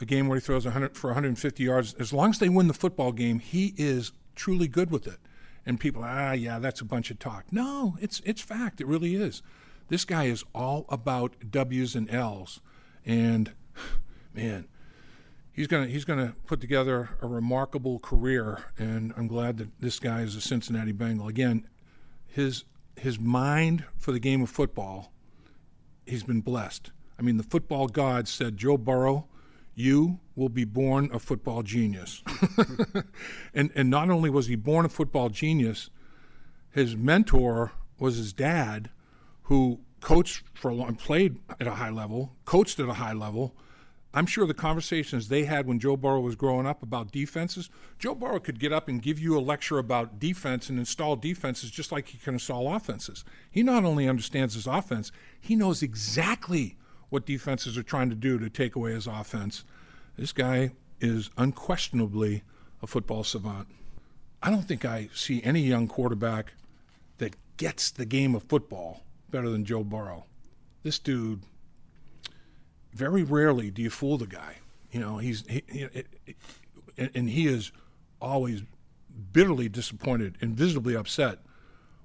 a 0.00 0.04
game 0.04 0.28
where 0.28 0.38
he 0.38 0.40
throws 0.40 0.64
100 0.64 0.96
for 0.96 1.08
150 1.08 1.64
yards, 1.64 1.94
as 1.94 2.12
long 2.12 2.30
as 2.30 2.38
they 2.38 2.48
win 2.48 2.68
the 2.68 2.74
football 2.74 3.10
game, 3.10 3.40
he 3.40 3.74
is 3.76 4.12
truly 4.36 4.68
good 4.68 4.92
with 4.92 5.08
it. 5.08 5.18
And 5.66 5.80
people, 5.80 6.04
ah, 6.04 6.30
yeah, 6.30 6.60
that's 6.60 6.80
a 6.80 6.84
bunch 6.84 7.10
of 7.10 7.18
talk. 7.18 7.46
No, 7.50 7.96
it's 8.00 8.22
it's 8.24 8.40
fact. 8.40 8.80
It 8.80 8.86
really 8.86 9.16
is. 9.16 9.42
This 9.88 10.04
guy 10.04 10.24
is 10.26 10.44
all 10.54 10.84
about 10.88 11.50
W's 11.50 11.96
and 11.96 12.08
L's, 12.08 12.60
and 13.04 13.50
man, 14.32 14.68
he's 15.52 15.66
gonna 15.66 15.88
he's 15.88 16.04
gonna 16.04 16.36
put 16.46 16.60
together 16.60 17.10
a 17.20 17.26
remarkable 17.26 17.98
career. 17.98 18.66
And 18.78 19.12
I'm 19.16 19.26
glad 19.26 19.56
that 19.56 19.80
this 19.80 19.98
guy 19.98 20.20
is 20.20 20.36
a 20.36 20.40
Cincinnati 20.40 20.92
Bengal. 20.92 21.26
Again, 21.26 21.66
his 22.28 22.62
his 22.96 23.18
mind 23.18 23.84
for 23.98 24.12
the 24.12 24.20
game 24.20 24.40
of 24.40 24.50
football, 24.50 25.12
he's 26.06 26.22
been 26.22 26.42
blessed. 26.42 26.92
I 27.18 27.22
mean, 27.22 27.36
the 27.36 27.42
football 27.42 27.86
gods 27.86 28.30
said, 28.30 28.56
Joe 28.56 28.76
Burrow, 28.76 29.26
you 29.74 30.20
will 30.36 30.48
be 30.48 30.64
born 30.64 31.10
a 31.12 31.18
football 31.18 31.62
genius. 31.62 32.22
and, 33.54 33.70
and 33.74 33.90
not 33.90 34.10
only 34.10 34.30
was 34.30 34.46
he 34.46 34.56
born 34.56 34.84
a 34.84 34.88
football 34.88 35.28
genius, 35.28 35.90
his 36.70 36.96
mentor 36.96 37.72
was 37.98 38.16
his 38.16 38.32
dad, 38.32 38.90
who 39.42 39.80
coached 40.00 40.44
for 40.54 40.70
a 40.70 40.74
long, 40.74 40.96
played 40.96 41.38
at 41.60 41.66
a 41.66 41.72
high 41.72 41.90
level, 41.90 42.34
coached 42.44 42.80
at 42.80 42.88
a 42.88 42.94
high 42.94 43.12
level, 43.12 43.54
I'm 44.16 44.26
sure 44.26 44.46
the 44.46 44.54
conversations 44.54 45.26
they 45.26 45.44
had 45.44 45.66
when 45.66 45.80
Joe 45.80 45.96
Burrow 45.96 46.20
was 46.20 46.36
growing 46.36 46.66
up 46.66 46.84
about 46.84 47.10
defenses, 47.10 47.68
Joe 47.98 48.14
Burrow 48.14 48.38
could 48.38 48.60
get 48.60 48.72
up 48.72 48.86
and 48.86 49.02
give 49.02 49.18
you 49.18 49.36
a 49.36 49.40
lecture 49.40 49.78
about 49.78 50.20
defense 50.20 50.68
and 50.68 50.78
install 50.78 51.16
defenses 51.16 51.68
just 51.68 51.90
like 51.90 52.08
he 52.08 52.18
can 52.18 52.34
install 52.34 52.72
offenses. 52.72 53.24
He 53.50 53.64
not 53.64 53.84
only 53.84 54.08
understands 54.08 54.54
his 54.54 54.68
offense, 54.68 55.10
he 55.40 55.56
knows 55.56 55.82
exactly 55.82 56.76
what 57.14 57.24
defenses 57.24 57.78
are 57.78 57.84
trying 57.84 58.10
to 58.10 58.16
do 58.16 58.40
to 58.40 58.50
take 58.50 58.74
away 58.74 58.90
his 58.90 59.06
offense. 59.06 59.62
This 60.18 60.32
guy 60.32 60.72
is 61.00 61.30
unquestionably 61.38 62.42
a 62.82 62.88
football 62.88 63.22
savant. 63.22 63.68
I 64.42 64.50
don't 64.50 64.64
think 64.64 64.84
I 64.84 65.08
see 65.14 65.40
any 65.44 65.60
young 65.60 65.86
quarterback 65.86 66.54
that 67.18 67.36
gets 67.56 67.92
the 67.92 68.04
game 68.04 68.34
of 68.34 68.42
football 68.42 69.04
better 69.30 69.48
than 69.48 69.64
Joe 69.64 69.84
Burrow. 69.84 70.24
This 70.82 70.98
dude, 70.98 71.42
very 72.92 73.22
rarely 73.22 73.70
do 73.70 73.80
you 73.80 73.90
fool 73.90 74.18
the 74.18 74.26
guy. 74.26 74.56
You 74.90 74.98
know, 74.98 75.18
he's 75.18 75.44
he, 75.48 75.62
he, 75.70 75.86
and 76.96 77.30
he 77.30 77.46
is 77.46 77.70
always 78.20 78.64
bitterly 79.32 79.68
disappointed 79.68 80.36
and 80.40 80.56
visibly 80.56 80.96
upset 80.96 81.38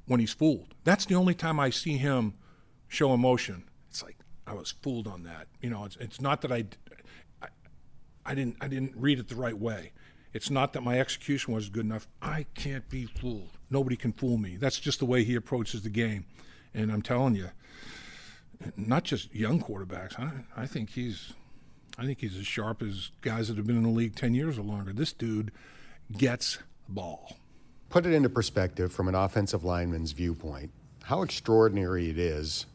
when 0.06 0.20
he's 0.20 0.34
fooled. 0.34 0.76
That's 0.84 1.06
the 1.06 1.16
only 1.16 1.34
time 1.34 1.60
I 1.60 1.72
see 1.72 1.98
him 1.98 2.36
show 2.88 3.12
emotion. 3.12 3.64
I 4.50 4.54
was 4.54 4.74
fooled 4.82 5.08
on 5.08 5.24
that. 5.24 5.48
You 5.62 5.70
know, 5.70 5.86
it's 5.86 5.96
it's 5.98 6.20
not 6.20 6.42
that 6.42 6.52
I, 6.52 6.66
I, 7.42 7.48
I 8.26 8.36
didn't 8.36 8.58
I 8.60 8.68
didn't 8.68 8.94
read 8.96 9.20
it 9.20 9.28
the 9.28 9.36
right 9.36 9.58
way. 9.58 9.92
It's 10.34 10.50
not 10.50 10.74
that 10.74 10.82
my 10.82 11.00
execution 11.00 11.54
was 11.54 11.70
good 11.70 11.86
enough. 11.86 12.08
I 12.22 12.46
can't 12.54 12.88
be 12.90 13.06
fooled. 13.06 13.52
Nobody 13.70 13.96
can 13.96 14.12
fool 14.12 14.38
me. 14.38 14.58
That's 14.58 14.80
just 14.80 15.00
the 15.00 15.06
way 15.06 15.24
he 15.24 15.36
approaches 15.36 15.82
the 15.84 15.90
game. 15.90 16.26
And 16.74 16.92
I'm 16.92 17.02
telling 17.02 17.36
you, 17.36 17.50
not 18.78 19.04
just 19.04 19.34
young 19.34 19.60
quarterbacks. 19.60 20.20
I, 20.20 20.32
I 20.64 20.66
think 20.68 20.92
he's, 20.92 21.34
I 21.98 22.06
think 22.06 22.20
he's 22.22 22.38
as 22.38 22.46
sharp 22.46 22.84
as 22.84 23.12
guys 23.22 23.48
that 23.48 23.58
have 23.58 23.66
been 23.66 23.78
in 23.78 23.84
the 23.84 23.90
league 23.90 24.16
ten 24.16 24.34
years 24.36 24.58
or 24.58 24.64
longer. 24.64 24.94
This 24.94 25.14
dude 25.14 25.52
gets 26.16 26.60
ball. 26.88 27.38
Put 27.90 28.06
it 28.06 28.14
into 28.14 28.30
perspective 28.30 28.92
from 28.92 29.08
an 29.08 29.16
offensive 29.16 29.64
lineman's 29.64 30.12
viewpoint. 30.12 30.72
How 31.04 31.24
extraordinary 31.24 32.12
it 32.12 32.20
is 32.20 32.68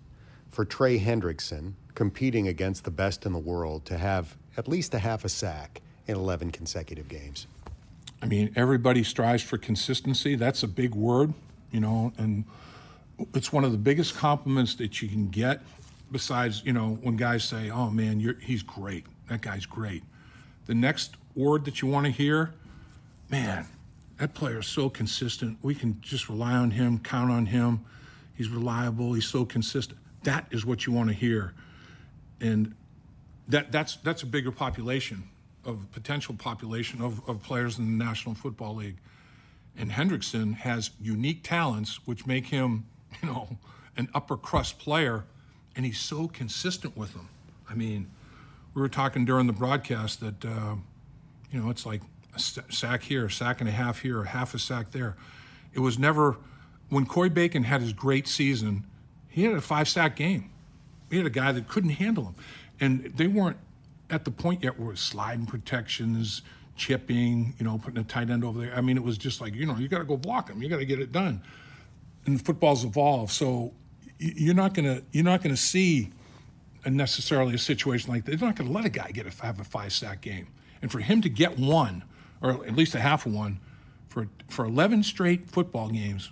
for 0.55 0.65
Trey 0.65 1.01
Hendrickson 1.01 1.73
competing 1.95 2.47
against 2.47 2.85
the 2.85 2.91
best 2.91 3.27
in 3.27 3.33
the 3.33 3.39
world 3.39 3.85
to 3.87 3.99
have 3.99 4.37
at 4.57 4.69
least 4.69 4.95
a 4.95 4.99
half 5.01 5.25
a 5.25 5.29
sack 5.29 5.83
in 6.07 6.15
11 6.15 6.53
consecutive 6.53 7.09
games. 7.09 7.47
I 8.23 8.27
mean, 8.27 8.53
everybody 8.55 9.03
strives 9.03 9.43
for 9.43 9.59
consistency. 9.59 10.37
That's 10.37 10.63
a 10.63 10.69
big 10.69 10.95
word, 10.95 11.35
you 11.73 11.81
know, 11.81 12.13
and 12.19 12.45
it's 13.35 13.53
one 13.53 13.65
of 13.65 13.73
the 13.73 13.79
biggest 13.79 14.15
compliments 14.17 14.77
that 14.77 15.03
you 15.03 15.09
can 15.09 15.29
get. 15.29 15.61
Besides, 16.13 16.63
you 16.65 16.73
know, 16.73 16.99
when 17.03 17.17
guys 17.17 17.43
say, 17.43 17.71
"Oh 17.71 17.91
man, 17.91 18.21
he's 18.41 18.63
great. 18.63 19.07
That 19.29 19.41
guy's 19.41 19.67
great." 19.67 20.05
The 20.67 20.75
next 20.75 21.17
word 21.35 21.65
that 21.65 21.83
you 21.83 21.89
want 21.89 22.07
to 22.07 22.13
hear, 22.13 22.55
man, 23.29 23.67
that 24.19 24.35
player 24.35 24.61
is 24.61 24.67
so 24.67 24.89
consistent. 24.89 25.59
We 25.63 25.75
can 25.75 26.01
just 26.01 26.29
rely 26.29 26.53
on 26.53 26.71
him, 26.71 27.01
count 27.01 27.33
on 27.33 27.47
him. 27.47 27.85
He's 28.35 28.49
reliable. 28.49 29.15
He's 29.15 29.27
so 29.27 29.45
consistent. 29.45 29.99
That 30.25 30.47
is 30.51 30.67
what 30.67 30.87
you 30.87 30.93
want 30.93 31.09
to 31.11 31.15
hear, 31.15 31.55
and 32.41 32.75
that 33.49 33.73
that's 33.73 33.97
that's 33.97 34.23
a 34.23 34.27
bigger 34.27 34.51
population 34.51 35.25
of 35.67 35.91
potential 35.93 36.35
population 36.35 37.01
of, 37.01 37.27
of 37.29 37.43
players 37.43 37.79
in 37.79 37.99
the 37.99 38.05
National 38.05 38.35
Football 38.35 38.77
League. 38.77 38.97
And 39.77 39.91
Hendrickson 39.91 40.55
has 40.57 40.91
unique 41.01 41.43
talents 41.43 42.07
which 42.07 42.27
make 42.27 42.47
him, 42.47 42.87
you 43.23 43.29
know, 43.29 43.59
an 43.97 44.09
upper 44.15 44.37
crust 44.37 44.79
player, 44.79 45.25
and 45.77 45.85
he's 45.85 46.01
so 46.01 46.29
consistent 46.29 46.97
with 46.97 47.13
them. 47.15 47.29
I 47.69 47.75
mean, 47.75 48.11
we 48.75 48.83
were 48.83 48.89
talking 48.89 49.25
during 49.25 49.47
the 49.47 49.53
broadcast 49.53 50.21
that, 50.21 50.45
uh, 50.45 50.75
you 51.51 51.61
know, 51.61 51.71
it's 51.71 51.87
like 51.87 52.03
a 52.35 52.41
sack 52.41 53.03
here, 53.03 53.27
a 53.27 53.31
sack 53.31 53.61
and 53.61 53.69
a 53.69 53.73
half 53.73 54.01
here, 54.01 54.23
a 54.23 54.29
half 54.29 54.55
a 54.55 54.59
sack 54.59 54.91
there. 54.91 55.17
It 55.73 55.79
was 55.79 55.99
never, 55.99 56.37
when 56.89 57.07
Coy 57.07 57.29
Bacon 57.29 57.65
had 57.65 57.81
his 57.81 57.93
great 57.93 58.27
season, 58.27 58.85
he 59.35 59.43
had 59.43 59.55
a 59.55 59.61
five 59.61 59.89
sack 59.89 60.15
game. 60.15 60.49
He 61.11 61.17
had 61.17 61.27
a 61.27 61.31
guy 61.31 61.51
that 61.51 61.67
couldn't 61.67 61.91
handle 61.91 62.25
him. 62.25 62.35
And 62.79 63.13
they 63.17 63.27
weren't 63.27 63.57
at 64.09 64.25
the 64.25 64.31
point 64.31 64.63
yet 64.63 64.79
where 64.79 64.95
sliding 64.95 65.47
protections, 65.47 66.43
chipping, 66.77 67.55
you 67.59 67.65
know, 67.65 67.79
putting 67.79 67.99
a 67.99 68.05
tight 68.05 68.31
end 68.31 68.45
over 68.45 68.61
there. 68.61 68.73
I 68.77 68.81
mean, 68.81 68.97
it 68.97 69.03
was 69.03 69.19
just 69.19 69.41
like, 69.41 69.55
you 69.55 69.67
know, 69.67 69.75
you 69.77 69.89
got 69.89 69.99
to 69.99 70.05
go 70.05 70.17
block 70.17 70.49
him. 70.49 70.63
You 70.63 70.69
got 70.69 70.79
to 70.79 70.85
get 70.85 71.01
it 71.01 71.11
done. 71.11 71.43
And 72.27 72.41
football's 72.41 72.85
evolved, 72.85 73.33
so 73.33 73.73
you're 74.19 74.55
not 74.55 74.73
gonna 74.73 75.03
you're 75.13 75.25
not 75.25 75.43
gonna 75.43 75.59
see 75.59 76.09
a 76.85 76.91
necessarily 76.91 77.55
a 77.55 77.59
situation 77.59 78.11
like 78.11 78.25
that. 78.25 78.39
They're 78.39 78.49
not 78.49 78.57
gonna 78.57 78.71
let 78.71 78.87
a 78.87 78.89
guy 78.89 79.11
get 79.11 79.27
a 79.27 79.43
have 79.45 79.61
a 79.61 79.65
five 79.65 79.93
sack 79.93 80.23
game, 80.23 80.47
and 80.81 80.91
for 80.91 81.01
him 81.01 81.21
to 81.21 81.29
get 81.29 81.59
one 81.59 82.03
or 82.41 82.65
at 82.67 82.75
least 82.75 82.95
a 82.95 83.01
half 83.01 83.27
of 83.27 83.35
one 83.35 83.61
for 84.09 84.29
for 84.49 84.65
11 84.65 85.03
straight 85.03 85.51
football 85.51 85.91
games 85.91 86.31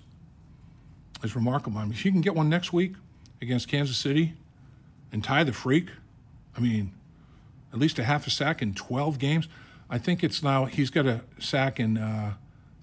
is 1.24 1.34
remarkable. 1.34 1.78
I 1.78 1.84
mean, 1.84 1.92
if 1.92 2.04
you 2.04 2.12
can 2.12 2.20
get 2.20 2.34
one 2.34 2.48
next 2.48 2.72
week 2.72 2.94
against 3.40 3.68
Kansas 3.68 3.96
City 3.96 4.34
and 5.12 5.22
tie 5.22 5.44
the 5.44 5.52
freak, 5.52 5.88
I 6.56 6.60
mean, 6.60 6.92
at 7.72 7.78
least 7.78 7.98
a 7.98 8.04
half 8.04 8.26
a 8.26 8.30
sack 8.30 8.62
in 8.62 8.74
12 8.74 9.18
games. 9.18 9.48
I 9.88 9.98
think 9.98 10.22
it's 10.22 10.42
now 10.42 10.64
he's 10.66 10.90
got 10.90 11.06
a 11.06 11.22
sack 11.38 11.80
in 11.80 11.98
uh, 11.98 12.34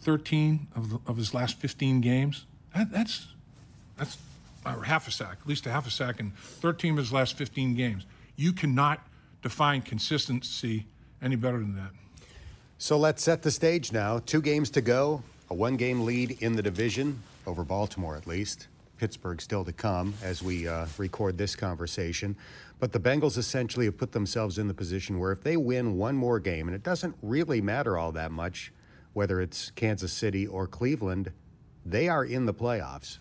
13 0.01 0.67
of, 0.75 0.89
the, 0.89 0.99
of 1.07 1.17
his 1.17 1.33
last 1.33 1.57
15 1.57 2.01
games. 2.01 2.45
That, 2.75 2.91
that's 2.91 3.27
that's 3.97 4.17
or 4.65 4.83
half 4.83 5.07
a 5.07 5.11
sack, 5.11 5.37
at 5.41 5.47
least 5.47 5.65
a 5.65 5.71
half 5.71 5.87
a 5.87 5.91
sack 5.91 6.19
in 6.19 6.31
13 6.31 6.93
of 6.93 6.97
his 6.97 7.13
last 7.13 7.37
15 7.37 7.75
games. 7.75 8.05
You 8.35 8.53
cannot 8.53 9.05
define 9.41 9.81
consistency 9.81 10.85
any 11.21 11.35
better 11.35 11.57
than 11.57 11.75
that. 11.75 11.91
So 12.77 12.97
let's 12.97 13.23
set 13.23 13.41
the 13.41 13.51
stage 13.51 13.91
now. 13.91 14.19
Two 14.19 14.41
games 14.41 14.69
to 14.71 14.81
go, 14.81 15.23
a 15.49 15.53
one 15.53 15.75
game 15.75 16.01
lead 16.01 16.37
in 16.41 16.55
the 16.55 16.61
division, 16.61 17.21
over 17.49 17.63
Baltimore 17.63 18.15
at 18.15 18.27
least. 18.27 18.67
Pittsburgh 18.97 19.41
still 19.41 19.63
to 19.65 19.73
come 19.73 20.13
as 20.21 20.43
we 20.43 20.67
uh, 20.67 20.85
record 20.97 21.37
this 21.37 21.55
conversation. 21.55 22.35
But 22.79 22.91
the 22.91 22.99
Bengals 22.99 23.37
essentially 23.37 23.85
have 23.85 23.97
put 23.97 24.11
themselves 24.11 24.57
in 24.57 24.67
the 24.67 24.73
position 24.73 25.19
where 25.19 25.31
if 25.31 25.41
they 25.41 25.57
win 25.57 25.97
one 25.97 26.15
more 26.15 26.39
game, 26.39 26.67
and 26.67 26.75
it 26.75 26.83
doesn't 26.83 27.15
really 27.21 27.61
matter 27.61 27.97
all 27.97 28.11
that 28.13 28.31
much 28.31 28.71
whether 29.13 29.41
it's 29.41 29.71
Kansas 29.71 30.13
City 30.13 30.45
or 30.45 30.67
Cleveland, 30.67 31.31
they 31.85 32.07
are 32.07 32.23
in 32.23 32.45
the 32.45 32.53
playoffs. 32.53 33.17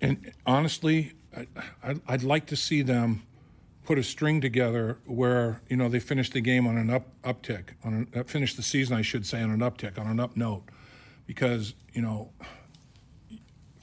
And 0.00 0.32
honestly, 0.44 1.12
I, 1.82 1.94
would 2.08 2.24
like 2.24 2.46
to 2.46 2.56
see 2.56 2.82
them 2.82 3.22
put 3.84 3.98
a 3.98 4.02
string 4.02 4.40
together 4.40 4.98
where 5.04 5.60
you 5.68 5.76
know 5.76 5.88
they 5.88 6.00
finish 6.00 6.30
the 6.30 6.40
game 6.40 6.66
on 6.66 6.76
an 6.76 6.90
up 6.90 7.06
uptick, 7.22 7.70
on 7.84 7.94
an, 7.94 8.08
uh, 8.14 8.22
finish 8.24 8.54
the 8.54 8.62
season, 8.62 8.96
I 8.96 9.02
should 9.02 9.26
say, 9.26 9.42
on 9.42 9.50
an 9.50 9.60
uptick, 9.60 9.98
on 9.98 10.06
an 10.06 10.18
up 10.18 10.36
note, 10.36 10.64
because 11.26 11.74
you 11.92 12.02
know, 12.02 12.30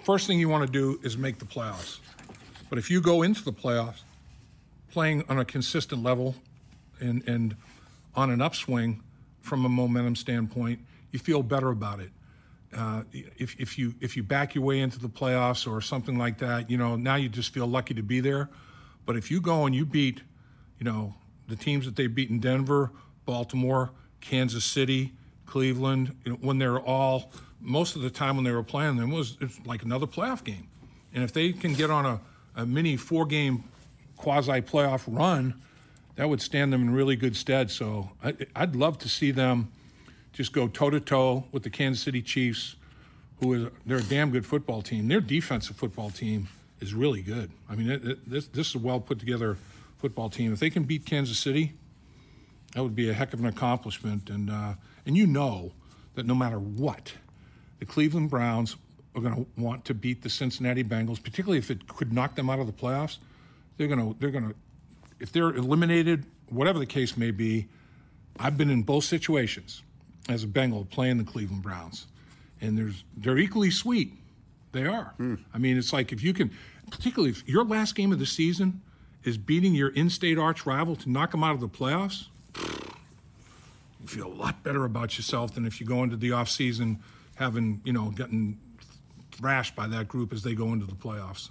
first 0.08 0.26
thing 0.26 0.40
you 0.40 0.48
want 0.48 0.66
to 0.66 0.72
do 0.72 0.98
is 1.04 1.18
make 1.18 1.38
the 1.38 1.44
playoffs. 1.44 2.00
But 2.70 2.80
if 2.80 2.90
you 2.90 3.02
go 3.02 3.24
into 3.24 3.44
the 3.44 3.52
playoffs 3.52 4.04
playing 4.90 5.26
on 5.28 5.38
a 5.38 5.44
consistent 5.44 6.02
level 6.02 6.34
and, 7.02 7.28
and 7.28 7.58
on 8.16 8.30
an 8.30 8.42
upswing 8.42 9.04
from 9.42 9.66
a 9.66 9.70
momentum 9.70 10.16
standpoint, 10.16 10.80
you 11.12 11.20
feel 11.20 11.44
better 11.44 11.72
about 11.72 12.00
it. 12.00 12.10
Uh, 12.74 13.04
if, 13.12 13.60
if 13.60 13.78
you 13.78 13.96
if 14.00 14.16
you 14.16 14.24
back 14.24 14.56
your 14.56 14.64
way 14.64 14.80
into 14.80 14.98
the 14.98 15.10
playoffs 15.10 15.70
or 15.70 15.82
something 15.82 16.18
like 16.18 16.38
that, 16.38 16.70
you 16.70 16.78
know 16.78 16.96
now 16.96 17.16
you 17.16 17.28
just 17.28 17.54
feel 17.54 17.68
lucky 17.68 17.94
to 17.94 18.04
be 18.04 18.22
there. 18.22 18.48
But 19.06 19.18
if 19.18 19.30
you 19.30 19.42
go 19.42 19.66
and 19.66 19.76
you 19.76 19.86
beat, 19.86 20.22
you 20.80 20.86
know, 20.86 21.16
the 21.50 21.58
teams 21.58 21.84
that 21.84 21.98
they 21.98 22.08
beat 22.08 22.30
in 22.30 22.40
Denver, 22.40 22.92
Baltimore, 23.26 23.92
Kansas 24.22 24.64
City, 24.64 25.12
Cleveland, 25.48 26.16
you 26.24 26.34
know, 26.34 26.38
when 26.42 26.60
they're 26.60 26.80
all 26.80 27.32
most 27.60 27.96
of 27.96 28.04
the 28.04 28.10
time 28.10 28.36
when 28.36 28.46
they 28.46 28.52
were 28.52 28.64
playing 28.64 28.98
them 28.98 29.10
was 29.10 29.38
it's 29.42 29.60
like 29.66 29.84
another 29.84 30.06
playoff 30.06 30.44
game. 30.44 30.68
And 31.14 31.24
if 31.24 31.34
they 31.34 31.52
can 31.52 31.74
get 31.74 31.90
on 31.90 32.06
a, 32.06 32.20
a 32.56 32.66
mini 32.66 32.98
four 32.98 33.26
game 33.26 33.64
quasi 34.16 34.62
playoff 34.62 35.04
run, 35.08 35.56
that 36.16 36.30
would 36.30 36.42
stand 36.42 36.72
them 36.74 36.82
in 36.82 36.94
really 36.94 37.16
good 37.16 37.36
stead. 37.36 37.72
So 37.72 38.12
I, 38.24 38.34
would 38.60 38.76
love 38.76 39.00
to 39.00 39.10
see 39.10 39.32
them 39.32 39.72
just 40.34 40.54
go 40.54 40.68
toe 40.68 40.90
to 40.90 41.00
toe 41.00 41.46
with 41.52 41.64
the 41.64 41.70
Kansas 41.70 42.04
City 42.04 42.22
Chiefs, 42.22 42.76
who 43.40 43.54
is 43.54 43.72
they're 43.86 43.98
a 43.98 44.04
damn 44.04 44.32
good 44.32 44.46
football 44.46 44.82
team. 44.82 45.08
Their 45.08 45.22
defensive 45.22 45.76
football 45.76 46.10
team 46.10 46.50
is 46.80 46.94
really 46.94 47.22
good. 47.22 47.50
I 47.70 47.76
mean, 47.76 47.90
it, 47.90 48.06
it, 48.06 48.30
this 48.30 48.48
this 48.48 48.70
is 48.70 48.76
a 48.76 48.80
well 48.80 49.00
put 49.00 49.20
together 49.20 49.58
football 49.98 50.30
team. 50.30 50.54
If 50.54 50.60
they 50.60 50.70
can 50.70 50.84
beat 50.84 51.06
Kansas 51.06 51.40
City, 51.40 51.74
that 52.74 52.84
would 52.84 52.96
be 52.96 53.10
a 53.10 53.14
heck 53.14 53.34
of 53.34 53.40
an 53.40 53.46
accomplishment. 53.46 54.30
And 54.30 54.50
uh, 54.50 54.74
and 55.08 55.18
you 55.18 55.26
know 55.26 55.72
that 56.14 56.28
no 56.28 56.36
matter 56.36 56.60
what, 56.60 57.14
the 57.80 57.86
Cleveland 57.86 58.30
Browns 58.30 58.76
are 59.16 59.22
going 59.22 59.34
to 59.34 59.48
want 59.60 59.86
to 59.86 59.96
beat 59.96 60.22
the 60.22 60.30
Cincinnati 60.30 60.84
Bengals, 60.84 61.24
particularly 61.24 61.58
if 61.58 61.72
it 61.72 61.88
could 61.88 62.14
knock 62.14 62.36
them 62.36 62.50
out 62.50 62.60
of 62.60 62.68
the 62.68 62.74
playoffs 62.74 63.18
they're 63.78 63.88
gonna 63.88 64.14
they're 64.20 64.32
gonna 64.32 64.54
if 65.20 65.32
they're 65.32 65.50
eliminated, 65.50 66.26
whatever 66.50 66.80
the 66.80 66.86
case 66.86 67.16
may 67.16 67.32
be. 67.32 67.68
I've 68.40 68.58
been 68.58 68.70
in 68.70 68.84
both 68.84 69.04
situations 69.04 69.82
as 70.30 70.44
a 70.44 70.48
Bengal 70.48 70.86
playing 70.86 71.18
the 71.18 71.24
Cleveland 71.24 71.64
Browns, 71.64 72.08
and 72.62 72.78
there's 72.78 73.04
they're 73.16 73.38
equally 73.38 73.72
sweet. 73.72 74.14
They 74.74 74.86
are. 74.86 75.14
Mm. 75.20 75.40
I 75.54 75.58
mean, 75.58 75.78
it's 75.78 75.94
like 75.94 76.12
if 76.12 76.24
you 76.24 76.34
can, 76.34 76.52
particularly 76.92 77.32
if 77.32 77.48
your 77.48 77.64
last 77.64 77.96
game 77.96 78.12
of 78.12 78.20
the 78.20 78.26
season 78.26 78.82
is 79.24 79.38
beating 79.38 79.74
your 79.74 79.90
in-state 79.90 80.38
arch 80.38 80.66
rival 80.66 80.96
to 80.96 81.10
knock 81.10 81.32
them 81.32 81.44
out 81.44 81.54
of 81.54 81.62
the 81.62 81.70
playoffs. 81.70 82.28
You 84.08 84.24
feel 84.24 84.28
a 84.28 84.40
lot 84.40 84.64
better 84.64 84.86
about 84.86 85.18
yourself 85.18 85.54
than 85.54 85.66
if 85.66 85.82
you 85.82 85.86
go 85.86 86.02
into 86.02 86.16
the 86.16 86.32
off 86.32 86.48
season 86.48 87.00
having 87.36 87.82
you 87.84 87.92
know 87.92 88.10
getting 88.12 88.58
thrashed 89.32 89.76
by 89.76 89.86
that 89.88 90.08
group 90.08 90.32
as 90.32 90.44
they 90.44 90.54
go 90.54 90.72
into 90.72 90.86
the 90.86 90.96
playoffs. 90.96 91.50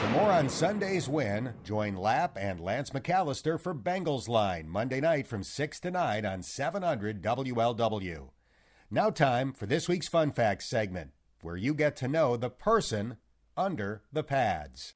For 0.00 0.08
more 0.10 0.30
on 0.30 0.50
Sunday's 0.50 1.08
win, 1.08 1.54
join 1.64 1.96
Lap 1.96 2.36
and 2.38 2.60
Lance 2.60 2.90
McAllister 2.90 3.58
for 3.58 3.74
Bengals 3.74 4.28
Line 4.28 4.68
Monday 4.68 5.00
night 5.00 5.26
from 5.26 5.42
6 5.42 5.80
to 5.80 5.90
9 5.90 6.26
on 6.26 6.42
700 6.42 7.22
WLW. 7.22 8.28
Now, 8.90 9.08
time 9.08 9.54
for 9.54 9.64
this 9.64 9.88
week's 9.88 10.08
Fun 10.08 10.32
Facts 10.32 10.68
segment, 10.68 11.12
where 11.40 11.56
you 11.56 11.72
get 11.72 11.96
to 11.96 12.06
know 12.06 12.36
the 12.36 12.50
person 12.50 13.16
under 13.56 14.02
the 14.12 14.22
pads. 14.22 14.92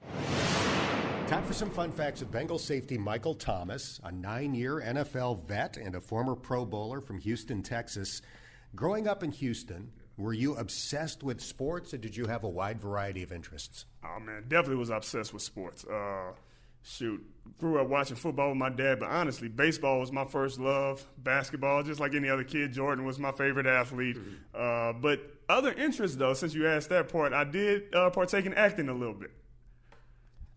Time 1.31 1.45
for 1.45 1.53
some 1.53 1.69
fun 1.69 1.93
facts 1.93 2.21
of 2.21 2.29
Bengals 2.29 2.59
safety 2.59 2.97
Michael 2.97 3.35
Thomas, 3.35 4.01
a 4.03 4.11
nine 4.11 4.53
year 4.53 4.83
NFL 4.85 5.45
vet 5.45 5.77
and 5.77 5.95
a 5.95 6.01
former 6.01 6.35
Pro 6.35 6.65
Bowler 6.65 6.99
from 6.99 7.19
Houston, 7.19 7.63
Texas. 7.63 8.21
Growing 8.75 9.07
up 9.07 9.23
in 9.23 9.31
Houston, 9.31 9.93
were 10.17 10.33
you 10.33 10.57
obsessed 10.57 11.23
with 11.23 11.39
sports 11.39 11.93
or 11.93 11.99
did 11.99 12.17
you 12.17 12.25
have 12.25 12.43
a 12.43 12.49
wide 12.49 12.81
variety 12.81 13.23
of 13.23 13.31
interests? 13.31 13.85
Oh, 14.03 14.19
man, 14.19 14.43
definitely 14.49 14.75
was 14.75 14.89
obsessed 14.89 15.31
with 15.33 15.41
sports. 15.41 15.85
Uh, 15.85 16.33
shoot, 16.83 17.25
grew 17.57 17.79
up 17.79 17.87
watching 17.87 18.17
football 18.17 18.49
with 18.49 18.57
my 18.57 18.69
dad, 18.69 18.99
but 18.99 19.07
honestly, 19.07 19.47
baseball 19.47 20.01
was 20.01 20.11
my 20.11 20.25
first 20.25 20.59
love. 20.59 21.01
Basketball, 21.17 21.81
just 21.83 22.01
like 22.01 22.13
any 22.13 22.27
other 22.27 22.43
kid, 22.43 22.73
Jordan 22.73 23.05
was 23.05 23.19
my 23.19 23.31
favorite 23.31 23.67
athlete. 23.67 24.17
Uh, 24.53 24.91
but 24.91 25.21
other 25.47 25.71
interests, 25.71 26.17
though, 26.17 26.33
since 26.33 26.53
you 26.53 26.67
asked 26.67 26.89
that 26.89 27.07
part, 27.07 27.31
I 27.31 27.45
did 27.45 27.95
uh, 27.95 28.09
partake 28.09 28.45
in 28.45 28.53
acting 28.53 28.89
a 28.89 28.93
little 28.93 29.13
bit. 29.13 29.31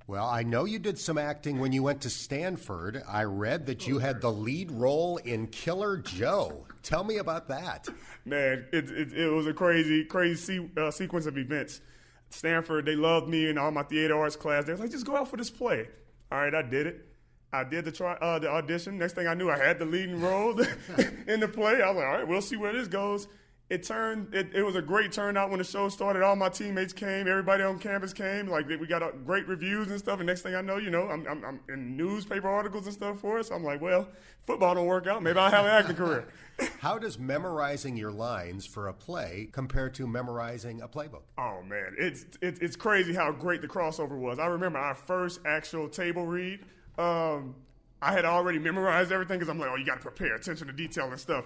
Well, 0.07 0.27
I 0.27 0.43
know 0.43 0.67
you 0.67 0.79
did 0.79 0.99
some 0.99 1.17
acting 1.17 1.61
when 1.61 1.73
you 1.73 1.83
went 1.83 2.03
to 2.03 2.11
Stanford. 2.11 3.03
I 3.09 3.23
read 3.23 3.65
that 3.67 3.87
you 3.87 4.01
had 4.01 4.21
the 4.21 4.31
lead 4.31 4.71
role 4.71 5.17
in 5.17 5.47
Killer 5.47 5.97
Joe. 5.97 6.67
Tell 6.83 7.05
me 7.05 7.17
about 7.17 7.49
that. 7.49 7.89
Man, 8.27 8.67
it, 8.71 8.91
it, 8.91 9.13
it 9.15 9.29
was 9.31 9.47
a 9.47 9.55
crazy, 9.55 10.05
crazy 10.05 10.69
uh, 10.77 10.91
sequence 10.91 11.25
of 11.25 11.39
events. 11.39 11.81
Stanford, 12.29 12.85
they 12.85 12.97
loved 12.97 13.29
me 13.29 13.49
and 13.49 13.59
all 13.59 13.71
my 13.71 13.83
theater 13.83 14.19
arts 14.19 14.37
class. 14.37 14.67
They 14.67 14.73
was 14.73 14.81
like, 14.83 14.91
just 14.91 15.07
go 15.07 15.17
out 15.17 15.29
for 15.29 15.39
this 15.39 15.51
play. 15.51 15.89
All 16.31 16.39
right, 16.39 16.55
I 16.55 16.61
did 16.61 16.87
it. 16.87 17.07
I 17.51 17.65
did 17.65 17.87
the 17.87 17.93
try, 17.93 18.13
uh, 18.15 18.39
the 18.39 18.51
audition. 18.51 18.99
Next 18.99 19.15
thing 19.15 19.27
I 19.27 19.33
knew, 19.33 19.49
I 19.49 19.57
had 19.57 19.79
the 19.79 19.87
leading 19.87 20.21
role 20.21 20.61
in 21.29 21.41
the 21.41 21.49
play. 21.49 21.81
I 21.81 21.89
was 21.89 21.97
like, 21.97 22.07
all 22.07 22.13
right, 22.13 22.29
we'll 22.29 22.43
see 22.43 22.57
where 22.57 22.75
this 22.75 22.89
goes 22.89 23.27
it 23.75 23.83
turned 23.83 24.33
it, 24.33 24.55
it, 24.55 24.63
was 24.63 24.77
a 24.77 24.83
great 24.83 25.11
turnout 25.11 25.51
when 25.51 25.59
the 25.59 25.65
show 25.65 25.89
started. 25.89 26.23
All 26.23 26.37
my 26.37 26.49
teammates 26.49 26.93
came 26.93 27.27
everybody 27.27 27.65
on 27.65 27.81
campus 27.81 28.13
came. 28.13 28.47
Like 28.47 28.69
we 28.69 28.87
got 28.87 29.03
great 29.27 29.49
reviews 29.49 29.91
and 29.91 29.99
stuff. 29.99 30.21
And 30.21 30.29
next 30.29 30.43
thing 30.43 30.55
i 30.55 30.61
know 30.61 30.77
you 30.77 30.91
know 30.91 31.09
i'm, 31.09 31.27
I'm, 31.27 31.45
I'm 31.45 31.61
in 31.69 31.97
newspaper 31.97 32.49
articles 32.49 32.87
and 32.87 32.95
stuff 32.95 33.19
for 33.19 33.39
us. 33.39 33.51
I'm 33.51 33.65
like 33.65 33.81
well 33.81 34.09
football 34.45 34.77
don't 34.77 34.87
work 34.87 35.09
out. 35.09 35.25
Maybe 35.25 35.39
i'll 35.39 35.51
have 35.51 35.65
an 35.65 35.73
acting 35.73 35.97
career. 35.97 36.29
How 36.79 36.99
does 36.99 37.19
memorizing 37.19 37.97
your 37.97 38.13
lines 38.13 38.65
for 38.65 38.87
a 38.87 38.95
play 38.95 39.49
compare 39.51 39.91
to 39.91 40.07
memorizing 40.07 40.81
a 40.81 40.89
playbook? 40.89 41.23
Oh 41.37 41.61
man. 41.63 41.97
It's 41.99 42.27
it, 42.41 42.63
it's 42.63 42.77
crazy 42.77 43.13
how 43.13 43.33
great 43.33 43.61
the 43.61 43.69
crossover 43.69 44.17
was. 44.17 44.39
I 44.39 44.47
remember 44.47 44.79
our 44.79 44.95
first 44.95 45.41
actual 45.45 45.89
table 45.89 46.27
read. 46.27 46.61
Um, 46.97 47.57
i 48.01 48.13
had 48.13 48.25
already 48.25 48.59
memorized 48.59 49.11
everything 49.11 49.39
because 49.39 49.49
i'm 49.49 49.59
like 49.59 49.71
oh 49.71 49.77
you 49.77 49.85
got 49.85 49.95
to 49.95 50.03
prepare 50.03 50.35
attention 50.35 50.67
to 50.67 50.73
detail 50.73 51.11
and 51.11 51.19
stuff 51.19 51.45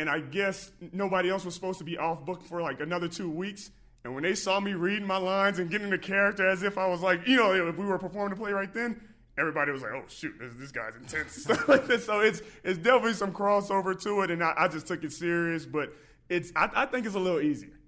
and 0.00 0.10
I 0.10 0.20
guess 0.20 0.72
nobody 0.92 1.30
else 1.30 1.44
was 1.44 1.54
supposed 1.54 1.78
to 1.78 1.84
be 1.84 1.98
off 1.98 2.24
book 2.24 2.44
for 2.44 2.60
like 2.60 2.80
another 2.80 3.08
two 3.08 3.30
weeks. 3.30 3.70
And 4.04 4.14
when 4.14 4.22
they 4.22 4.34
saw 4.34 4.60
me 4.60 4.74
reading 4.74 5.06
my 5.06 5.16
lines 5.16 5.58
and 5.58 5.70
getting 5.70 5.88
the 5.88 5.98
character 5.98 6.46
as 6.46 6.62
if 6.62 6.76
I 6.76 6.86
was 6.86 7.00
like, 7.00 7.26
you 7.26 7.36
know, 7.36 7.54
if 7.54 7.76
we 7.78 7.86
were 7.86 7.98
performing 7.98 8.30
the 8.30 8.36
play 8.36 8.52
right 8.52 8.72
then, 8.72 9.00
everybody 9.38 9.72
was 9.72 9.82
like, 9.82 9.92
"Oh 9.92 10.04
shoot, 10.08 10.34
this, 10.38 10.52
this 10.58 10.72
guy's 10.72 10.94
intense." 10.96 11.42
Stuff 11.42 11.68
like 11.68 11.86
this. 11.86 12.04
So 12.04 12.20
it's 12.20 12.42
it's 12.62 12.78
definitely 12.78 13.14
some 13.14 13.32
crossover 13.32 14.00
to 14.02 14.20
it, 14.22 14.30
and 14.30 14.42
I, 14.42 14.52
I 14.56 14.68
just 14.68 14.86
took 14.86 15.04
it 15.04 15.12
serious. 15.12 15.64
But 15.64 15.92
it's 16.28 16.52
I, 16.54 16.70
I, 16.74 16.86
think 16.86 17.06
it's 17.06 17.14
a 17.14 17.20
little 17.20 17.40
easier. 17.40 17.78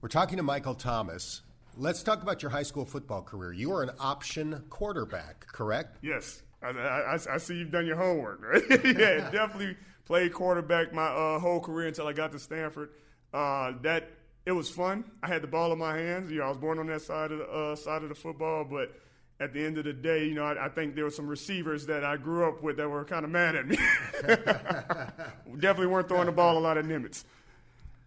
We're 0.00 0.08
talking 0.08 0.38
to 0.38 0.42
Michael 0.42 0.74
Thomas. 0.74 1.42
Let's 1.76 2.02
talk 2.02 2.22
about 2.22 2.42
your 2.42 2.50
high 2.50 2.62
school 2.62 2.84
football 2.84 3.22
career. 3.22 3.52
You 3.52 3.70
were 3.70 3.82
an 3.82 3.90
option 4.00 4.64
quarterback, 4.70 5.46
correct? 5.46 5.98
Yes. 6.02 6.42
I, 6.62 6.70
I, 6.70 7.18
I 7.34 7.36
see 7.36 7.56
you've 7.56 7.70
done 7.70 7.86
your 7.86 7.96
homework, 7.96 8.42
right? 8.42 8.62
yeah, 8.70 9.30
definitely 9.30 9.76
played 10.06 10.32
quarterback 10.32 10.94
my 10.94 11.06
uh, 11.06 11.38
whole 11.38 11.60
career 11.60 11.88
until 11.88 12.06
I 12.06 12.12
got 12.12 12.32
to 12.32 12.38
Stanford. 12.38 12.90
Uh, 13.34 13.72
that 13.82 14.10
it 14.46 14.52
was 14.52 14.70
fun. 14.70 15.04
I 15.22 15.26
had 15.26 15.42
the 15.42 15.48
ball 15.48 15.72
in 15.72 15.78
my 15.78 15.96
hands. 15.98 16.30
You 16.30 16.38
know, 16.38 16.44
I 16.44 16.48
was 16.48 16.58
born 16.58 16.78
on 16.78 16.86
that 16.86 17.02
side 17.02 17.32
of 17.32 17.38
the 17.38 17.44
uh, 17.44 17.76
side 17.76 18.02
of 18.02 18.08
the 18.08 18.14
football, 18.14 18.64
but 18.64 18.94
at 19.40 19.52
the 19.52 19.62
end 19.62 19.76
of 19.76 19.84
the 19.84 19.92
day, 19.92 20.24
you 20.24 20.34
know, 20.34 20.44
I, 20.44 20.66
I, 20.66 20.68
think 20.70 20.94
there 20.94 21.04
were 21.04 21.10
some 21.10 21.26
receivers 21.26 21.84
that 21.86 22.04
I 22.04 22.16
grew 22.16 22.48
up 22.48 22.62
with 22.62 22.78
that 22.78 22.88
were 22.88 23.04
kind 23.04 23.22
of 23.24 23.30
mad 23.30 23.54
at 23.54 23.66
me. 23.66 23.76
Definitely 25.58 25.88
weren't 25.88 26.08
throwing 26.08 26.26
the 26.26 26.32
ball 26.32 26.56
a 26.56 26.60
lot 26.60 26.78
of 26.78 26.86
Nimitz. 26.86 27.24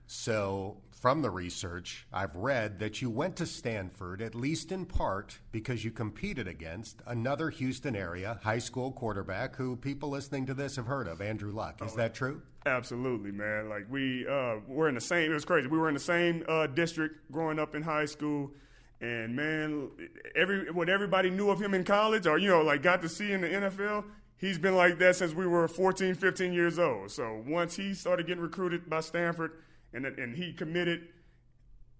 So 0.07 0.77
from 0.99 1.21
the 1.21 1.29
research, 1.29 2.05
I've 2.11 2.35
read 2.35 2.79
that 2.79 3.01
you 3.01 3.09
went 3.09 3.37
to 3.37 3.45
Stanford, 3.45 4.21
at 4.21 4.35
least 4.35 4.71
in 4.71 4.85
part, 4.85 5.39
because 5.53 5.85
you 5.85 5.91
competed 5.91 6.45
against 6.45 7.01
another 7.07 7.49
Houston 7.49 7.95
area 7.95 8.37
high 8.43 8.59
school 8.59 8.91
quarterback 8.91 9.55
who 9.55 9.77
people 9.77 10.09
listening 10.09 10.45
to 10.47 10.53
this 10.53 10.75
have 10.75 10.87
heard 10.87 11.07
of, 11.07 11.21
Andrew 11.21 11.53
Luck. 11.53 11.81
Is 11.83 11.93
oh, 11.93 11.97
that 11.97 12.13
true? 12.13 12.41
Absolutely, 12.65 13.31
man. 13.31 13.69
Like 13.69 13.85
we 13.89 14.27
uh, 14.27 14.57
were 14.67 14.89
in 14.89 14.95
the 14.95 15.01
same. 15.01 15.31
It 15.31 15.33
was 15.33 15.45
crazy. 15.45 15.67
We 15.67 15.77
were 15.77 15.87
in 15.87 15.93
the 15.93 16.01
same 16.01 16.43
uh, 16.49 16.67
district 16.67 17.31
growing 17.31 17.59
up 17.59 17.75
in 17.75 17.81
high 17.81 18.05
school, 18.05 18.51
and 18.99 19.33
man, 19.33 19.91
every 20.35 20.69
what 20.69 20.89
everybody 20.89 21.29
knew 21.29 21.49
of 21.49 21.61
him 21.61 21.73
in 21.73 21.85
college, 21.85 22.27
or 22.27 22.37
you 22.37 22.49
know, 22.49 22.61
like 22.61 22.83
got 22.83 23.01
to 23.03 23.09
see 23.09 23.31
in 23.31 23.39
the 23.39 23.47
NFL. 23.47 24.03
He's 24.35 24.59
been 24.59 24.75
like 24.75 24.99
that 24.99 25.17
since 25.17 25.33
we 25.33 25.47
were 25.47 25.67
14, 25.67 26.15
15 26.15 26.53
years 26.53 26.79
old. 26.79 27.11
So 27.11 27.43
once 27.45 27.75
he 27.75 27.93
started 27.93 28.25
getting 28.25 28.41
recruited 28.41 28.89
by 28.89 29.01
Stanford 29.01 29.51
and 29.93 30.05
and 30.05 30.35
he 30.35 30.53
committed. 30.53 31.07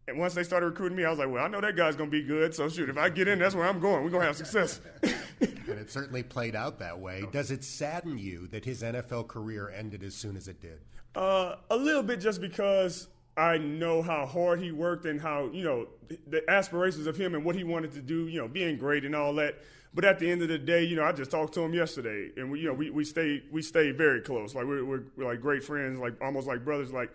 And 0.07 0.17
once 0.17 0.33
they 0.33 0.43
started 0.43 0.65
recruiting 0.65 0.97
me, 0.97 1.05
I 1.05 1.11
was 1.11 1.19
like, 1.19 1.29
well, 1.29 1.45
I 1.45 1.47
know 1.47 1.61
that 1.61 1.75
guy's 1.75 1.95
going 1.95 2.09
to 2.09 2.11
be 2.11 2.23
good. 2.23 2.55
So 2.55 2.67
shoot, 2.67 2.89
if 2.89 2.97
I 2.97 3.09
get 3.09 3.27
in, 3.27 3.37
that's 3.37 3.53
where 3.53 3.67
I'm 3.67 3.79
going. 3.79 4.03
We're 4.03 4.09
going 4.09 4.21
to 4.21 4.27
have 4.27 4.37
success. 4.37 4.81
and 5.03 5.79
it 5.79 5.91
certainly 5.91 6.23
played 6.23 6.55
out 6.55 6.79
that 6.79 6.99
way. 6.99 7.25
Does 7.31 7.51
it 7.51 7.63
sadden 7.63 8.17
you 8.17 8.47
that 8.47 8.65
his 8.65 8.81
NFL 8.81 9.27
career 9.27 9.69
ended 9.69 10.01
as 10.01 10.15
soon 10.15 10.35
as 10.35 10.47
it 10.47 10.59
did? 10.61 10.79
Uh, 11.13 11.57
a 11.69 11.77
little 11.77 12.01
bit, 12.01 12.19
just 12.19 12.41
because 12.41 13.07
I 13.37 13.57
know 13.57 14.01
how 14.01 14.25
hard 14.25 14.59
he 14.59 14.71
worked 14.71 15.05
and 15.05 15.19
how 15.21 15.49
you 15.53 15.63
know 15.63 15.87
the 16.27 16.43
aspirations 16.49 17.07
of 17.07 17.15
him 17.15 17.35
and 17.35 17.45
what 17.45 17.55
he 17.55 17.63
wanted 17.63 17.91
to 17.93 18.01
do. 18.01 18.27
You 18.27 18.41
know, 18.41 18.47
being 18.47 18.77
great 18.77 19.05
and 19.05 19.15
all 19.15 19.33
that. 19.35 19.55
But 19.93 20.05
at 20.05 20.19
the 20.19 20.29
end 20.29 20.43
of 20.43 20.49
the 20.49 20.59
day, 20.59 20.83
you 20.83 20.95
know, 20.95 21.03
I 21.03 21.11
just 21.11 21.31
talked 21.31 21.53
to 21.55 21.61
him 21.61 21.73
yesterday, 21.73 22.29
and 22.37 22.51
we, 22.51 22.59
you 22.59 22.67
know, 22.67 22.73
we 22.73 22.89
we 22.89 23.03
stayed 23.03 23.43
we 23.51 23.61
stayed 23.61 23.97
very 23.97 24.21
close. 24.21 24.53
Like 24.53 24.65
we're, 24.65 24.83
we're, 24.85 25.03
we're 25.15 25.25
like 25.25 25.41
great 25.41 25.63
friends, 25.63 25.99
like 25.99 26.13
almost 26.21 26.47
like 26.47 26.63
brothers. 26.63 26.91
Like 26.91 27.11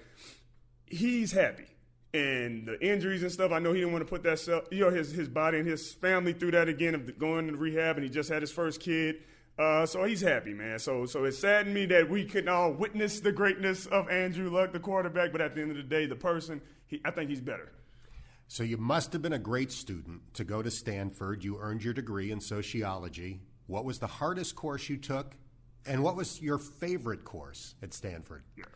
he's 0.87 1.33
happy. 1.33 1.67
And 2.13 2.69
the 2.69 2.81
injuries 2.81 3.23
and 3.23 3.33
stuff, 3.33 3.51
I 3.51 3.59
know 3.59 3.73
he 3.73 3.81
didn't 3.81 3.93
want 3.93 4.07
to 4.07 4.09
put 4.09 4.23
that, 4.23 4.39
self, 4.39 4.65
you 4.71 4.85
know, 4.85 4.91
his 4.91 5.11
his 5.11 5.29
body 5.29 5.59
and 5.59 5.67
his 5.67 5.93
family 5.93 6.33
through 6.33 6.53
that 6.53 6.69
again 6.69 6.95
of 6.95 7.19
going 7.19 7.49
to 7.49 7.57
rehab, 7.57 7.97
and 7.97 8.05
he 8.05 8.11
just 8.11 8.29
had 8.29 8.41
his 8.41 8.53
first 8.53 8.81
kid. 8.81 9.17
Uh, 9.59 9.85
so 9.87 10.05
he's 10.05 10.21
happy, 10.21 10.53
man. 10.53 10.79
So 10.79 11.07
so 11.07 11.25
it 11.25 11.33
saddened 11.33 11.75
me 11.75 11.87
that 11.87 12.09
we 12.09 12.25
couldn't 12.25 12.49
all 12.49 12.73
witness 12.73 13.19
the 13.19 13.33
greatness 13.33 13.87
of 13.87 14.09
Andrew 14.09 14.49
Luck, 14.49 14.73
the 14.73 14.79
quarterback. 14.79 15.33
But 15.33 15.41
at 15.41 15.57
the 15.57 15.63
end 15.63 15.73
of 15.73 15.77
the 15.77 15.83
day, 15.83 16.07
the 16.07 16.15
person, 16.15 16.61
he, 16.87 17.01
I 17.05 17.11
think 17.11 17.31
he's 17.31 17.41
better. 17.41 17.73
So 18.47 18.63
you 18.63 18.77
must 18.77 19.13
have 19.13 19.23
been 19.23 19.33
a 19.33 19.39
great 19.39 19.73
student 19.73 20.35
to 20.35 20.45
go 20.45 20.63
to 20.63 20.71
Stanford. 20.71 21.43
You 21.43 21.59
earned 21.59 21.83
your 21.83 21.95
degree 21.95 22.31
in 22.31 22.41
sociology. 22.41 23.41
What 23.67 23.85
was 23.85 23.99
the 23.99 24.07
hardest 24.07 24.55
course 24.55 24.89
you 24.89 24.99
took, 24.99 25.35
and 25.85 26.05
what 26.05 26.15
was 26.15 26.41
your 26.41 26.59
favorite 26.59 27.25
course 27.25 27.75
at 27.83 27.93
Stanford? 27.93 28.45
Yeah. 28.57 28.67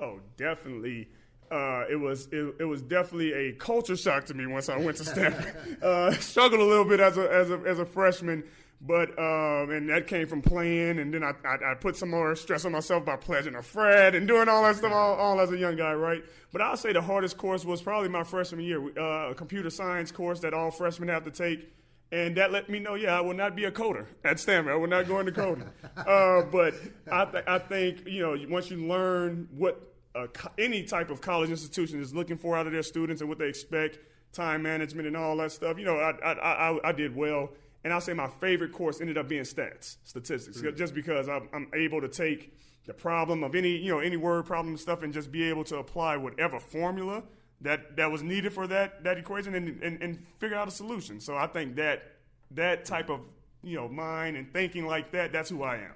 Oh, 0.00 0.18
definitely 0.36 1.08
uh, 1.50 1.84
it 1.90 1.96
was 1.96 2.28
it, 2.30 2.54
it, 2.60 2.64
was 2.64 2.80
definitely 2.80 3.32
a 3.32 3.52
culture 3.52 3.96
shock 3.96 4.24
to 4.26 4.34
me 4.34 4.46
once 4.46 4.68
I 4.68 4.76
went 4.76 4.96
to 4.98 5.04
Stanford. 5.04 5.82
uh, 5.82 6.12
struggled 6.12 6.60
a 6.60 6.64
little 6.64 6.84
bit 6.84 7.00
as 7.00 7.18
a 7.18 7.32
as 7.32 7.50
a, 7.50 7.60
as 7.66 7.78
a 7.80 7.84
freshman, 7.84 8.44
but 8.80 9.10
um, 9.18 9.70
and 9.70 9.88
that 9.90 10.06
came 10.06 10.28
from 10.28 10.42
playing, 10.42 11.00
and 11.00 11.12
then 11.12 11.24
I, 11.24 11.32
I, 11.44 11.72
I 11.72 11.74
put 11.74 11.96
some 11.96 12.10
more 12.10 12.36
stress 12.36 12.64
on 12.64 12.72
myself 12.72 13.04
by 13.04 13.16
pledging 13.16 13.56
a 13.56 13.62
Fred 13.62 14.14
and 14.14 14.28
doing 14.28 14.48
all 14.48 14.62
that 14.62 14.76
stuff 14.76 14.92
all, 14.92 15.16
all, 15.16 15.40
as 15.40 15.50
a 15.50 15.58
young 15.58 15.74
guy, 15.74 15.92
right? 15.92 16.22
But 16.52 16.62
I'll 16.62 16.76
say 16.76 16.92
the 16.92 17.02
hardest 17.02 17.36
course 17.36 17.64
was 17.64 17.82
probably 17.82 18.08
my 18.08 18.22
freshman 18.22 18.60
year, 18.64 18.80
uh, 18.96 19.30
a 19.30 19.34
computer 19.34 19.70
science 19.70 20.12
course 20.12 20.38
that 20.40 20.54
all 20.54 20.70
freshmen 20.70 21.08
have 21.08 21.24
to 21.24 21.30
take. 21.30 21.72
And 22.12 22.36
that 22.38 22.50
let 22.50 22.68
me 22.68 22.80
know, 22.80 22.96
yeah, 22.96 23.16
I 23.16 23.20
will 23.20 23.34
not 23.34 23.54
be 23.54 23.64
a 23.64 23.70
coder 23.70 24.06
at 24.24 24.40
Stanford. 24.40 24.72
I 24.72 24.76
will 24.76 24.88
not 24.88 25.06
go 25.06 25.20
into 25.20 25.32
coding. 25.32 25.64
Uh, 25.96 26.42
but 26.42 26.74
I, 27.12 27.24
th- 27.26 27.44
I 27.46 27.58
think, 27.58 28.06
you 28.06 28.22
know, 28.22 28.36
once 28.48 28.70
you 28.70 28.78
learn 28.78 29.48
what 29.56 29.89
uh, 30.14 30.26
any 30.58 30.82
type 30.82 31.10
of 31.10 31.20
college 31.20 31.50
institution 31.50 32.00
is 32.00 32.14
looking 32.14 32.36
for 32.36 32.56
out 32.56 32.66
of 32.66 32.72
their 32.72 32.82
students 32.82 33.20
and 33.20 33.28
what 33.28 33.38
they 33.38 33.48
expect, 33.48 33.98
time 34.32 34.62
management 34.62 35.06
and 35.06 35.16
all 35.16 35.36
that 35.36 35.52
stuff. 35.52 35.78
You 35.78 35.84
know, 35.84 35.96
I, 35.96 36.10
I, 36.10 36.32
I, 36.32 36.88
I 36.88 36.92
did 36.92 37.14
well. 37.14 37.50
And 37.82 37.92
I'll 37.92 38.00
say 38.00 38.12
my 38.12 38.28
favorite 38.28 38.72
course 38.72 39.00
ended 39.00 39.16
up 39.16 39.28
being 39.28 39.42
stats, 39.42 39.96
statistics, 40.04 40.58
mm-hmm. 40.58 40.76
just 40.76 40.94
because 40.94 41.28
I'm, 41.28 41.48
I'm, 41.52 41.68
able 41.72 42.00
to 42.02 42.08
take 42.08 42.54
the 42.84 42.92
problem 42.92 43.42
of 43.42 43.54
any, 43.54 43.76
you 43.76 43.90
know, 43.90 44.00
any 44.00 44.18
word 44.18 44.44
problem 44.44 44.76
stuff 44.76 45.02
and 45.02 45.14
just 45.14 45.32
be 45.32 45.44
able 45.44 45.64
to 45.64 45.78
apply 45.78 46.18
whatever 46.18 46.60
formula 46.60 47.22
that, 47.62 47.96
that 47.96 48.10
was 48.10 48.22
needed 48.22 48.52
for 48.52 48.66
that, 48.66 49.02
that 49.04 49.16
equation 49.16 49.54
and, 49.54 49.82
and, 49.82 50.02
and 50.02 50.26
figure 50.38 50.56
out 50.56 50.68
a 50.68 50.70
solution. 50.70 51.20
So 51.20 51.36
I 51.36 51.46
think 51.46 51.76
that 51.76 52.02
that 52.50 52.84
type 52.84 53.08
of, 53.08 53.20
you 53.62 53.76
know, 53.76 53.88
mind 53.88 54.36
and 54.36 54.52
thinking 54.52 54.86
like 54.86 55.12
that, 55.12 55.32
that's 55.32 55.48
who 55.48 55.62
I 55.62 55.76
am. 55.76 55.92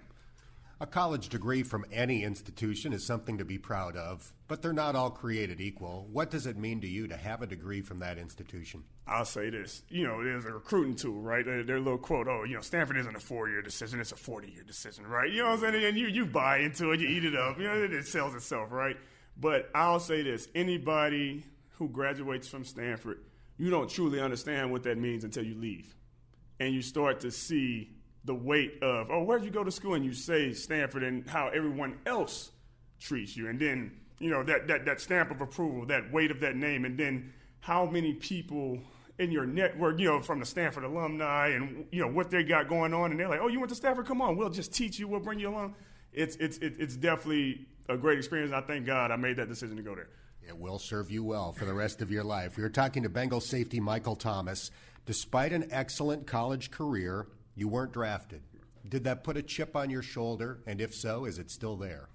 A 0.80 0.86
college 0.86 1.28
degree 1.28 1.62
from 1.62 1.84
any 1.92 2.24
institution 2.24 2.92
is 2.92 3.06
something 3.06 3.38
to 3.38 3.44
be 3.44 3.58
proud 3.58 3.96
of, 3.96 4.32
but 4.48 4.60
they're 4.60 4.72
not 4.72 4.96
all 4.96 5.10
created 5.10 5.60
equal. 5.60 6.08
What 6.10 6.32
does 6.32 6.46
it 6.46 6.56
mean 6.56 6.80
to 6.80 6.88
you 6.88 7.06
to 7.06 7.16
have 7.16 7.42
a 7.42 7.46
degree 7.46 7.80
from 7.80 8.00
that 8.00 8.18
institution? 8.18 8.82
I'll 9.06 9.24
say 9.24 9.50
this. 9.50 9.84
You 9.88 10.04
know, 10.04 10.24
there's 10.24 10.44
a 10.46 10.52
recruiting 10.52 10.96
tool, 10.96 11.20
right? 11.20 11.44
Their, 11.44 11.62
their 11.62 11.78
little 11.78 11.98
quote, 11.98 12.26
oh, 12.26 12.42
you 12.42 12.56
know, 12.56 12.60
Stanford 12.60 12.96
isn't 12.96 13.14
a 13.14 13.20
four 13.20 13.48
year 13.48 13.62
decision, 13.62 14.00
it's 14.00 14.10
a 14.10 14.16
40 14.16 14.50
year 14.50 14.64
decision, 14.64 15.06
right? 15.06 15.30
You 15.30 15.44
know 15.44 15.50
what 15.50 15.64
I'm 15.64 15.72
saying? 15.72 15.84
And 15.84 15.96
you, 15.96 16.08
you 16.08 16.26
buy 16.26 16.58
into 16.58 16.90
it, 16.90 16.98
you 16.98 17.06
eat 17.06 17.24
it 17.24 17.36
up, 17.36 17.56
you 17.56 17.64
know, 17.64 17.74
it 17.74 18.06
sells 18.08 18.34
itself, 18.34 18.72
right? 18.72 18.96
But 19.36 19.70
I'll 19.76 20.00
say 20.00 20.22
this 20.22 20.48
anybody 20.56 21.44
who 21.78 21.88
graduates 21.88 22.48
from 22.48 22.64
Stanford, 22.64 23.20
you 23.58 23.70
don't 23.70 23.88
truly 23.88 24.20
understand 24.20 24.72
what 24.72 24.82
that 24.82 24.98
means 24.98 25.22
until 25.22 25.44
you 25.44 25.54
leave. 25.54 25.94
And 26.58 26.74
you 26.74 26.82
start 26.82 27.20
to 27.20 27.30
see 27.30 27.90
the 28.24 28.34
weight 28.34 28.82
of, 28.82 29.10
oh, 29.10 29.22
where'd 29.22 29.44
you 29.44 29.50
go 29.50 29.64
to 29.64 29.70
school? 29.70 29.94
And 29.94 30.04
you 30.04 30.12
say 30.12 30.52
Stanford 30.52 31.02
and 31.02 31.28
how 31.28 31.48
everyone 31.48 31.98
else 32.06 32.50
treats 33.00 33.36
you. 33.36 33.48
And 33.48 33.60
then, 33.60 34.00
you 34.18 34.30
know, 34.30 34.42
that, 34.44 34.66
that, 34.68 34.86
that 34.86 35.00
stamp 35.00 35.30
of 35.30 35.40
approval, 35.40 35.86
that 35.86 36.10
weight 36.12 36.30
of 36.30 36.40
that 36.40 36.56
name. 36.56 36.84
And 36.84 36.98
then 36.98 37.32
how 37.60 37.86
many 37.86 38.14
people 38.14 38.80
in 39.18 39.30
your 39.30 39.46
network, 39.46 39.98
you 40.00 40.08
know, 40.08 40.20
from 40.20 40.40
the 40.40 40.46
Stanford 40.46 40.84
alumni 40.84 41.48
and, 41.48 41.86
you 41.92 42.00
know, 42.00 42.08
what 42.10 42.30
they 42.30 42.42
got 42.42 42.68
going 42.68 42.92
on. 42.92 43.10
And 43.10 43.20
they're 43.20 43.28
like, 43.28 43.40
oh, 43.40 43.48
you 43.48 43.60
went 43.60 43.70
to 43.70 43.76
Stanford? 43.76 44.06
Come 44.06 44.20
on, 44.20 44.36
we'll 44.36 44.50
just 44.50 44.72
teach 44.74 44.98
you, 44.98 45.06
we'll 45.06 45.20
bring 45.20 45.38
you 45.38 45.50
along. 45.50 45.74
It's, 46.12 46.36
it's, 46.36 46.58
it's 46.58 46.96
definitely 46.96 47.66
a 47.88 47.96
great 47.96 48.18
experience. 48.18 48.52
I 48.52 48.60
thank 48.60 48.86
God 48.86 49.10
I 49.10 49.16
made 49.16 49.36
that 49.36 49.48
decision 49.48 49.76
to 49.76 49.82
go 49.82 49.94
there. 49.94 50.08
It 50.46 50.56
will 50.56 50.78
serve 50.78 51.10
you 51.10 51.24
well 51.24 51.52
for 51.52 51.64
the 51.64 51.74
rest 51.74 52.02
of 52.02 52.10
your 52.10 52.24
life. 52.24 52.56
We 52.56 52.64
are 52.64 52.68
talking 52.70 53.02
to 53.04 53.08
Bengals 53.08 53.42
safety 53.42 53.80
Michael 53.80 54.16
Thomas. 54.16 54.70
Despite 55.06 55.52
an 55.52 55.68
excellent 55.70 56.26
college 56.26 56.70
career, 56.70 57.26
you 57.54 57.68
weren't 57.68 57.92
drafted. 57.92 58.42
Did 58.88 59.04
that 59.04 59.24
put 59.24 59.36
a 59.36 59.42
chip 59.42 59.76
on 59.76 59.90
your 59.90 60.02
shoulder? 60.02 60.60
And 60.66 60.80
if 60.80 60.94
so, 60.94 61.24
is 61.24 61.38
it 61.38 61.50
still 61.50 61.76
there? 61.76 62.08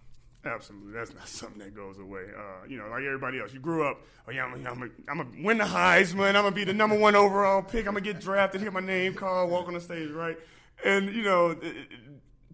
Absolutely, 0.45 0.93
that's 0.93 1.13
not 1.13 1.28
something 1.28 1.60
that 1.60 1.75
goes 1.75 1.97
away. 1.99 2.23
Uh, 2.36 2.65
you 2.67 2.78
know, 2.78 2.88
like 2.88 3.04
everybody 3.04 3.39
else, 3.39 3.54
you 3.54 3.60
grew 3.60 3.86
up. 3.86 4.02
Oh 4.28 4.32
yeah, 4.32 4.45
I'm 4.45 4.63
gonna, 4.63 4.89
I'm 5.10 5.17
gonna 5.17 5.30
win 5.43 5.58
the 5.58 5.65
Heisman. 5.65 6.30
I'm 6.30 6.43
gonna 6.43 6.52
be 6.52 6.63
the 6.63 6.73
number 6.73 6.97
one 6.97 7.15
overall 7.15 7.62
pick. 7.62 7.88
I'm 7.88 7.93
gonna 7.93 8.02
get 8.02 8.21
drafted, 8.21 8.62
hear 8.62 8.71
my 8.71 8.80
name 8.80 9.13
called, 9.15 9.49
walk 9.49 9.67
on 9.67 9.73
the 9.73 9.82
stage, 9.82 10.12
right? 10.12 10.38
And 10.86 11.13
you 11.13 11.23
know, 11.23 11.58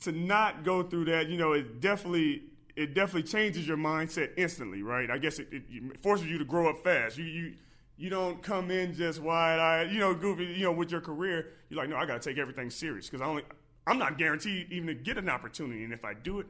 to 0.02 0.12
not 0.12 0.64
go 0.64 0.82
through 0.82 1.06
that, 1.06 1.30
you 1.30 1.38
know, 1.38 1.54
it 1.54 1.80
definitely 1.80 2.44
it 2.76 2.94
definitely 2.94 3.24
changes 3.24 3.68
your 3.68 3.78
mindset 3.78 4.32
instantly, 4.36 4.82
right? 4.82 5.10
I 5.12 5.18
guess 5.18 5.40
it, 5.40 5.48
it 5.52 6.02
forces 6.02 6.26
you 6.28 6.38
to 6.40 6.46
grow 6.46 6.70
up 6.70 6.84
fast. 6.84 7.18
You 7.18 7.26
you 7.26 7.54
you 7.98 8.10
don't 8.10 8.42
come 8.42 8.72
in 8.72 8.94
just 8.94 9.22
wide 9.22 9.60
eyed, 9.60 9.92
you 9.92 10.00
know, 10.00 10.14
goofy, 10.14 10.46
you 10.46 10.64
know, 10.64 10.72
with 10.72 10.92
your 10.92 11.02
career. 11.02 11.54
You're 11.70 11.80
like, 11.80 11.90
no, 11.90 11.96
I 11.96 12.06
got 12.06 12.22
to 12.22 12.30
take 12.30 12.38
everything 12.38 12.70
serious 12.70 13.08
because 13.08 13.22
I 13.22 13.26
only, 13.26 13.44
I'm 13.88 13.98
not 13.98 14.18
guaranteed 14.18 14.72
even 14.72 14.88
to 14.88 14.94
get 14.94 15.18
an 15.18 15.30
opportunity. 15.30 15.84
And 15.84 15.94
if 15.94 16.04
I 16.04 16.14
do 16.14 16.40
it, 16.40 16.48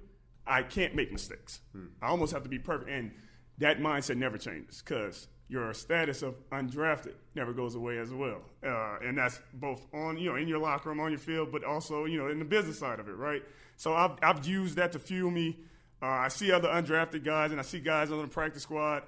I 0.47 0.63
can't 0.63 0.95
make 0.95 1.11
mistakes. 1.11 1.61
Hmm. 1.71 1.87
I 2.01 2.07
almost 2.07 2.33
have 2.33 2.43
to 2.43 2.49
be 2.49 2.59
perfect. 2.59 2.89
And 2.89 3.11
that 3.59 3.79
mindset 3.79 4.17
never 4.17 4.37
changes 4.37 4.81
because 4.81 5.27
your 5.47 5.71
status 5.73 6.23
of 6.23 6.35
undrafted 6.49 7.13
never 7.35 7.53
goes 7.53 7.75
away 7.75 7.99
as 7.99 8.11
well. 8.11 8.41
Uh, 8.65 8.97
and 9.03 9.17
that's 9.17 9.39
both 9.53 9.85
on, 9.93 10.17
you 10.17 10.29
know, 10.29 10.35
in 10.35 10.47
your 10.47 10.59
locker 10.59 10.89
room, 10.89 10.99
on 10.99 11.11
your 11.11 11.19
field, 11.19 11.51
but 11.51 11.63
also, 11.63 12.05
you 12.05 12.17
know, 12.17 12.29
in 12.29 12.39
the 12.39 12.45
business 12.45 12.79
side 12.79 12.99
of 12.99 13.07
it, 13.07 13.15
right? 13.15 13.43
So 13.77 13.93
I've, 13.93 14.17
I've 14.23 14.45
used 14.45 14.77
that 14.77 14.91
to 14.93 14.99
fuel 14.99 15.29
me. 15.29 15.59
Uh, 16.01 16.07
I 16.07 16.27
see 16.29 16.51
other 16.51 16.69
undrafted 16.69 17.23
guys 17.23 17.51
and 17.51 17.59
I 17.59 17.63
see 17.63 17.79
guys 17.79 18.11
on 18.11 18.21
the 18.21 18.27
practice 18.27 18.63
squad 18.63 19.03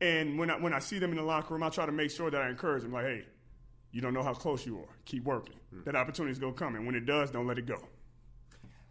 and 0.00 0.38
when 0.38 0.50
I, 0.50 0.54
when 0.58 0.72
I 0.72 0.78
see 0.78 0.98
them 0.98 1.10
in 1.10 1.16
the 1.16 1.22
locker 1.22 1.54
room, 1.54 1.62
I 1.62 1.68
try 1.68 1.86
to 1.86 1.92
make 1.92 2.10
sure 2.10 2.30
that 2.30 2.40
I 2.40 2.48
encourage 2.48 2.82
them, 2.82 2.92
like, 2.92 3.04
hey, 3.04 3.24
you 3.92 4.00
don't 4.00 4.14
know 4.14 4.22
how 4.22 4.34
close 4.34 4.66
you 4.66 4.78
are. 4.78 4.96
Keep 5.04 5.24
working. 5.24 5.54
Mm-hmm. 5.72 5.84
That 5.84 5.96
opportunity 5.96 6.32
is 6.32 6.38
going 6.38 6.54
to 6.54 6.58
come. 6.58 6.74
And 6.74 6.86
when 6.86 6.94
it 6.94 7.06
does, 7.06 7.30
don't 7.30 7.46
let 7.46 7.58
it 7.58 7.66
go. 7.66 7.78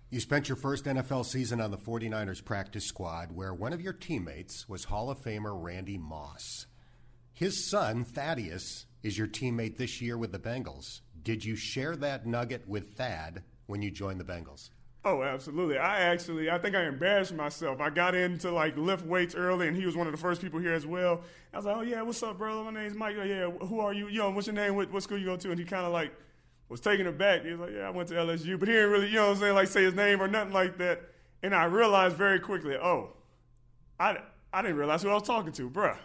You 0.10 0.20
spent 0.20 0.50
your 0.50 0.58
first 0.58 0.86
NFL 0.86 1.26
season 1.26 1.62
on 1.62 1.72
the 1.72 1.78
49ers 1.78 2.44
practice 2.44 2.86
squad, 2.86 3.32
where 3.32 3.54
one 3.54 3.72
of 3.72 3.82
your 3.82 3.94
teammates 3.94 4.68
was 4.68 4.84
Hall 4.84 5.10
of 5.10 5.20
Famer 5.20 5.56
Randy 5.56 5.98
Moss. 5.98 6.68
His 7.34 7.70
son, 7.70 8.04
Thaddeus, 8.04 8.86
is 9.04 9.18
your 9.18 9.28
teammate 9.28 9.78
this 9.78 10.02
year 10.02 10.18
with 10.18 10.34
the 10.34 10.40
Bengals. 10.40 11.00
Did 11.24 11.46
you 11.46 11.56
share 11.56 11.96
that 11.96 12.26
nugget 12.26 12.68
with 12.68 12.98
Thad 12.98 13.44
when 13.68 13.82
you 13.82 13.90
joined 13.90 14.20
the 14.20 14.26
Bengals? 14.26 14.70
Oh, 15.04 15.24
absolutely. 15.24 15.80
I 15.80 16.02
actually, 16.02 16.52
I 16.52 16.60
think 16.60 16.76
I 16.76 16.84
embarrassed 16.86 17.34
myself. 17.34 17.82
I 17.82 17.90
got 17.90 18.14
into 18.14 18.52
like 18.52 18.78
lift 18.78 19.04
weights 19.04 19.34
early, 19.34 19.68
and 19.68 19.76
he 19.76 19.86
was 19.86 19.96
one 19.96 20.06
of 20.06 20.12
the 20.14 20.18
first 20.18 20.42
people 20.42 20.60
here 20.60 20.74
as 20.74 20.86
well. 20.86 21.22
I 21.52 21.58
was 21.58 21.66
like, 21.66 21.76
"Oh 21.76 21.82
yeah, 21.82 22.04
what's 22.04 22.22
up, 22.22 22.38
brother? 22.38 22.64
My 22.72 22.82
name's 22.82 22.94
Mike. 22.94 23.16
Oh, 23.20 23.24
yeah, 23.24 23.50
who 23.50 23.80
are 23.80 23.94
you? 23.94 24.08
Yo, 24.10 24.30
what's 24.30 24.46
your 24.46 24.56
name? 24.56 24.76
What, 24.76 24.92
what 24.92 25.02
school 25.02 25.18
you 25.18 25.26
go 25.26 25.38
to?" 25.38 25.50
And 25.50 25.60
he 25.60 25.66
kind 25.66 25.86
of 25.88 25.92
like 25.92 26.14
was 26.70 26.82
taken 26.82 27.08
aback. 27.08 27.44
He 27.44 27.50
was 27.50 27.60
like, 27.60 27.72
"Yeah, 27.74 27.88
I 27.88 27.90
went 27.90 28.10
to 28.10 28.16
LSU," 28.16 28.60
but 28.60 28.68
he 28.68 28.76
didn't 28.76 28.92
really, 28.92 29.08
you 29.08 29.16
know, 29.16 29.30
what 29.30 29.38
I'm 29.38 29.40
saying, 29.40 29.56
like 29.56 29.68
say 29.70 29.84
his 29.84 29.96
name 29.96 30.22
or 30.22 30.28
nothing 30.28 30.54
like 30.54 30.78
that. 30.78 31.02
And 31.42 31.56
I 31.56 31.64
realized 31.64 32.16
very 32.16 32.40
quickly, 32.40 32.76
oh, 32.76 33.14
I, 34.00 34.20
I 34.54 34.62
didn't 34.62 34.78
realize 34.78 35.02
who 35.02 35.10
I 35.10 35.16
was 35.16 35.24
talking 35.24 35.52
to, 35.54 35.68
bruh. 35.68 35.98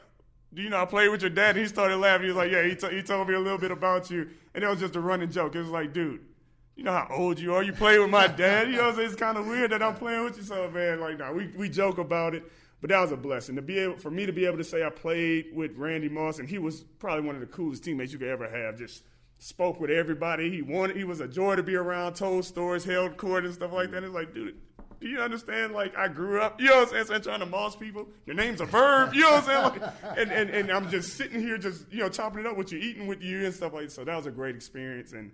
Do 0.54 0.62
you 0.62 0.70
know 0.70 0.80
I 0.80 0.86
played 0.86 1.10
with 1.10 1.20
your 1.20 1.30
dad? 1.30 1.50
And 1.50 1.58
he 1.58 1.66
started 1.66 1.98
laughing. 1.98 2.22
He 2.22 2.28
was 2.28 2.36
like, 2.36 2.50
"Yeah, 2.50 2.62
he, 2.62 2.74
t- 2.74 2.96
he 2.96 3.02
told 3.02 3.28
me 3.28 3.34
a 3.34 3.40
little 3.40 3.58
bit 3.58 3.72
about 3.72 4.10
you," 4.10 4.26
and 4.54 4.64
it 4.64 4.66
was 4.66 4.80
just 4.80 4.96
a 4.96 5.00
running 5.00 5.30
joke. 5.30 5.54
It 5.54 5.58
was 5.58 5.68
like, 5.68 5.92
dude 5.92 6.20
you 6.76 6.84
know 6.84 6.92
how 6.92 7.08
old 7.10 7.40
you 7.40 7.54
are. 7.54 7.62
You 7.62 7.72
play 7.72 7.98
with 7.98 8.10
my 8.10 8.26
dad. 8.26 8.70
You 8.70 8.76
know, 8.76 8.90
it's 8.96 9.16
kind 9.16 9.38
of 9.38 9.46
weird 9.46 9.72
that 9.72 9.82
I'm 9.82 9.94
playing 9.94 10.24
with 10.24 10.36
you. 10.36 10.42
So 10.44 10.70
man, 10.70 11.00
like, 11.00 11.18
nah, 11.18 11.32
we 11.32 11.48
we 11.56 11.68
joke 11.70 11.98
about 11.98 12.34
it, 12.34 12.44
but 12.80 12.90
that 12.90 13.00
was 13.00 13.12
a 13.12 13.16
blessing 13.16 13.56
to 13.56 13.62
be 13.62 13.78
able 13.78 13.96
for 13.96 14.10
me 14.10 14.26
to 14.26 14.32
be 14.32 14.44
able 14.44 14.58
to 14.58 14.64
say 14.64 14.84
I 14.84 14.90
played 14.90 15.46
with 15.54 15.74
Randy 15.76 16.10
Moss, 16.10 16.38
and 16.38 16.48
he 16.48 16.58
was 16.58 16.84
probably 16.98 17.24
one 17.24 17.34
of 17.34 17.40
the 17.40 17.46
coolest 17.46 17.82
teammates 17.82 18.12
you 18.12 18.18
could 18.18 18.28
ever 18.28 18.48
have. 18.48 18.76
Just 18.76 19.04
spoke 19.38 19.80
with 19.80 19.90
everybody. 19.90 20.50
He 20.50 20.60
wanted. 20.60 20.96
He 20.96 21.04
was 21.04 21.20
a 21.20 21.26
joy 21.26 21.56
to 21.56 21.62
be 21.62 21.74
around. 21.74 22.14
Told 22.14 22.44
stories, 22.44 22.84
held 22.84 23.16
court, 23.16 23.46
and 23.46 23.54
stuff 23.54 23.72
like 23.72 23.90
that. 23.90 24.04
It's 24.04 24.14
like, 24.14 24.34
dude. 24.34 24.56
Do 24.98 25.08
you 25.08 25.20
understand? 25.20 25.74
Like 25.74 25.94
I 25.94 26.08
grew 26.08 26.40
up, 26.40 26.58
you 26.58 26.68
know 26.68 26.84
what 26.84 26.94
I'm 26.94 27.04
saying, 27.04 27.20
trying 27.20 27.40
to 27.40 27.46
moss 27.46 27.76
people. 27.76 28.08
Your 28.24 28.34
name's 28.34 28.62
a 28.62 28.64
verb, 28.64 29.12
you 29.12 29.20
know 29.20 29.32
what 29.32 29.46
I'm 29.46 29.72
saying? 29.74 29.82
Like, 29.82 30.18
and, 30.18 30.32
and 30.32 30.48
and 30.48 30.72
I'm 30.72 30.88
just 30.88 31.18
sitting 31.18 31.38
here, 31.38 31.58
just 31.58 31.84
you 31.92 31.98
know, 31.98 32.08
chopping 32.08 32.40
it 32.40 32.46
up 32.46 32.56
with 32.56 32.72
you, 32.72 32.78
eating 32.78 33.06
with 33.06 33.20
you, 33.20 33.44
and 33.44 33.54
stuff 33.54 33.74
like 33.74 33.84
that. 33.84 33.92
So 33.92 34.04
that 34.04 34.16
was 34.16 34.24
a 34.24 34.30
great 34.30 34.56
experience, 34.56 35.12
and 35.12 35.32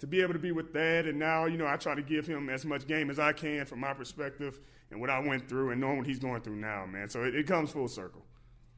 to 0.00 0.06
be 0.06 0.20
able 0.20 0.32
to 0.32 0.38
be 0.38 0.52
with 0.52 0.72
Thad, 0.72 1.06
and 1.06 1.18
now 1.18 1.46
you 1.46 1.56
know 1.56 1.66
I 1.66 1.76
try 1.76 1.94
to 1.94 2.02
give 2.02 2.26
him 2.26 2.48
as 2.48 2.64
much 2.64 2.86
game 2.86 3.10
as 3.10 3.18
I 3.18 3.32
can 3.32 3.66
from 3.66 3.80
my 3.80 3.94
perspective 3.94 4.60
and 4.90 5.00
what 5.00 5.10
I 5.10 5.18
went 5.20 5.48
through, 5.48 5.70
and 5.70 5.80
knowing 5.80 5.98
what 5.98 6.06
he's 6.06 6.18
going 6.18 6.42
through 6.42 6.56
now, 6.56 6.86
man. 6.86 7.08
So 7.08 7.24
it, 7.24 7.34
it 7.34 7.46
comes 7.46 7.70
full 7.70 7.88
circle. 7.88 8.24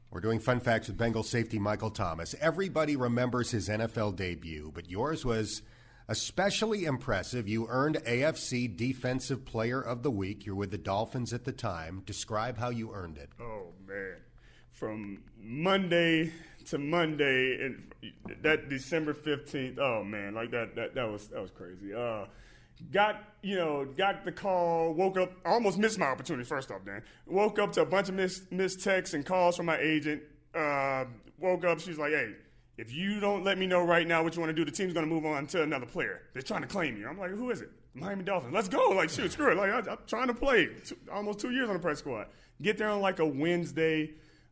We're 0.09 0.21
doing 0.21 0.39
fun 0.39 0.61
facts 0.61 0.87
with 0.87 0.97
Bengal 0.97 1.23
safety 1.23 1.59
Michael 1.59 1.91
Thomas. 1.91 2.33
Everybody 2.39 2.95
remembers 2.95 3.51
his 3.51 3.67
NFL 3.67 4.15
debut, 4.15 4.71
but 4.73 4.89
yours 4.89 5.25
was 5.25 5.61
especially 6.07 6.85
impressive. 6.85 7.47
You 7.47 7.67
earned 7.69 7.97
AFC 8.05 8.75
Defensive 8.75 9.43
Player 9.43 9.81
of 9.81 10.03
the 10.03 10.11
Week. 10.11 10.45
You're 10.45 10.55
with 10.55 10.71
the 10.71 10.77
Dolphins 10.77 11.33
at 11.33 11.43
the 11.43 11.51
time. 11.51 12.03
Describe 12.05 12.57
how 12.57 12.69
you 12.69 12.93
earned 12.93 13.17
it. 13.17 13.29
Oh 13.39 13.73
man, 13.85 14.17
from 14.71 15.23
Monday 15.37 16.31
to 16.67 16.77
Monday 16.77 17.65
and 17.65 17.91
that 18.43 18.69
December 18.69 19.13
fifteenth. 19.13 19.79
Oh 19.79 20.03
man, 20.03 20.33
like 20.33 20.51
that 20.51 20.75
that 20.75 20.95
that 20.95 21.09
was 21.09 21.27
that 21.29 21.41
was 21.41 21.51
crazy. 21.51 21.93
Uh, 21.93 22.25
got 22.91 23.23
you 23.41 23.55
know 23.55 23.85
got 23.85 24.25
the 24.25 24.31
call. 24.31 24.93
Woke 24.93 25.17
up, 25.17 25.31
almost 25.45 25.77
missed 25.77 25.99
my 25.99 26.07
opportunity. 26.07 26.43
First 26.43 26.71
off, 26.71 26.85
Dan 26.85 27.01
woke 27.25 27.59
up 27.59 27.71
to 27.73 27.81
a 27.81 27.85
bunch 27.85 28.09
of 28.09 28.15
missed 28.15 28.51
missed 28.51 28.83
texts 28.83 29.13
and 29.13 29.25
calls 29.25 29.55
from 29.55 29.65
my 29.65 29.77
agent. 29.77 30.21
Uh, 30.53 31.05
woke 31.39 31.65
up, 31.65 31.79
she's 31.79 31.97
like, 31.97 32.11
hey. 32.11 32.33
If 32.77 32.93
you 32.93 33.19
don't 33.19 33.43
let 33.43 33.57
me 33.57 33.65
know 33.65 33.83
right 33.83 34.07
now 34.07 34.21
what 34.21 34.35
you 34.35 34.39
want 34.39 34.51
to 34.51 34.53
do, 34.55 34.63
the 34.63 34.69
team's 34.69 34.93
going 34.93 35.03
to 35.03 35.11
move 35.11 35.25
on 35.25 35.47
to 35.47 35.63
another 35.63 35.87
player. 35.87 36.21
They're 36.33 36.43
trying 36.43 36.61
to 36.61 36.67
claim 36.67 36.95
you. 36.95 37.07
I'm 37.07 37.17
like, 37.17 37.31
who 37.31 37.49
is 37.49 37.61
it? 37.61 37.71
Miami 37.95 38.23
Dolphins. 38.23 38.53
Let's 38.53 38.69
go. 38.69 38.89
Like, 38.89 39.09
shoot, 39.09 39.31
screw 39.31 39.51
it. 39.51 39.57
Like, 39.57 39.71
I, 39.71 39.93
am 39.93 39.97
trying 40.05 40.27
to 40.27 40.35
play. 40.35 40.69
Two, 40.85 40.95
almost 41.11 41.39
two 41.39 41.49
years 41.49 41.69
on 41.69 41.73
the 41.73 41.79
press 41.79 41.97
squad. 41.97 42.27
Get 42.61 42.77
there 42.77 42.89
on 42.89 43.01
like 43.01 43.17
a 43.17 43.25
Wednesday 43.25 44.11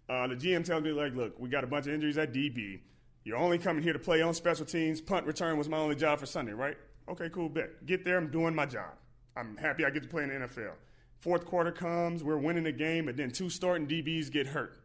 uh, 0.10 0.28
the 0.28 0.36
GM 0.36 0.64
tells 0.64 0.84
me, 0.84 0.92
like, 0.92 1.16
look, 1.16 1.40
we 1.40 1.50
got 1.50 1.64
a 1.64 1.68
bunch 1.68 1.88
of 1.88 1.94
injuries 1.94 2.18
at 2.18 2.34
DB. 2.34 2.80
You're 3.24 3.38
only 3.38 3.58
coming 3.58 3.82
here 3.82 3.94
to 3.94 4.00
play 4.00 4.22
on 4.22 4.34
special 4.34 4.66
teams. 4.66 5.02
Punt 5.02 5.26
return 5.26 5.58
was 5.58 5.68
my 5.68 5.78
only 5.78 5.96
job 5.96 6.20
for 6.20 6.28
Sunday, 6.28 6.54
right? 6.54 6.78
Okay, 7.10 7.30
cool, 7.30 7.50
bet. 7.50 7.86
Get 7.86 8.04
there, 8.04 8.18
I'm 8.18 8.30
doing 8.30 8.54
my 8.54 8.66
job. 8.66 8.94
I'm 9.36 9.58
happy 9.58 9.84
I 9.84 9.90
get 9.90 10.04
to 10.04 10.10
play 10.10 10.24
in 10.24 10.30
the 10.30 10.36
NFL. 10.36 10.74
Fourth 11.20 11.46
quarter 11.46 11.72
comes, 11.72 12.24
we're 12.24 12.38
winning 12.38 12.64
the 12.64 12.72
game, 12.72 13.08
and 13.08 13.18
then 13.18 13.32
two 13.32 13.50
starting 13.50 13.88
DBs 13.88 14.32
get 14.32 14.48
hurt. 14.48 14.78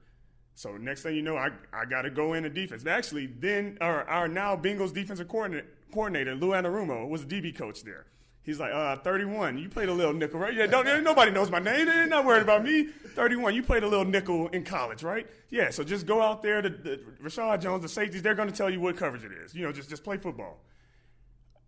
So 0.54 0.76
next 0.76 1.02
thing 1.02 1.16
you 1.16 1.22
know, 1.22 1.37
I, 1.37 1.50
I 1.72 1.85
got 1.85 2.02
to 2.02 2.11
go 2.11 2.33
in 2.33 2.42
the 2.42 2.50
defense. 2.50 2.87
Actually, 2.87 3.26
then 3.26 3.78
our, 3.80 4.04
our 4.04 4.28
now 4.28 4.56
Bengals 4.56 4.92
defensive 4.92 5.28
coordinator, 5.28 5.66
coordinator 5.92 6.35
Lou 6.35 6.50
Anarumo, 6.50 7.09
was 7.09 7.22
a 7.22 7.26
DB 7.26 7.54
coach 7.56 7.83
there. 7.83 8.06
He's 8.50 8.58
like, 8.58 8.72
uh, 8.72 8.96
31. 8.96 9.59
You 9.59 9.68
played 9.68 9.88
a 9.88 9.94
little 9.94 10.12
nickel, 10.12 10.40
right? 10.40 10.53
Yeah, 10.53 10.66
don't, 10.66 11.05
nobody 11.05 11.30
knows 11.30 11.53
my 11.53 11.61
name. 11.61 11.86
They're 11.86 12.09
not 12.09 12.24
worried 12.24 12.42
about 12.42 12.64
me. 12.64 12.88
31. 13.14 13.55
You 13.55 13.62
played 13.62 13.84
a 13.84 13.86
little 13.86 14.05
nickel 14.05 14.48
in 14.48 14.64
college, 14.64 15.05
right? 15.05 15.24
Yeah, 15.51 15.70
so 15.70 15.84
just 15.84 16.05
go 16.05 16.20
out 16.20 16.42
there. 16.42 16.61
The, 16.61 16.70
the 16.70 17.01
Reshad 17.22 17.62
Jones, 17.62 17.82
the 17.82 17.88
safeties, 17.88 18.22
they're 18.22 18.34
going 18.34 18.48
to 18.48 18.55
tell 18.55 18.68
you 18.68 18.80
what 18.80 18.96
coverage 18.96 19.22
it 19.22 19.30
is. 19.30 19.55
You 19.55 19.62
know, 19.62 19.70
just, 19.70 19.88
just 19.88 20.03
play 20.03 20.16
football. 20.16 20.59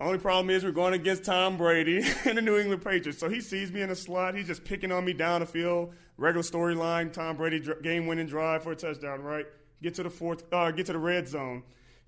Only 0.00 0.18
problem 0.18 0.50
is 0.50 0.64
we're 0.64 0.72
going 0.72 0.94
against 0.94 1.24
Tom 1.24 1.56
Brady 1.56 1.98
and 2.24 2.36
the 2.36 2.42
New 2.42 2.58
England 2.58 2.84
Patriots. 2.84 3.20
So 3.20 3.28
he 3.28 3.40
sees 3.40 3.70
me 3.70 3.82
in 3.82 3.88
the 3.88 3.94
slot. 3.94 4.34
He's 4.34 4.48
just 4.48 4.64
picking 4.64 4.90
on 4.90 5.04
me 5.04 5.12
down 5.12 5.38
the 5.38 5.46
field. 5.46 5.94
Regular 6.16 6.42
storyline, 6.42 7.12
Tom 7.12 7.36
Brady 7.36 7.64
game-winning 7.80 8.26
drive 8.26 8.64
for 8.64 8.72
a 8.72 8.76
touchdown, 8.76 9.22
right? 9.22 9.46
Get 9.82 9.94
to 9.94 10.02
the 10.02 10.10
fourth, 10.10 10.42
uh, 10.52 10.72
get 10.72 10.86
to 10.86 10.92
the 10.92 10.98
red 10.98 11.28
zone 11.28 11.62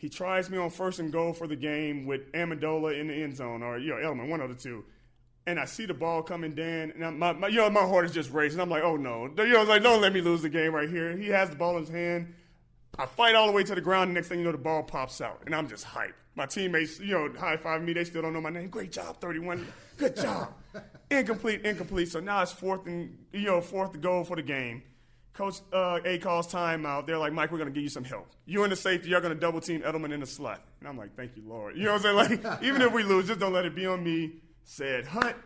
he 0.05 0.11
tries 0.11 0.51
me 0.51 0.59
on 0.59 0.69
first 0.69 0.99
and 0.99 1.11
goal 1.11 1.33
for 1.33 1.47
the 1.47 1.57
game 1.57 2.05
with 2.05 2.31
Amendola 2.33 3.01
in 3.01 3.09
the 3.09 3.15
end 3.15 3.35
zone, 3.35 3.63
or 3.63 3.79
you 3.79 3.89
know, 3.89 3.97
Edelman, 3.97 4.29
one 4.29 4.43
of 4.43 4.51
the 4.51 4.55
two. 4.55 4.85
and 5.47 5.59
I 5.59 5.65
see 5.65 5.87
the 5.87 5.95
ball 5.95 6.23
coming, 6.23 6.55
Dan, 6.55 6.93
and 6.95 7.07
I'm, 7.07 7.19
my, 7.19 7.33
my, 7.33 7.49
you 7.49 7.57
know, 7.57 7.71
my 7.71 7.87
heart 7.87 8.05
is 8.05 8.13
just 8.13 8.31
racing. 8.31 8.61
I'm 8.61 8.69
like, 8.69 8.83
oh 8.83 8.97
no, 8.97 9.31
you 9.39 9.49
know, 9.49 9.61
I 9.61 9.65
like, 9.65 9.83
don't 9.83 10.03
let 10.03 10.13
me 10.13 10.21
lose 10.21 10.43
the 10.43 10.51
game 10.51 10.75
right 10.75 10.91
here. 10.91 11.17
He 11.17 11.29
has 11.29 11.49
the 11.49 11.57
ball 11.57 11.79
in 11.79 11.85
his 11.85 11.89
hand. 11.89 12.35
I 12.99 13.07
fight 13.07 13.35
all 13.35 13.47
the 13.47 13.55
way 13.55 13.65
to 13.65 13.75
the 13.75 13.81
ground. 13.81 14.11
The 14.11 14.15
next 14.17 14.29
thing 14.29 14.41
you 14.41 14.45
know, 14.45 14.53
the 14.53 14.59
ball 14.59 14.83
pops 14.83 15.23
out, 15.23 15.41
and 15.47 15.55
I'm 15.55 15.69
just 15.69 15.87
hyped. 15.87 16.13
My 16.35 16.45
teammates, 16.45 17.01
you 17.01 17.15
know, 17.15 17.33
high 17.41 17.57
five 17.57 17.81
me. 17.81 17.95
They 17.95 18.05
still 18.05 18.21
don't 18.21 18.35
know 18.35 18.43
my 18.43 18.51
name. 18.51 18.69
Great 18.69 18.93
job, 18.93 19.23
31. 19.23 19.67
Good 19.97 20.17
job. 20.17 20.53
incomplete, 21.11 21.63
incomplete. 21.65 22.11
So 22.11 22.21
now 22.21 22.43
it's 22.43 22.53
fourth 22.53 22.87
and 22.87 23.17
you 23.33 23.47
know 23.47 23.63
fourth 23.63 23.93
to 23.93 23.99
goal 23.99 24.23
for 24.25 24.37
the 24.37 24.43
game. 24.43 24.83
Coach 25.35 25.57
uh, 25.73 25.99
A 26.05 26.19
calls 26.19 26.53
timeout. 26.53 27.07
They're 27.07 27.19
like, 27.19 27.33
Mike, 27.33 27.51
we're 27.51 27.59
going 27.59 27.69
to 27.69 27.75
give 27.75 27.83
you 27.83 27.89
some 27.89 28.05
help. 28.05 28.29
You 28.47 28.63
in 28.65 28.71
the 28.71 28.77
safety, 28.77 29.11
you're 29.11 29.21
going 29.21 29.35
to 29.35 29.39
double 29.39 29.61
team 29.61 29.83
Edelman 29.83 30.13
in 30.13 30.21
the 30.21 30.27
slot. 30.27 30.63
And 30.79 30.89
I'm 30.89 30.97
like, 30.97 31.17
thank 31.17 31.37
you, 31.37 31.43
Lord. 31.47 31.77
You 31.77 31.85
know 31.85 31.95
what 31.95 32.07
I'm 32.07 32.27
saying? 32.27 32.41
Like, 32.43 32.63
even 32.63 32.81
if 32.81 32.93
we 32.93 33.03
lose, 33.03 33.27
just 33.27 33.41
don't 33.41 33.53
let 33.53 33.67
it 33.67 33.75
be 33.75 33.85
on 33.87 34.03
me. 34.03 34.37
Said 34.63 35.07
Hunt. 35.07 35.37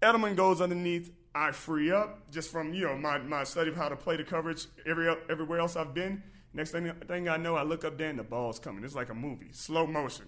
Edelman 0.00 0.36
goes 0.36 0.60
underneath. 0.60 1.12
I 1.34 1.52
free 1.52 1.92
up 1.92 2.30
just 2.32 2.50
from 2.50 2.74
you 2.74 2.86
know 2.86 2.96
my, 2.96 3.18
my 3.18 3.44
study 3.44 3.70
of 3.70 3.76
how 3.76 3.88
to 3.88 3.94
play 3.94 4.16
the 4.16 4.24
coverage 4.24 4.66
every 4.84 5.14
everywhere 5.28 5.60
else 5.60 5.76
I've 5.76 5.94
been. 5.94 6.22
Next 6.52 6.72
thing, 6.72 6.92
thing 7.06 7.28
I 7.28 7.36
know, 7.36 7.54
I 7.54 7.62
look 7.62 7.84
up 7.84 7.96
there 7.96 8.08
and 8.08 8.18
the 8.18 8.24
ball's 8.24 8.58
coming. 8.58 8.82
It's 8.82 8.96
like 8.96 9.10
a 9.10 9.14
movie, 9.14 9.50
slow 9.52 9.86
motion. 9.86 10.26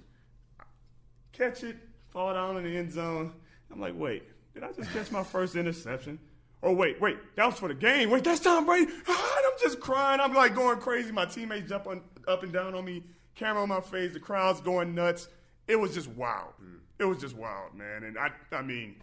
Catch 1.33 1.64
it, 1.64 1.76
fall 2.11 2.35
down 2.35 2.57
in 2.59 2.64
the 2.64 2.76
end 2.76 2.93
zone. 2.93 3.33
I'm 3.72 3.80
like, 3.80 3.95
wait, 3.97 4.22
did 4.55 4.62
I 4.62 4.70
just 4.72 4.93
catch 4.93 5.11
my 5.11 5.24
first 5.24 5.57
interception? 5.57 6.20
Oh 6.63 6.73
wait, 6.73 7.01
wait, 7.01 7.19
that 7.37 7.47
was 7.47 7.59
for 7.59 7.69
the 7.69 7.75
game. 7.75 8.11
Wait, 8.11 8.23
that's 8.23 8.41
Tom 8.41 8.67
Brady. 8.67 8.91
I'm 9.09 9.53
just 9.61 9.81
crying. 9.81 10.21
I'm 10.21 10.33
like 10.33 10.55
going 10.55 10.79
crazy. 10.79 11.11
My 11.11 11.25
teammates 11.25 11.69
jump 11.69 11.87
on, 11.87 12.03
up 12.29 12.43
and 12.45 12.53
down 12.53 12.75
on 12.75 12.85
me, 12.85 13.03
camera 13.35 13.63
on 13.63 13.69
my 13.69 13.81
face. 13.81 14.13
The 14.13 14.21
crowd's 14.21 14.61
going 14.61 14.95
nuts. 14.95 15.29
It 15.67 15.77
was 15.77 15.95
just 15.95 16.09
wild. 16.09 16.53
It 16.99 17.05
was 17.05 17.19
just 17.19 17.37
wild, 17.37 17.75
man. 17.75 18.05
And 18.05 18.17
I, 18.17 18.31
I 18.53 18.63
mean, 18.63 18.97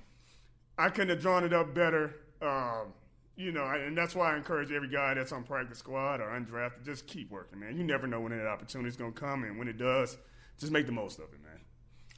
I 0.78 0.89
couldn't 0.89 1.10
have 1.10 1.22
drawn 1.22 1.43
it 1.43 1.51
up 1.51 1.74
better. 1.74 2.16
Um, 2.41 2.93
you 3.36 3.51
know, 3.51 3.66
and 3.66 3.97
that's 3.97 4.16
why 4.16 4.34
I 4.34 4.38
encourage 4.38 4.72
every 4.72 4.89
guy 4.89 5.14
that's 5.14 5.32
on 5.32 5.43
practice 5.43 5.80
squad 5.80 6.20
or 6.20 6.28
undrafted, 6.28 6.84
just 6.84 7.07
keep 7.07 7.32
working, 7.32 7.60
man. 7.60 7.78
You 7.78 7.84
never 7.84 8.05
know 8.05 8.20
when 8.20 8.38
that 8.38 8.47
opportunity 8.47 8.89
is 8.89 8.97
going 8.97 9.14
to 9.14 9.20
come, 9.20 9.43
and 9.45 9.57
when 9.57 9.70
it 9.70 9.78
does, 9.78 10.18
just 10.57 10.74
make 10.74 10.86
the 10.86 10.91
most 10.91 11.20
of 11.20 11.26
it, 11.26 11.41
man. 11.41 11.49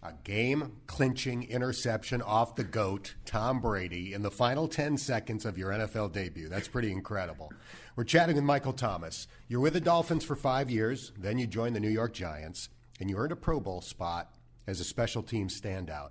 A 0.04 0.14
game 0.24 0.78
clinching 0.88 1.44
interception 1.44 2.24
off 2.24 2.56
the 2.56 2.64
GOAT, 2.64 3.14
Tom 3.24 3.62
Brady, 3.62 4.16
in 4.16 4.24
the 4.24 4.32
final 4.32 4.68
10 4.68 4.98
seconds 4.98 5.46
of 5.46 5.60
your 5.60 5.70
NFL 5.70 6.12
debut. 6.12 6.50
That's 6.50 6.68
pretty 6.68 6.92
incredible. 6.92 7.54
We're 7.96 8.06
chatting 8.06 8.36
with 8.36 8.44
Michael 8.44 8.74
Thomas. 8.74 9.28
You're 9.48 9.60
with 9.60 9.74
the 9.74 9.80
Dolphins 9.80 10.24
for 10.24 10.36
five 10.36 10.72
years, 10.72 11.12
then 11.20 11.38
you 11.38 11.46
joined 11.46 11.76
the 11.76 11.80
New 11.80 11.90
York 11.90 12.14
Giants, 12.14 12.70
and 13.00 13.12
you 13.12 13.18
earned 13.18 13.32
a 13.32 13.36
Pro 13.36 13.60
Bowl 13.60 13.80
spot 13.80 14.34
as 14.66 14.80
a 14.80 14.84
special 14.84 15.22
team 15.22 15.50
standout. 15.50 16.10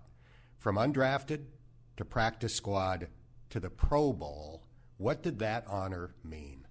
From 0.57 0.77
undrafted 0.77 1.47
to 1.97 2.05
practice 2.05 2.55
squad 2.55 3.09
to 3.49 3.59
the 3.59 3.71
Pro 3.71 4.13
Bowl, 4.13 4.63
what 4.99 5.21
did 5.21 5.41
that 5.41 5.65
honor 5.67 6.15
mean? 6.23 6.65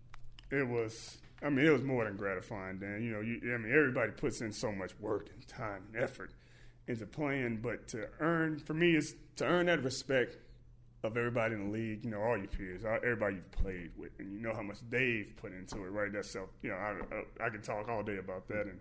It 0.52 0.70
was, 0.70 1.18
I 1.44 1.50
mean, 1.50 1.66
it 1.66 1.72
was 1.72 1.84
more 1.84 2.06
than 2.06 2.16
gratifying, 2.16 2.80
Dan. 2.80 3.04
You 3.04 3.12
know, 3.12 3.20
you, 3.20 3.42
I 3.54 3.58
mean, 3.58 3.74
everybody 3.74 4.14
puts 4.14 4.40
in 4.40 4.54
so 4.54 4.72
much 4.72 4.98
work 5.02 5.28
and 5.36 5.46
time 5.46 5.84
and 5.94 6.02
effort 6.02 6.32
into 6.90 7.06
playing, 7.06 7.60
but 7.62 7.88
to 7.90 8.10
earn, 8.20 8.60
for 8.60 8.74
me, 8.74 8.96
is 8.96 9.16
to 9.38 9.46
earn 9.46 9.68
that 9.68 9.84
respect 9.84 10.38
of 11.04 11.16
everybody 11.16 11.56
in 11.56 11.68
the 11.68 11.72
league, 11.72 12.04
you 12.04 12.12
know, 12.12 12.22
all 12.22 12.38
your 12.38 12.48
peers, 12.48 12.84
everybody 12.84 13.36
you've 13.36 13.52
played 13.52 13.92
with, 13.98 14.12
and 14.20 14.34
you 14.34 14.40
know 14.40 14.54
how 14.54 14.62
much 14.62 14.80
they've 14.90 15.34
put 15.38 15.54
into 15.54 15.78
it, 15.78 15.90
right? 15.92 16.12
That's 16.12 16.32
self, 16.32 16.50
you 16.62 16.70
know, 16.70 16.76
I, 16.76 16.96
I, 17.44 17.46
I 17.46 17.50
can 17.50 17.62
talk 17.62 17.88
all 17.88 18.04
day 18.04 18.18
about 18.18 18.50
that. 18.50 18.64
And 18.64 18.80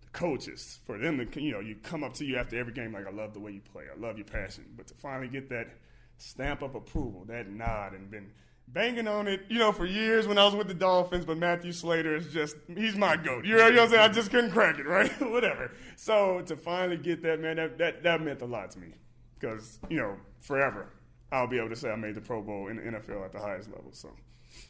the 0.00 0.08
coaches, 0.12 0.80
for 0.84 0.98
them 0.98 1.24
to, 1.24 1.40
you 1.40 1.52
know, 1.52 1.60
you 1.60 1.76
come 1.76 2.02
up 2.02 2.14
to 2.14 2.24
you 2.24 2.38
after 2.38 2.58
every 2.58 2.72
game 2.72 2.92
like, 2.92 3.06
I 3.06 3.12
love 3.12 3.34
the 3.34 3.40
way 3.40 3.52
you 3.52 3.60
play, 3.60 3.84
I 3.94 4.00
love 4.00 4.16
your 4.16 4.26
passion. 4.26 4.64
But 4.76 4.88
to 4.88 4.94
finally 4.94 5.28
get 5.28 5.48
that 5.50 5.68
stamp 6.16 6.62
of 6.62 6.74
approval, 6.74 7.24
that 7.28 7.48
nod, 7.48 7.92
and 7.92 8.10
been– 8.10 8.32
banging 8.72 9.08
on 9.08 9.26
it, 9.26 9.42
you 9.48 9.58
know, 9.58 9.72
for 9.72 9.86
years 9.86 10.26
when 10.26 10.38
I 10.38 10.44
was 10.44 10.54
with 10.54 10.68
the 10.68 10.74
Dolphins, 10.74 11.24
but 11.24 11.38
Matthew 11.38 11.72
Slater 11.72 12.14
is 12.16 12.28
just, 12.32 12.56
he's 12.68 12.96
my 12.96 13.16
GOAT. 13.16 13.44
You 13.44 13.56
know, 13.56 13.64
what 13.64 13.78
I'm 13.78 13.88
saying? 13.88 14.00
I 14.00 14.08
just 14.08 14.30
couldn't 14.30 14.52
crack 14.52 14.78
it, 14.78 14.86
right? 14.86 15.10
Whatever. 15.20 15.72
So 15.96 16.42
to 16.46 16.56
finally 16.56 16.96
get 16.96 17.22
that, 17.22 17.40
man, 17.40 17.56
that, 17.56 17.78
that, 17.78 18.02
that 18.02 18.20
meant 18.20 18.42
a 18.42 18.46
lot 18.46 18.70
to 18.72 18.78
me. 18.78 18.94
Because, 19.38 19.78
you 19.88 19.98
know, 19.98 20.16
forever, 20.40 20.92
I'll 21.32 21.46
be 21.46 21.58
able 21.58 21.70
to 21.70 21.76
say 21.76 21.90
I 21.90 21.96
made 21.96 22.14
the 22.14 22.20
Pro 22.20 22.42
Bowl 22.42 22.68
in 22.68 22.76
the 22.76 22.82
NFL 22.82 23.24
at 23.24 23.32
the 23.32 23.40
highest 23.40 23.70
level. 23.70 23.90
So, 23.92 24.10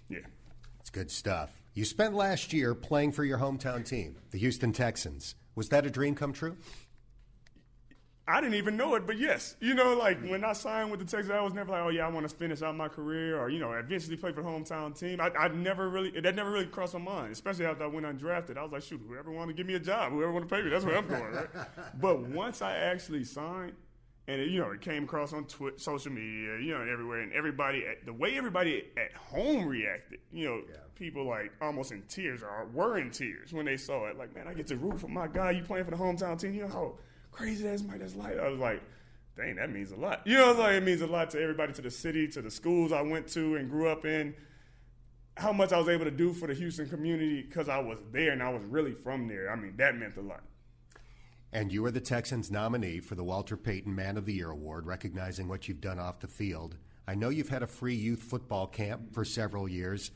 yeah. 0.09 0.19
It's 0.81 0.91
good 0.91 1.11
stuff. 1.11 1.51
You 1.75 1.85
spent 1.85 2.15
last 2.15 2.53
year 2.53 2.75
playing 2.75 3.13
for 3.13 3.25
your 3.25 3.39
hometown 3.39 3.85
team, 3.85 4.17
the 4.31 4.39
Houston 4.39 4.73
Texans. 4.73 5.35
Was 5.55 5.69
that 5.71 5.87
a 5.87 5.91
dream 5.91 6.15
come 6.15 6.33
true? 6.33 6.57
I 8.31 8.41
didn't 8.41 8.55
even 8.55 8.77
know 8.77 8.95
it, 8.95 9.07
but 9.07 9.19
yes, 9.19 9.57
you 9.61 9.75
know, 9.75 9.95
like 9.95 10.23
when 10.23 10.45
I 10.45 10.53
signed 10.53 10.91
with 10.91 11.01
the 11.01 11.07
Texans, 11.07 11.31
I 11.31 11.41
was 11.41 11.53
never 11.53 11.73
like, 11.73 11.83
oh 11.83 11.89
yeah, 11.89 12.07
I 12.07 12.11
want 12.11 12.29
to 12.29 12.35
finish 12.35 12.63
out 12.63 12.77
my 12.77 12.89
career 12.89 13.41
or 13.41 13.51
you 13.51 13.59
know, 13.59 13.73
eventually 13.73 14.17
play 14.17 14.33
for 14.33 14.43
the 14.43 14.49
hometown 14.49 14.99
team. 14.99 15.21
I, 15.21 15.31
I 15.31 15.49
never 15.49 15.89
really 15.89 16.11
that 16.21 16.35
never 16.35 16.51
really 16.51 16.67
crossed 16.67 16.95
my 16.95 17.01
mind, 17.01 17.33
especially 17.33 17.67
after 17.67 17.85
I 17.85 17.89
went 17.89 18.07
undrafted. 18.07 18.57
I 18.57 18.63
was 18.63 18.73
like, 18.73 18.83
shoot, 18.83 19.01
whoever 19.07 19.33
want 19.33 19.49
to 19.49 19.55
give 19.55 19.67
me 19.67 19.75
a 19.75 19.81
job, 19.81 20.13
whoever 20.13 20.33
want 20.33 20.49
to 20.49 20.55
pay 20.55 20.63
me, 20.63 20.71
that's 20.71 20.85
where 20.85 20.97
I'm 20.97 21.09
going, 21.09 21.33
right? 21.33 21.49
but 22.01 22.21
once 22.21 22.63
I 22.63 22.77
actually 22.77 23.25
signed, 23.25 23.73
and 24.29 24.41
it, 24.41 24.51
you 24.51 24.61
know, 24.61 24.71
it 24.71 24.81
came 24.81 25.05
across 25.05 25.33
on 25.33 25.45
Twitter, 25.47 25.79
social 25.79 26.13
media, 26.13 26.59
you 26.61 26.73
know, 26.73 26.83
everywhere, 26.83 27.21
and 27.21 27.33
everybody, 27.33 27.85
the 28.05 28.13
way 28.13 28.37
everybody 28.37 28.85
at 28.97 29.13
home 29.13 29.67
reacted, 29.67 30.21
you 30.33 30.47
know, 30.47 30.61
yeah. 30.69 30.77
people 30.95 31.27
like 31.27 31.51
almost 31.61 31.91
in 31.91 32.03
tears 32.03 32.43
or 32.43 32.69
were 32.73 32.99
in 32.99 33.11
tears 33.11 33.53
when 33.53 33.67
they 33.67 33.77
saw 33.77 34.07
it. 34.07 34.17
Like, 34.17 34.33
man, 34.35 34.47
I 34.47 34.55
get 34.55 34.69
to 34.69 34.77
root 34.77 35.01
for 35.01 35.09
my 35.09 35.27
guy. 35.27 35.51
You 35.51 35.65
playing 35.65 35.85
for 35.85 35.91
the 35.91 35.97
hometown 35.97 36.39
team, 36.39 36.55
you 36.55 36.63
know 36.63 36.69
how 36.69 36.95
crazy 37.31 37.69
ass 37.69 37.83
Mike 37.83 38.01
that's 38.01 38.15
like. 38.15 38.39
I 38.39 38.49
was 38.49 38.59
like, 38.59 38.83
dang, 39.37 39.57
that 39.57 39.71
means 39.71 39.93
a 39.93 39.97
lot. 39.97 40.23
You 40.27 40.39
know, 40.39 40.47
I 40.47 40.49
was 40.49 40.59
like, 40.59 40.73
it 40.75 40.83
means 40.83 41.01
a 41.01 41.07
lot 41.07 41.31
to 41.31 41.41
everybody, 41.41 41.73
to 41.75 41.83
the 41.83 41.91
city, 41.91 42.29
to 42.29 42.43
the 42.43 42.51
schools 42.51 42.93
I 42.93 43.03
went 43.03 43.29
to 43.29 43.57
and 43.57 43.71
grew 43.71 43.89
up 43.89 44.05
in. 44.05 44.35
How 45.37 45.53
much 45.53 45.73
I 45.73 45.79
was 45.79 45.89
able 45.89 46.05
to 46.05 46.11
do 46.11 46.33
for 46.33 46.47
the 46.49 46.55
Houston 46.55 46.89
community 46.89 47.43
because 47.43 47.69
I 47.69 47.79
was 47.79 47.99
there 48.13 48.33
and 48.33 48.43
I 48.43 48.51
was 48.51 48.63
really 48.65 48.93
from 48.93 49.29
there. 49.29 49.51
I 49.51 49.57
mean, 49.57 49.75
that 49.79 49.97
meant 49.97 50.17
a 50.17 50.21
lot. 50.21 50.43
And 51.53 51.73
you 51.73 51.83
were 51.83 51.91
the 51.91 52.01
Texans 52.01 52.51
nominee 52.51 53.01
for 53.01 53.15
the 53.15 53.25
Walter 53.25 53.57
Payton 53.57 53.95
Man 53.95 54.17
of 54.17 54.27
the 54.27 54.35
Year 54.35 54.51
Award, 54.51 54.87
recognizing 54.87 55.49
what 55.49 55.67
you've 55.67 55.81
done 55.81 55.99
off 55.99 56.21
the 56.21 56.29
field. 56.29 56.77
I 57.09 57.15
know 57.15 57.29
you've 57.29 57.49
had 57.49 57.63
a 57.63 57.67
free 57.67 57.95
youth 57.95 58.23
football 58.23 58.69
camp 58.69 59.13
for 59.13 59.25
several 59.25 59.69
years, 59.69 60.13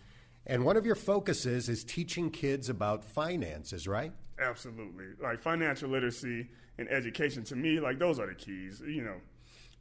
and 0.46 0.64
one 0.64 0.76
of 0.76 0.86
your 0.86 0.94
focuses 0.94 1.68
is 1.68 1.82
teaching 1.82 2.30
kids 2.30 2.68
about 2.68 3.02
finances, 3.02 3.88
right? 3.88 4.12
Absolutely. 4.38 5.06
Like 5.20 5.40
financial 5.40 5.90
literacy 5.90 6.48
and 6.78 6.88
education 6.88 7.44
to 7.44 7.56
me, 7.56 7.80
like 7.80 7.98
those 7.98 8.18
are 8.18 8.26
the 8.26 8.34
keys. 8.34 8.82
You 8.86 9.04
know, 9.04 9.16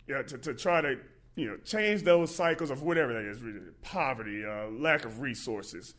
yeah, 0.07 0.21
to, 0.23 0.37
to 0.37 0.53
try 0.53 0.81
to 0.81 0.97
you 1.35 1.47
know 1.47 1.57
change 1.65 2.03
those 2.03 2.33
cycles 2.33 2.69
of 2.69 2.83
whatever 2.83 3.13
that 3.13 3.23
is, 3.23 3.41
poverty, 3.81 4.43
uh, 4.45 4.67
lack 4.69 5.05
of 5.05 5.21
resources. 5.21 5.93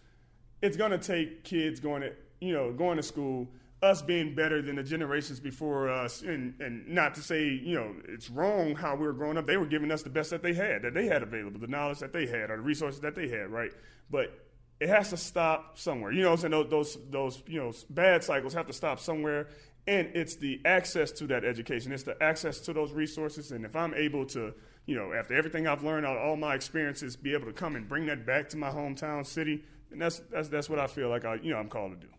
It's 0.62 0.76
gonna 0.76 0.98
take 0.98 1.44
kids 1.44 1.80
going 1.80 2.02
to 2.02 2.12
you 2.40 2.52
know 2.52 2.72
going 2.72 2.96
to 2.96 3.02
school, 3.02 3.48
us 3.82 4.02
being 4.02 4.34
better 4.34 4.62
than 4.62 4.76
the 4.76 4.82
generations 4.82 5.40
before 5.40 5.88
us, 5.88 6.22
and 6.22 6.54
and 6.60 6.88
not 6.88 7.14
to 7.14 7.22
say 7.22 7.48
you 7.48 7.74
know 7.74 7.94
it's 8.08 8.30
wrong 8.30 8.74
how 8.74 8.94
we 8.94 9.06
were 9.06 9.12
growing 9.12 9.36
up. 9.36 9.46
They 9.46 9.56
were 9.56 9.66
giving 9.66 9.90
us 9.90 10.02
the 10.02 10.10
best 10.10 10.30
that 10.30 10.42
they 10.42 10.54
had, 10.54 10.82
that 10.82 10.94
they 10.94 11.06
had 11.06 11.22
available, 11.22 11.60
the 11.60 11.66
knowledge 11.66 11.98
that 11.98 12.12
they 12.12 12.26
had, 12.26 12.50
or 12.50 12.56
the 12.56 12.62
resources 12.62 13.00
that 13.00 13.14
they 13.14 13.28
had, 13.28 13.50
right? 13.50 13.72
But 14.10 14.38
it 14.80 14.88
has 14.88 15.10
to 15.10 15.16
stop 15.16 15.78
somewhere. 15.78 16.12
You 16.12 16.22
know 16.22 16.32
I'm 16.32 16.36
saying? 16.36 16.50
Those, 16.50 16.68
those, 16.68 16.98
those, 17.10 17.42
you 17.46 17.60
know, 17.60 17.72
bad 17.90 18.24
cycles 18.24 18.52
have 18.54 18.66
to 18.66 18.72
stop 18.72 19.00
somewhere. 19.00 19.48
And 19.86 20.08
it's 20.14 20.36
the 20.36 20.60
access 20.64 21.12
to 21.12 21.26
that 21.26 21.44
education. 21.44 21.92
It's 21.92 22.04
the 22.04 22.20
access 22.22 22.60
to 22.60 22.72
those 22.72 22.92
resources. 22.92 23.52
And 23.52 23.64
if 23.64 23.76
I'm 23.76 23.92
able 23.94 24.24
to, 24.26 24.54
you 24.86 24.96
know, 24.96 25.12
after 25.12 25.34
everything 25.34 25.66
I've 25.66 25.82
learned 25.82 26.06
out 26.06 26.16
of 26.16 26.22
all 26.22 26.36
my 26.36 26.54
experiences, 26.54 27.16
be 27.16 27.34
able 27.34 27.46
to 27.46 27.52
come 27.52 27.76
and 27.76 27.86
bring 27.88 28.06
that 28.06 28.24
back 28.24 28.48
to 28.50 28.56
my 28.56 28.70
hometown 28.70 29.26
city, 29.26 29.62
and 29.90 30.00
that's, 30.00 30.20
that's, 30.30 30.48
that's 30.48 30.70
what 30.70 30.78
I 30.78 30.86
feel 30.86 31.08
like 31.08 31.24
I, 31.24 31.34
you 31.36 31.50
know, 31.50 31.58
I'm 31.58 31.68
called 31.68 32.00
to 32.00 32.06
do. 32.06 32.12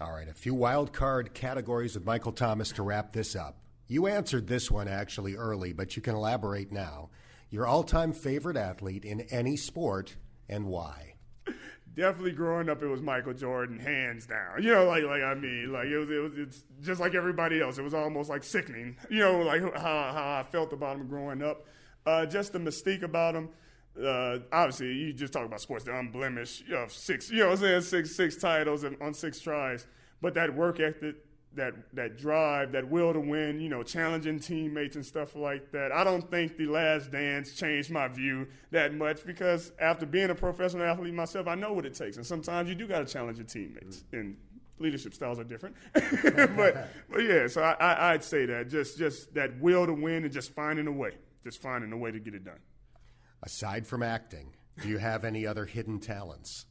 All 0.00 0.12
right, 0.12 0.28
a 0.28 0.34
few 0.34 0.54
wild 0.54 0.92
card 0.92 1.34
categories 1.34 1.94
with 1.94 2.06
Michael 2.06 2.32
Thomas 2.32 2.72
to 2.72 2.82
wrap 2.82 3.12
this 3.12 3.36
up. 3.36 3.58
You 3.86 4.06
answered 4.06 4.46
this 4.46 4.70
one 4.70 4.88
actually 4.88 5.34
early, 5.34 5.72
but 5.72 5.96
you 5.96 6.02
can 6.02 6.14
elaborate 6.14 6.70
now. 6.70 7.10
Your 7.50 7.66
all 7.66 7.82
time 7.82 8.12
favorite 8.12 8.56
athlete 8.56 9.04
in 9.04 9.22
any 9.22 9.56
sport 9.56 10.16
and 10.48 10.66
why? 10.66 11.09
Definitely 12.00 12.32
growing 12.32 12.68
up, 12.68 12.82
it 12.82 12.86
was 12.86 13.02
Michael 13.02 13.34
Jordan, 13.34 13.78
hands 13.78 14.26
down. 14.26 14.62
You 14.62 14.72
know, 14.72 14.84
like 14.86 15.04
like 15.04 15.22
I 15.22 15.34
mean, 15.34 15.70
like 15.72 15.86
it 15.86 15.98
was 15.98 16.10
it 16.10 16.18
was 16.18 16.32
it's 16.36 16.64
just 16.80 17.00
like 17.00 17.14
everybody 17.14 17.60
else. 17.60 17.78
It 17.78 17.82
was 17.82 17.94
almost 17.94 18.30
like 18.30 18.42
sickening. 18.42 18.96
You 19.10 19.20
know, 19.20 19.38
like 19.40 19.60
how 19.62 20.12
how 20.12 20.40
I 20.40 20.46
felt 20.50 20.72
about 20.72 20.96
him 20.96 21.06
growing 21.08 21.42
up. 21.42 21.66
Uh, 22.06 22.24
just 22.26 22.52
the 22.52 22.58
mystique 22.58 23.02
about 23.02 23.34
him. 23.34 23.50
Uh, 24.02 24.38
obviously, 24.50 24.86
you 24.86 25.12
just 25.12 25.32
talk 25.32 25.44
about 25.44 25.60
sports, 25.60 25.84
the 25.84 25.96
unblemished, 25.96 26.66
you 26.66 26.72
know, 26.72 26.86
six, 26.88 27.30
you 27.30 27.38
know, 27.38 27.50
I'm 27.50 27.56
saying 27.56 27.82
six 27.82 28.16
six 28.16 28.36
titles 28.36 28.84
and 28.84 28.96
on 29.02 29.12
six 29.12 29.40
tries. 29.40 29.86
But 30.22 30.34
that 30.34 30.54
work 30.54 30.80
ethic, 30.80 31.16
that 31.54 31.74
that 31.94 32.16
drive, 32.16 32.72
that 32.72 32.88
will 32.88 33.12
to 33.12 33.20
win, 33.20 33.60
you 33.60 33.68
know, 33.68 33.82
challenging 33.82 34.38
teammates 34.38 34.96
and 34.96 35.04
stuff 35.04 35.34
like 35.34 35.72
that. 35.72 35.92
I 35.92 36.04
don't 36.04 36.30
think 36.30 36.56
the 36.56 36.66
last 36.66 37.10
dance 37.10 37.54
changed 37.54 37.90
my 37.90 38.08
view 38.08 38.46
that 38.70 38.94
much 38.94 39.24
because 39.24 39.72
after 39.80 40.06
being 40.06 40.30
a 40.30 40.34
professional 40.34 40.84
athlete 40.84 41.14
myself, 41.14 41.48
I 41.48 41.56
know 41.56 41.72
what 41.72 41.86
it 41.86 41.94
takes. 41.94 42.16
And 42.16 42.26
sometimes 42.26 42.68
you 42.68 42.74
do 42.74 42.86
got 42.86 43.06
to 43.06 43.12
challenge 43.12 43.38
your 43.38 43.46
teammates. 43.46 43.98
Mm-hmm. 43.98 44.16
And 44.16 44.36
leadership 44.78 45.12
styles 45.12 45.38
are 45.38 45.44
different. 45.44 45.76
but 45.92 46.88
but 47.10 47.18
yeah, 47.22 47.46
so 47.48 47.62
I, 47.62 47.92
I 47.92 48.12
would 48.12 48.24
say 48.24 48.46
that 48.46 48.68
just 48.68 48.98
just 48.98 49.34
that 49.34 49.58
will 49.60 49.86
to 49.86 49.92
win 49.92 50.24
and 50.24 50.32
just 50.32 50.54
finding 50.54 50.86
a 50.86 50.92
way. 50.92 51.16
just 51.42 51.60
finding 51.60 51.92
a 51.92 51.96
way 51.96 52.10
to 52.10 52.20
get 52.20 52.34
it 52.34 52.44
done. 52.44 52.60
Aside 53.42 53.86
from 53.86 54.02
acting, 54.02 54.54
do 54.82 54.88
you 54.88 54.98
have 54.98 55.24
any 55.24 55.46
other 55.46 55.64
hidden 55.64 55.98
talents? 55.98 56.66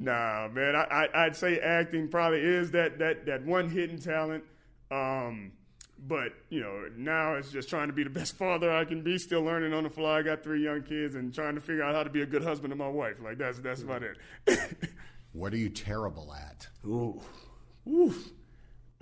Nah, 0.00 0.48
man. 0.48 0.74
I, 0.74 1.08
I 1.14 1.24
would 1.24 1.36
say 1.36 1.58
acting 1.58 2.08
probably 2.08 2.40
is 2.40 2.70
that 2.70 2.98
that 2.98 3.26
that 3.26 3.44
one 3.44 3.68
hidden 3.68 4.00
talent. 4.00 4.44
Um, 4.90 5.52
but 5.98 6.32
you 6.48 6.60
know, 6.60 6.86
now 6.96 7.34
it's 7.34 7.52
just 7.52 7.68
trying 7.68 7.88
to 7.88 7.92
be 7.92 8.02
the 8.02 8.10
best 8.10 8.36
father 8.38 8.72
I 8.72 8.86
can 8.86 9.02
be. 9.02 9.18
Still 9.18 9.42
learning 9.42 9.74
on 9.74 9.84
the 9.84 9.90
fly. 9.90 10.18
I 10.18 10.22
got 10.22 10.42
three 10.42 10.64
young 10.64 10.82
kids 10.82 11.14
and 11.14 11.32
trying 11.32 11.54
to 11.54 11.60
figure 11.60 11.82
out 11.82 11.94
how 11.94 12.02
to 12.02 12.10
be 12.10 12.22
a 12.22 12.26
good 12.26 12.42
husband 12.42 12.72
to 12.72 12.76
my 12.76 12.88
wife. 12.88 13.20
Like 13.22 13.36
that's 13.36 13.58
that's 13.58 13.82
about 13.82 14.02
it. 14.02 14.18
what 15.32 15.52
are 15.52 15.58
you 15.58 15.68
terrible 15.68 16.32
at? 16.32 16.66
Ooh, 16.86 17.20
oof. 17.86 18.30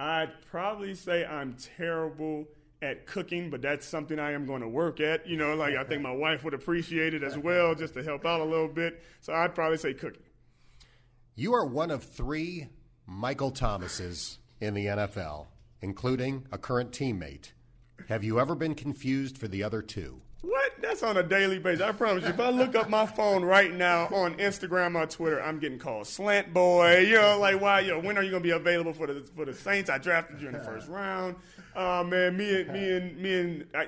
I'd 0.01 0.32
probably 0.51 0.94
say 0.94 1.24
I'm 1.24 1.57
terrible 1.76 2.46
at 2.82 3.07
cooking, 3.07 3.51
but 3.51 3.62
that's 3.62 3.86
something 3.86 4.18
I 4.18 4.32
am 4.32 4.46
going 4.46 4.62
to 4.62 4.68
work 4.68 5.01
at. 5.01 5.28
You 5.28 5.36
know, 5.36 5.55
like 5.55 5.76
I 5.76 5.84
think 5.84 6.03
my 6.03 6.12
wife 6.12 6.42
would 6.42 6.55
appreciate 6.55 7.14
it 7.14 7.22
as 7.22 7.38
well, 7.38 7.76
just 7.76 7.94
to 7.94 8.03
help 8.03 8.26
out 8.26 8.40
a 8.40 8.44
little 8.44 8.68
bit. 8.68 9.01
So 9.20 9.32
I'd 9.32 9.55
probably 9.55 9.78
say 9.78 9.94
cooking. 9.94 10.22
You 11.39 11.55
are 11.55 11.64
one 11.64 11.93
of 11.93 12.03
three 12.03 12.66
Michael 13.07 13.53
Thomases 13.53 14.41
in 14.61 14.74
the 14.74 14.86
NFL, 14.86 15.47
including 15.80 16.49
a 16.51 16.59
current 16.59 16.91
teammate. 16.91 17.53
Have 18.09 18.24
you 18.24 18.41
ever 18.41 18.57
been 18.57 18.74
confused 18.74 19.39
for 19.39 19.47
the 19.47 19.62
other 19.62 19.80
two? 19.80 20.20
What? 20.41 20.72
That's 20.82 21.05
on 21.05 21.16
a 21.16 21.22
daily 21.22 21.61
basis. 21.61 21.80
I 21.80 21.93
promise 21.93 22.24
you. 22.24 22.30
If 22.30 22.41
I 22.41 22.51
look 22.51 22.74
up 22.74 22.89
my 22.89 23.07
phone 23.07 23.45
right 23.45 23.72
now 23.72 24.07
on 24.07 24.34
Instagram 24.39 25.01
or 25.01 25.07
Twitter, 25.07 25.41
I'm 25.41 25.61
getting 25.61 25.78
called 25.78 26.09
Slant 26.09 26.53
Boy. 26.53 27.03
You 27.07 27.14
know, 27.14 27.39
like 27.39 27.61
why? 27.61 27.80
You 27.82 27.93
know, 27.93 28.01
when 28.01 28.18
are 28.18 28.24
you 28.24 28.32
gonna 28.32 28.43
be 28.43 28.51
available 28.51 28.93
for 28.93 29.07
the 29.07 29.24
for 29.36 29.45
the 29.45 29.55
Saints? 29.55 29.89
I 29.89 29.99
drafted 29.99 30.41
you 30.41 30.49
in 30.49 30.55
the 30.55 30.61
first 30.64 30.89
round. 30.89 31.36
Oh 31.76 32.01
uh, 32.01 32.03
man, 32.03 32.36
me 32.36 32.62
and 32.62 32.72
me 32.72 32.91
and 32.97 33.16
me 33.16 33.34
and 33.39 33.66
I, 33.76 33.86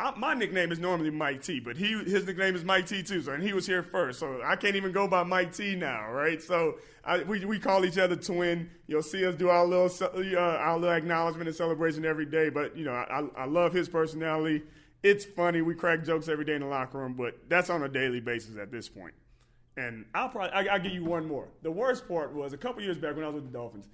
I, 0.00 0.16
my 0.16 0.34
nickname 0.34 0.72
is 0.72 0.78
normally 0.78 1.10
Mike 1.10 1.42
T, 1.42 1.60
but 1.60 1.76
he 1.76 1.92
his 2.04 2.26
nickname 2.26 2.54
is 2.54 2.64
Mike 2.64 2.86
T 2.86 3.02
too. 3.02 3.22
So 3.22 3.32
and 3.32 3.42
he 3.42 3.52
was 3.52 3.66
here 3.66 3.82
first, 3.82 4.18
so 4.18 4.40
I 4.44 4.56
can't 4.56 4.76
even 4.76 4.92
go 4.92 5.06
by 5.06 5.22
Mike 5.22 5.54
T 5.54 5.74
now, 5.74 6.10
right? 6.10 6.42
So 6.42 6.78
I, 7.04 7.22
we 7.22 7.44
we 7.44 7.58
call 7.58 7.84
each 7.84 7.98
other 7.98 8.16
twin. 8.16 8.70
You'll 8.86 9.02
see 9.02 9.24
us 9.26 9.34
do 9.34 9.48
our 9.48 9.64
little 9.64 9.90
uh, 10.02 10.38
our 10.38 10.78
little 10.78 10.96
acknowledgement 10.96 11.48
and 11.48 11.56
celebration 11.56 12.04
every 12.04 12.26
day. 12.26 12.48
But 12.48 12.76
you 12.76 12.84
know, 12.84 12.92
I, 12.92 13.26
I 13.36 13.44
love 13.44 13.72
his 13.72 13.88
personality 13.88 14.62
it's 15.02 15.24
funny. 15.24 15.62
We 15.62 15.74
crack 15.74 16.04
jokes 16.04 16.28
every 16.28 16.44
day 16.44 16.54
in 16.54 16.60
the 16.60 16.66
locker 16.66 16.98
room, 16.98 17.14
but 17.14 17.38
that's 17.48 17.70
on 17.70 17.82
a 17.82 17.88
daily 17.88 18.20
basis 18.20 18.56
at 18.56 18.70
this 18.70 18.88
point. 18.88 19.14
And 19.76 20.04
I'll 20.14 20.28
probably 20.28 20.50
I, 20.50 20.76
will 20.76 20.82
give 20.82 20.92
you 20.92 21.04
one 21.04 21.26
more. 21.26 21.48
The 21.62 21.70
worst 21.70 22.06
part 22.06 22.34
was 22.34 22.52
a 22.52 22.58
couple 22.58 22.82
years 22.82 22.98
back 22.98 23.14
when 23.14 23.24
I 23.24 23.28
was 23.28 23.36
with 23.36 23.46
the 23.46 23.58
Dolphins. 23.58 23.88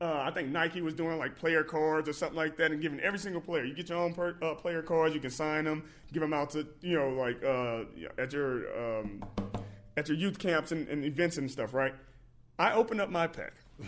Uh, 0.00 0.22
I 0.24 0.30
think 0.30 0.48
Nike 0.48 0.80
was 0.80 0.94
doing 0.94 1.18
like 1.18 1.36
player 1.36 1.64
cards 1.64 2.08
or 2.08 2.12
something 2.12 2.36
like 2.36 2.56
that, 2.56 2.70
and 2.70 2.80
giving 2.80 3.00
every 3.00 3.18
single 3.18 3.40
player. 3.40 3.64
You 3.64 3.74
get 3.74 3.88
your 3.88 3.98
own 3.98 4.14
per, 4.14 4.36
uh, 4.42 4.54
player 4.54 4.82
cards. 4.82 5.14
You 5.14 5.20
can 5.20 5.30
sign 5.30 5.64
them, 5.64 5.84
give 6.12 6.20
them 6.20 6.32
out 6.32 6.50
to 6.50 6.66
you 6.80 6.98
know 6.98 7.10
like 7.10 7.42
uh, 7.42 7.84
at 8.18 8.32
your 8.32 9.00
um, 9.00 9.24
at 9.96 10.08
your 10.08 10.16
youth 10.16 10.38
camps 10.38 10.72
and, 10.72 10.88
and 10.88 11.04
events 11.04 11.36
and 11.38 11.50
stuff. 11.50 11.74
Right? 11.74 11.94
I 12.58 12.72
opened 12.72 13.00
up 13.00 13.10
my 13.10 13.26
pack. 13.26 13.54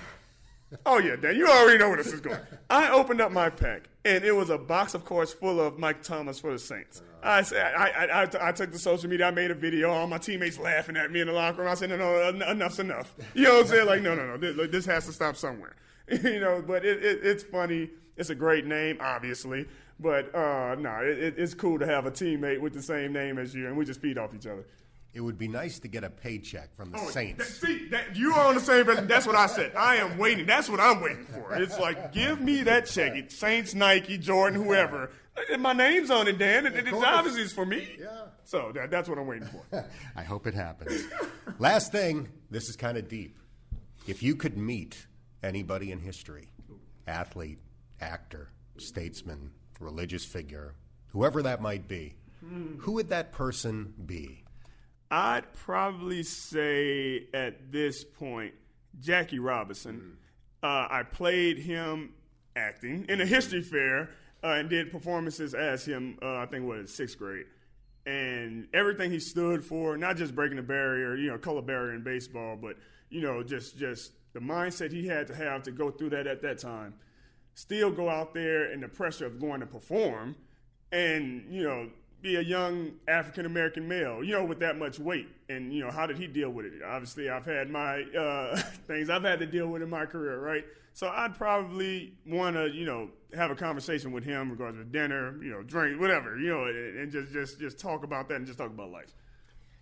Oh 0.87 0.99
yeah, 0.99 1.15
Dan, 1.15 1.37
you 1.37 1.47
already 1.47 1.79
know 1.79 1.89
where 1.89 1.99
this 1.99 2.13
is 2.13 2.21
going. 2.21 2.41
I 2.69 2.91
opened 2.91 3.21
up 3.21 3.31
my 3.31 3.49
pack, 3.49 3.89
and 4.05 4.25
it 4.25 4.33
was 4.33 4.51
a 4.51 4.59
box, 4.59 4.95
of 4.95 5.05
course, 5.05 5.33
full 5.33 5.61
of 5.61 5.79
Mike 5.79 6.03
Thomas 6.03 6.41
for 6.41 6.53
the 6.53 6.59
Saints. 6.59 7.01
I 7.23 7.43
said, 7.43 7.75
I, 7.75 7.91
I, 7.91 8.23
I, 8.23 8.49
I 8.49 8.53
took 8.53 8.73
the 8.73 8.79
social 8.79 9.09
media, 9.09 9.27
I 9.27 9.31
made 9.31 9.51
a 9.51 9.55
video. 9.55 9.91
All 9.91 10.07
my 10.07 10.19
teammates 10.19 10.59
laughing 10.59 10.97
at 10.97 11.11
me 11.11 11.21
in 11.21 11.29
the 11.29 11.33
locker 11.33 11.63
room. 11.63 11.71
I 11.71 11.75
said, 11.75 11.91
no, 11.91 11.97
no, 11.97 12.51
enough's 12.51 12.81
enough. 12.81 13.15
You 13.35 13.45
know 13.45 13.55
what 13.55 13.61
I'm 13.61 13.67
saying? 13.69 13.87
Like, 13.87 14.03
no, 14.03 14.15
no, 14.15 14.27
no, 14.27 14.37
this, 14.37 14.71
this 14.71 14.87
has 14.87 15.07
to 15.07 15.13
stop 15.13 15.37
somewhere. 15.37 15.77
you 16.23 16.41
know, 16.41 16.63
but 16.67 16.85
it, 16.85 17.05
it, 17.05 17.21
it's 17.23 17.43
funny. 17.43 17.91
It's 18.17 18.31
a 18.31 18.35
great 18.35 18.67
name, 18.67 18.99
obviously, 19.01 19.67
but 19.99 20.35
uh, 20.35 20.77
no, 20.77 21.01
it, 21.03 21.35
it's 21.37 21.55
cool 21.55 21.79
to 21.79 21.87
have 21.87 22.07
a 22.07 22.11
teammate 22.11 22.61
with 22.61 22.75
the 22.75 22.83
same 22.83 23.13
name 23.13 23.39
as 23.39 23.55
you, 23.55 23.67
and 23.67 23.77
we 23.77 23.85
just 23.85 24.01
feed 24.01 24.19
off 24.19 24.35
each 24.35 24.47
other. 24.47 24.65
It 25.15 25.21
would 25.21 25.39
be 25.39 25.47
nice 25.47 25.79
to 25.79 25.89
get 25.89 26.03
a 26.03 26.11
paycheck 26.11 26.75
from 26.75 26.91
the 26.91 26.99
oh, 26.99 27.09
Saints. 27.09 27.61
That, 27.61 27.67
see, 27.67 27.89
that, 27.91 28.17
you 28.17 28.33
are 28.33 28.47
on 28.47 28.57
the 28.57 28.61
same 28.61 28.85
page. 28.85 29.07
That's 29.07 29.27
what 29.27 29.37
I 29.37 29.47
said. 29.47 29.73
I 29.77 29.97
am 29.97 30.19
waiting. 30.19 30.45
That's 30.45 30.69
what 30.69 30.81
I'm 30.81 31.01
waiting 31.01 31.25
for. 31.25 31.55
It's 31.55 31.79
like, 31.79 32.13
give 32.13 32.41
me 32.41 32.65
that 32.65 32.87
check. 32.87 33.15
It's 33.15 33.37
Saints, 33.37 33.77
Nike, 33.77 34.19
Jordan, 34.19 34.61
whoever. 34.61 35.11
My 35.59 35.73
name's 35.73 36.11
on 36.11 36.27
it, 36.27 36.37
Dan. 36.37 36.67
It, 36.67 36.75
it's 36.75 36.93
obviously 36.93 37.43
it's 37.43 37.53
for 37.53 37.65
me. 37.65 37.97
Yeah. 37.99 38.09
So 38.43 38.73
that, 38.75 38.91
that's 38.91 39.09
what 39.09 39.19
I'm 39.19 39.29
waiting 39.29 39.47
for. 39.47 39.89
I 40.17 40.23
hope 40.23 40.49
it 40.49 40.55
happens. 40.55 41.05
Last 41.61 41.93
thing, 41.93 42.29
this 42.51 42.69
is 42.69 42.75
kind 42.75 42.99
of 42.99 43.09
deep. 43.09 43.39
If 44.09 44.21
you 44.21 44.35
could 44.35 44.59
meet 44.59 45.07
anybody 45.45 45.93
in 45.93 46.01
history, 46.01 46.49
athlete, 47.07 47.59
actor, 48.01 48.51
statesman, 48.79 49.53
religious 49.79 50.25
figure, 50.25 50.75
whoever 51.09 51.43
that 51.43 51.61
might 51.61 51.87
be, 51.87 52.15
who 52.79 52.93
would 52.93 53.09
that 53.09 53.33
person 53.33 53.95
be? 54.05 54.45
I'd 55.11 55.53
probably 55.53 56.23
say 56.23 57.29
at 57.33 57.73
this 57.73 58.05
point, 58.05 58.55
Jackie 59.01 59.39
Robinson. 59.39 60.19
Mm. 60.63 60.69
Uh, 60.69 60.89
I 60.91 61.03
played 61.03 61.59
him 61.59 62.15
acting 62.57 63.07
in 63.09 63.21
a 63.21 63.27
history 63.27 63.63
fair 63.63 64.11
uh, 64.43 64.49
and 64.49 64.69
did 64.69 64.91
performances 64.91 65.55
as 65.55 65.85
him. 65.85 66.19
Uh, 66.21 66.37
I 66.37 66.47
think 66.47 66.67
was 66.67 66.95
sixth 66.95 67.19
grade, 67.19 67.47
and 68.07 68.69
everything 68.75 69.11
he 69.11 69.19
stood 69.19 69.65
for, 69.65 69.97
not 69.97 70.17
just 70.17 70.35
breaking 70.35 70.57
the 70.57 70.63
barrier, 70.63 71.17
you 71.17 71.29
know, 71.29 71.39
color 71.39 71.63
barrier 71.63 71.95
in 71.95 72.03
baseball, 72.03 72.57
but 72.57 72.77
you 73.11 73.21
know, 73.21 73.43
just 73.43 73.79
just 73.79 74.13
the 74.33 74.41
mindset 74.41 74.93
he 74.93 75.07
had 75.07 75.27
to 75.29 75.35
have 75.35 75.63
to 75.63 75.71
go 75.71 75.91
through 75.91 76.11
that 76.11 76.27
at 76.27 76.43
that 76.43 76.59
time. 76.59 76.95
Still 77.55 77.91
go 77.91 78.09
out 78.09 78.35
there 78.35 78.73
and 78.73 78.83
the 78.83 78.89
pressure 78.89 79.27
of 79.27 79.41
going 79.41 79.61
to 79.61 79.67
perform, 79.67 80.37
and 80.93 81.47
you 81.51 81.63
know 81.63 81.89
be 82.25 82.37
a 82.37 82.41
young 82.41 82.93
African 83.07 83.45
American 83.45 83.87
male, 83.87 84.25
you 84.25 84.33
know, 84.33 84.45
with 84.45 84.59
that 84.61 84.79
much 84.79 84.99
weight. 84.99 85.29
And, 85.51 85.73
you 85.73 85.85
know, 85.85 85.91
how 85.91 86.07
did 86.07 86.17
he 86.17 86.27
deal 86.27 86.49
with 86.49 86.65
it? 86.65 86.73
Obviously, 86.83 87.29
I've 87.29 87.45
had 87.45 87.69
my 87.69 88.03
uh, 88.03 88.57
things 88.87 89.11
I've 89.11 89.23
had 89.23 89.39
to 89.41 89.47
deal 89.47 89.69
with 89.69 89.83
in 89.83 89.91
my 89.91 90.07
career, 90.07 90.41
right? 90.41 90.65
So 90.95 91.09
I'd 91.09 91.35
probably 91.35 92.15
want 92.25 92.55
to, 92.55 92.71
you 92.71 92.87
know, 92.87 93.11
have 93.35 93.51
a 93.51 93.57
conversation 93.57 94.13
with 94.13 94.23
him 94.23 94.49
regarding 94.49 94.79
to 94.79 94.85
dinner, 94.85 95.43
you 95.43 95.51
know, 95.51 95.63
drink, 95.63 96.01
whatever, 96.01 96.39
you 96.39 96.49
know, 96.49 96.65
and 96.67 97.11
just, 97.11 97.33
just, 97.33 97.59
just 97.59 97.81
talk 97.81 98.05
about 98.05 98.29
that 98.29 98.37
and 98.37 98.47
just 98.47 98.59
talk 98.59 98.71
about 98.71 98.91
life. 98.91 99.13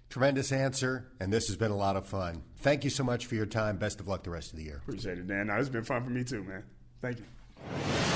Tremendous 0.08 0.52
answer, 0.52 1.12
and 1.20 1.30
this 1.30 1.48
has 1.48 1.56
been 1.58 1.70
a 1.70 1.76
lot 1.76 1.96
of 1.96 2.06
fun. 2.06 2.42
Thank 2.56 2.82
you 2.82 2.90
so 2.90 3.04
much 3.04 3.26
for 3.26 3.34
your 3.34 3.44
time. 3.44 3.76
Best 3.76 4.00
of 4.00 4.08
luck 4.08 4.22
the 4.22 4.30
rest 4.30 4.52
of 4.52 4.58
the 4.58 4.64
year. 4.64 4.80
Appreciate 4.86 5.18
it, 5.18 5.26
Dan. 5.26 5.48
Now, 5.48 5.58
it's 5.58 5.68
been 5.68 5.84
fun 5.84 6.02
for 6.02 6.10
me 6.10 6.24
too, 6.24 6.42
man. 6.44 6.64
Thank 7.02 7.18
you. 7.18 7.24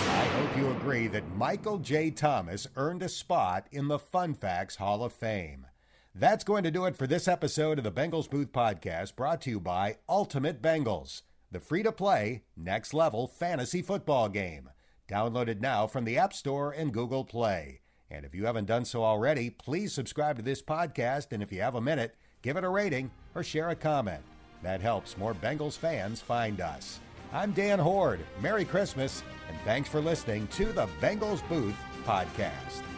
I 0.08 0.24
hope 0.24 0.56
you 0.56 0.70
agree 0.70 1.06
that 1.08 1.36
Michael 1.36 1.78
J. 1.78 2.10
Thomas 2.10 2.66
earned 2.76 3.02
a 3.02 3.10
spot 3.10 3.66
in 3.70 3.88
the 3.88 3.98
Fun 3.98 4.32
Facts 4.32 4.76
Hall 4.76 5.04
of 5.04 5.12
Fame. 5.12 5.66
That's 6.14 6.44
going 6.44 6.64
to 6.64 6.70
do 6.70 6.86
it 6.86 6.96
for 6.96 7.06
this 7.06 7.28
episode 7.28 7.76
of 7.76 7.84
the 7.84 7.92
Bengals 7.92 8.30
Booth 8.30 8.52
Podcast, 8.52 9.16
brought 9.16 9.42
to 9.42 9.50
you 9.50 9.60
by 9.60 9.98
Ultimate 10.08 10.62
Bengals, 10.62 11.20
the 11.56 11.60
free 11.60 11.82
to 11.82 11.90
play, 11.90 12.42
next 12.54 12.92
level 12.92 13.26
fantasy 13.26 13.80
football 13.80 14.28
game. 14.28 14.68
Downloaded 15.08 15.58
now 15.58 15.86
from 15.86 16.04
the 16.04 16.18
App 16.18 16.34
Store 16.34 16.70
and 16.70 16.92
Google 16.92 17.24
Play. 17.24 17.80
And 18.10 18.26
if 18.26 18.34
you 18.34 18.44
haven't 18.44 18.66
done 18.66 18.84
so 18.84 19.02
already, 19.02 19.48
please 19.48 19.94
subscribe 19.94 20.36
to 20.36 20.42
this 20.42 20.60
podcast. 20.60 21.28
And 21.32 21.42
if 21.42 21.50
you 21.50 21.62
have 21.62 21.74
a 21.74 21.80
minute, 21.80 22.14
give 22.42 22.58
it 22.58 22.64
a 22.64 22.68
rating 22.68 23.10
or 23.34 23.42
share 23.42 23.70
a 23.70 23.74
comment. 23.74 24.22
That 24.62 24.82
helps 24.82 25.16
more 25.16 25.32
Bengals 25.32 25.78
fans 25.78 26.20
find 26.20 26.60
us. 26.60 27.00
I'm 27.32 27.52
Dan 27.52 27.78
Hoard. 27.78 28.20
Merry 28.42 28.66
Christmas, 28.66 29.22
and 29.48 29.56
thanks 29.64 29.88
for 29.88 30.02
listening 30.02 30.48
to 30.48 30.66
the 30.66 30.88
Bengals 31.00 31.46
Booth 31.48 31.76
Podcast. 32.04 32.95